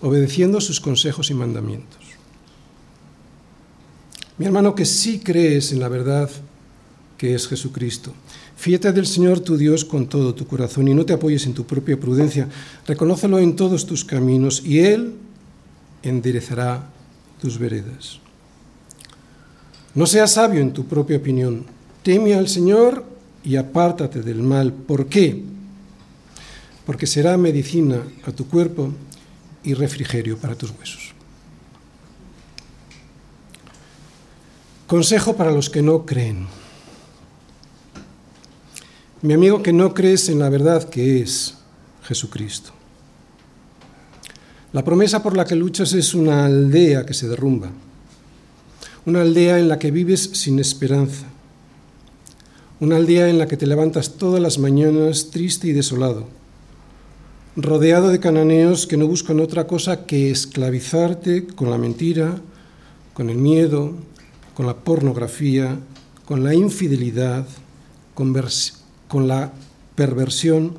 obedeciendo 0.01 0.61
sus 0.61 0.79
consejos 0.79 1.29
y 1.29 1.35
mandamientos. 1.35 1.99
Mi 4.39 4.45
hermano, 4.45 4.73
que 4.73 4.85
sí 4.85 5.19
crees 5.19 5.71
en 5.71 5.81
la 5.81 5.89
verdad 5.89 6.29
que 7.17 7.35
es 7.35 7.47
Jesucristo. 7.47 8.13
Fíjate 8.59 8.91
del 8.91 9.07
Señor 9.07 9.39
tu 9.39 9.55
Dios 9.55 9.85
con 9.85 10.07
todo 10.07 10.35
tu 10.35 10.45
corazón 10.45 10.89
y 10.89 10.93
no 10.93 11.05
te 11.05 11.13
apoyes 11.13 11.45
en 11.45 11.53
tu 11.53 11.63
propia 11.63 11.97
prudencia. 11.97 12.49
Reconócelo 12.85 13.39
en 13.39 13.55
todos 13.55 13.85
tus 13.85 14.03
caminos 14.03 14.61
y 14.65 14.79
Él 14.79 15.13
enderezará 16.03 16.89
tus 17.41 17.57
veredas. 17.57 18.19
No 19.95 20.05
seas 20.05 20.33
sabio 20.33 20.59
en 20.59 20.73
tu 20.73 20.83
propia 20.85 21.15
opinión. 21.15 21.67
Teme 22.03 22.33
al 22.33 22.49
Señor 22.49 23.05
y 23.45 23.55
apártate 23.55 24.21
del 24.23 24.43
mal. 24.43 24.73
¿Por 24.73 25.07
qué? 25.07 25.41
Porque 26.85 27.07
será 27.07 27.37
medicina 27.37 28.03
a 28.25 28.33
tu 28.33 28.49
cuerpo 28.49 28.91
y 29.63 29.73
refrigerio 29.73 30.37
para 30.37 30.55
tus 30.55 30.71
huesos. 30.71 31.13
Consejo 34.85 35.37
para 35.37 35.51
los 35.51 35.69
que 35.69 35.81
no 35.81 36.05
creen. 36.05 36.58
Mi 39.21 39.33
amigo 39.33 39.61
que 39.61 39.73
no 39.73 39.93
crees 39.93 40.29
en 40.29 40.39
la 40.39 40.47
verdad 40.47 40.87
que 40.87 41.21
es 41.21 41.55
Jesucristo. 42.03 42.71
La 44.71 44.85
promesa 44.85 45.21
por 45.21 45.35
la 45.35 45.43
que 45.43 45.55
luchas 45.55 45.91
es 45.91 46.13
una 46.13 46.45
aldea 46.45 47.05
que 47.05 47.13
se 47.13 47.27
derrumba, 47.27 47.69
una 49.05 49.21
aldea 49.21 49.59
en 49.59 49.67
la 49.67 49.77
que 49.77 49.91
vives 49.91 50.29
sin 50.33 50.57
esperanza, 50.59 51.25
una 52.79 52.95
aldea 52.95 53.27
en 53.27 53.39
la 53.39 53.47
que 53.47 53.57
te 53.57 53.67
levantas 53.67 54.13
todas 54.13 54.41
las 54.41 54.57
mañanas 54.57 55.31
triste 55.31 55.67
y 55.67 55.73
desolado, 55.73 56.27
rodeado 57.57 58.09
de 58.09 58.21
cananeos 58.21 58.87
que 58.87 58.95
no 58.95 59.05
buscan 59.05 59.41
otra 59.41 59.67
cosa 59.67 60.05
que 60.05 60.31
esclavizarte 60.31 61.45
con 61.45 61.69
la 61.69 61.77
mentira, 61.77 62.39
con 63.13 63.29
el 63.29 63.37
miedo, 63.37 63.95
con 64.53 64.65
la 64.65 64.77
pornografía, 64.77 65.77
con 66.23 66.45
la 66.45 66.53
infidelidad, 66.53 67.45
con, 68.13 68.31
con 69.09 69.27
la 69.27 69.51
perversión 69.95 70.77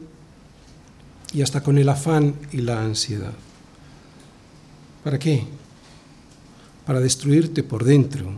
y 1.34 1.42
hasta 1.42 1.62
con 1.62 1.76
el 1.76 1.90
afán 1.90 2.34
y 2.50 2.62
la 2.62 2.82
ansiedad. 2.82 3.34
¿Para 5.04 5.18
qué? 5.18 5.44
Para 6.86 7.00
destruirte 7.00 7.62
por 7.62 7.84
dentro, 7.84 8.32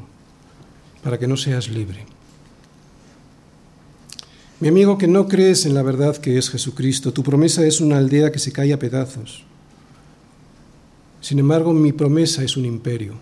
para 1.04 1.16
que 1.16 1.28
no 1.28 1.36
seas 1.36 1.68
libre. 1.68 2.04
Mi 4.58 4.66
amigo 4.66 4.98
que 4.98 5.06
no 5.06 5.28
crees 5.28 5.64
en 5.64 5.74
la 5.74 5.82
verdad 5.82 6.16
que 6.16 6.38
es 6.38 6.50
Jesucristo, 6.50 7.12
tu 7.12 7.22
promesa 7.22 7.64
es 7.64 7.80
una 7.80 7.98
aldea 7.98 8.32
que 8.32 8.40
se 8.40 8.50
cae 8.50 8.72
a 8.72 8.80
pedazos. 8.80 9.44
Sin 11.20 11.38
embargo, 11.38 11.72
mi 11.72 11.92
promesa 11.92 12.42
es 12.42 12.56
un 12.56 12.64
imperio 12.64 13.14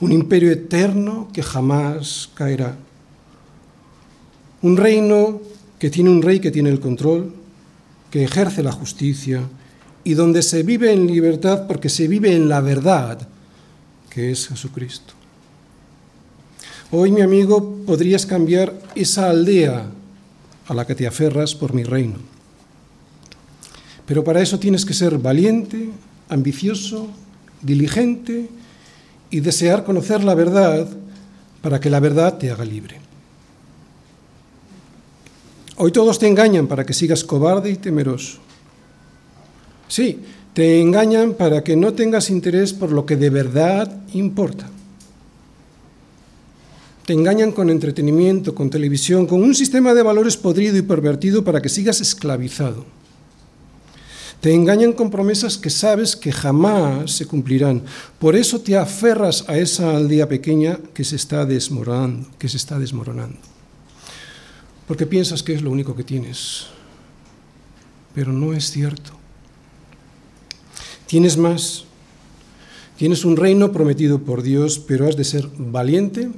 un 0.00 0.12
imperio 0.12 0.50
eterno 0.50 1.28
que 1.32 1.42
jamás 1.42 2.30
caerá. 2.34 2.76
Un 4.66 4.76
reino 4.76 5.40
que 5.78 5.90
tiene 5.90 6.10
un 6.10 6.20
rey 6.20 6.40
que 6.40 6.50
tiene 6.50 6.70
el 6.70 6.80
control, 6.80 7.32
que 8.10 8.24
ejerce 8.24 8.64
la 8.64 8.72
justicia 8.72 9.42
y 10.02 10.14
donde 10.14 10.42
se 10.42 10.64
vive 10.64 10.92
en 10.92 11.06
libertad 11.06 11.68
porque 11.68 11.88
se 11.88 12.08
vive 12.08 12.34
en 12.34 12.48
la 12.48 12.60
verdad, 12.60 13.28
que 14.10 14.32
es 14.32 14.48
Jesucristo. 14.48 15.14
Hoy, 16.90 17.12
mi 17.12 17.20
amigo, 17.20 17.76
podrías 17.86 18.26
cambiar 18.26 18.76
esa 18.96 19.30
aldea 19.30 19.86
a 20.66 20.74
la 20.74 20.84
que 20.84 20.96
te 20.96 21.06
aferras 21.06 21.54
por 21.54 21.72
mi 21.72 21.84
reino. 21.84 22.16
Pero 24.04 24.24
para 24.24 24.42
eso 24.42 24.58
tienes 24.58 24.84
que 24.84 24.94
ser 24.94 25.16
valiente, 25.18 25.90
ambicioso, 26.28 27.06
diligente 27.62 28.48
y 29.30 29.38
desear 29.38 29.84
conocer 29.84 30.24
la 30.24 30.34
verdad 30.34 30.88
para 31.62 31.78
que 31.78 31.88
la 31.88 32.00
verdad 32.00 32.36
te 32.36 32.50
haga 32.50 32.64
libre. 32.64 33.05
Hoy 35.78 35.92
todos 35.92 36.18
te 36.18 36.26
engañan 36.26 36.66
para 36.66 36.86
que 36.86 36.94
sigas 36.94 37.22
cobarde 37.22 37.70
y 37.70 37.76
temeroso. 37.76 38.38
Sí, 39.88 40.20
te 40.54 40.80
engañan 40.80 41.34
para 41.34 41.62
que 41.62 41.76
no 41.76 41.92
tengas 41.92 42.30
interés 42.30 42.72
por 42.72 42.92
lo 42.92 43.04
que 43.04 43.16
de 43.16 43.28
verdad 43.28 43.94
importa. 44.14 44.70
Te 47.04 47.12
engañan 47.12 47.52
con 47.52 47.68
entretenimiento, 47.68 48.54
con 48.54 48.70
televisión, 48.70 49.26
con 49.26 49.42
un 49.42 49.54
sistema 49.54 49.92
de 49.92 50.02
valores 50.02 50.36
podrido 50.38 50.78
y 50.78 50.82
pervertido 50.82 51.44
para 51.44 51.60
que 51.60 51.68
sigas 51.68 52.00
esclavizado. 52.00 52.86
Te 54.40 54.54
engañan 54.54 54.94
con 54.94 55.10
promesas 55.10 55.58
que 55.58 55.70
sabes 55.70 56.16
que 56.16 56.32
jamás 56.32 57.10
se 57.12 57.26
cumplirán. 57.26 57.82
Por 58.18 58.34
eso 58.34 58.60
te 58.60 58.76
aferras 58.76 59.44
a 59.46 59.58
esa 59.58 59.94
aldea 59.94 60.26
pequeña 60.26 60.78
que 60.94 61.04
se 61.04 61.16
está 61.16 61.44
desmoronando, 61.44 62.28
que 62.38 62.48
se 62.48 62.56
está 62.56 62.78
desmoronando. 62.78 63.55
Porque 64.86 65.06
piensas 65.06 65.42
que 65.42 65.54
es 65.54 65.62
lo 65.62 65.70
único 65.70 65.96
que 65.96 66.04
tienes. 66.04 66.66
Pero 68.14 68.32
no 68.32 68.52
es 68.52 68.70
cierto. 68.70 69.12
Tienes 71.06 71.36
más. 71.36 71.84
Tienes 72.96 73.24
un 73.24 73.36
reino 73.36 73.72
prometido 73.72 74.20
por 74.20 74.42
Dios, 74.42 74.78
pero 74.78 75.06
has 75.06 75.16
de 75.16 75.24
ser 75.24 75.48
valiente, 75.58 76.30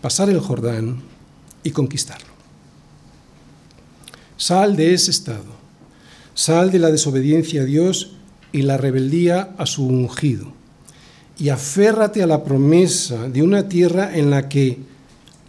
pasar 0.00 0.30
el 0.30 0.40
Jordán 0.40 1.02
y 1.64 1.72
conquistarlo. 1.72 2.28
Sal 4.36 4.76
de 4.76 4.94
ese 4.94 5.10
estado 5.10 5.58
Sal 6.38 6.70
de 6.70 6.78
la 6.78 6.92
desobediencia 6.92 7.62
a 7.62 7.64
Dios 7.64 8.12
y 8.52 8.62
la 8.62 8.76
rebeldía 8.76 9.56
a 9.58 9.66
su 9.66 9.84
ungido. 9.84 10.52
Y 11.36 11.48
aférrate 11.48 12.22
a 12.22 12.28
la 12.28 12.44
promesa 12.44 13.28
de 13.28 13.42
una 13.42 13.68
tierra 13.68 14.16
en 14.16 14.30
la 14.30 14.48
que, 14.48 14.78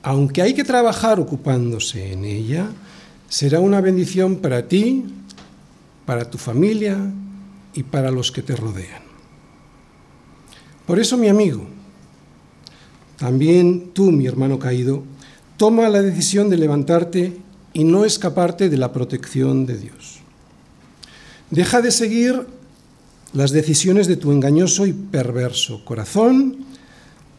aunque 0.04 0.42
hay 0.42 0.54
que 0.54 0.64
trabajar 0.64 1.20
ocupándose 1.20 2.14
en 2.14 2.26
ella, 2.26 2.70
será 3.28 3.60
una 3.60 3.82
bendición 3.82 4.38
para 4.38 4.68
ti, 4.68 5.06
para 6.06 6.30
tu 6.30 6.38
familia 6.38 6.98
y 7.74 7.84
para 7.84 8.12
los 8.12 8.32
que 8.32 8.42
te 8.42 8.56
rodean. 8.56 9.04
Por 10.86 11.00
eso, 11.00 11.18
mi 11.18 11.28
amigo, 11.28 11.68
también 13.18 13.92
tú, 13.94 14.12
mi 14.12 14.26
hermano 14.26 14.58
caído, 14.58 15.04
toma 15.58 15.90
la 15.90 16.02
decisión 16.02 16.50
de 16.50 16.58
levantarte 16.58 17.38
y 17.74 17.84
no 17.84 18.06
escaparte 18.06 18.70
de 18.70 18.78
la 18.78 18.92
protección 18.92 19.66
de 19.66 19.78
Dios. 19.78 20.20
Deja 21.52 21.82
de 21.82 21.92
seguir 21.92 22.48
las 23.34 23.52
decisiones 23.52 24.08
de 24.08 24.16
tu 24.16 24.32
engañoso 24.32 24.88
y 24.88 24.94
perverso 24.94 25.84
corazón 25.86 26.69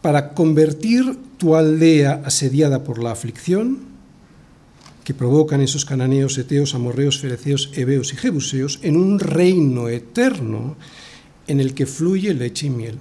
para 0.03 0.35
convertir 0.35 1.19
tu 1.37 1.57
aldea 1.57 2.23
asediada 2.25 2.85
por 2.85 3.03
la 3.03 3.13
aflicción 3.13 3.91
que 5.05 5.15
provocan 5.15 5.61
esos 5.61 5.85
cananeos, 5.85 6.39
eteos, 6.39 6.75
amorreos, 6.75 7.19
fereceos, 7.19 7.71
heveos 7.75 8.13
y 8.13 8.17
jebuseos 8.17 8.79
en 8.83 8.97
un 8.97 9.19
reino 9.19 9.89
eterno 9.89 10.77
en 11.47 11.61
el 11.61 11.75
que 11.75 11.87
fluye 11.87 12.33
leche 12.35 12.67
y 12.67 12.71
miel. 12.71 12.99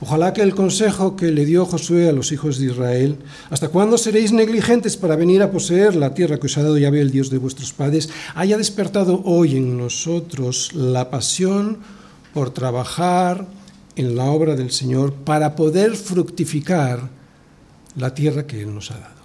Ojalá 0.00 0.32
que 0.32 0.42
el 0.42 0.54
consejo 0.54 1.16
que 1.16 1.32
le 1.32 1.46
dio 1.46 1.64
Josué 1.64 2.08
a 2.08 2.12
los 2.12 2.30
hijos 2.30 2.58
de 2.58 2.66
Israel, 2.66 3.16
¿hasta 3.48 3.68
cuándo 3.68 3.96
seréis 3.96 4.30
negligentes 4.30 4.96
para 4.96 5.16
venir 5.16 5.42
a 5.42 5.50
poseer 5.50 5.96
la 5.96 6.12
tierra 6.12 6.38
que 6.38 6.46
os 6.46 6.58
ha 6.58 6.62
dado 6.62 6.76
Yahvé, 6.76 7.00
el 7.00 7.10
Dios 7.10 7.30
de 7.30 7.38
vuestros 7.38 7.72
padres, 7.72 8.10
haya 8.34 8.58
despertado 8.58 9.22
hoy 9.24 9.56
en 9.56 9.78
nosotros 9.78 10.74
la 10.74 11.10
pasión 11.10 11.78
por 12.34 12.50
trabajar 12.50 13.46
en 13.96 14.14
la 14.14 14.24
obra 14.26 14.54
del 14.54 14.70
Señor 14.70 15.12
para 15.12 15.56
poder 15.56 15.96
fructificar 15.96 17.08
la 17.96 18.14
tierra 18.14 18.46
que 18.46 18.60
Él 18.60 18.74
nos 18.74 18.90
ha 18.90 18.98
dado? 18.98 19.16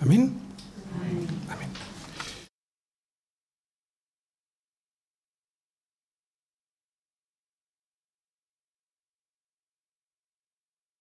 Amén. 0.00 0.32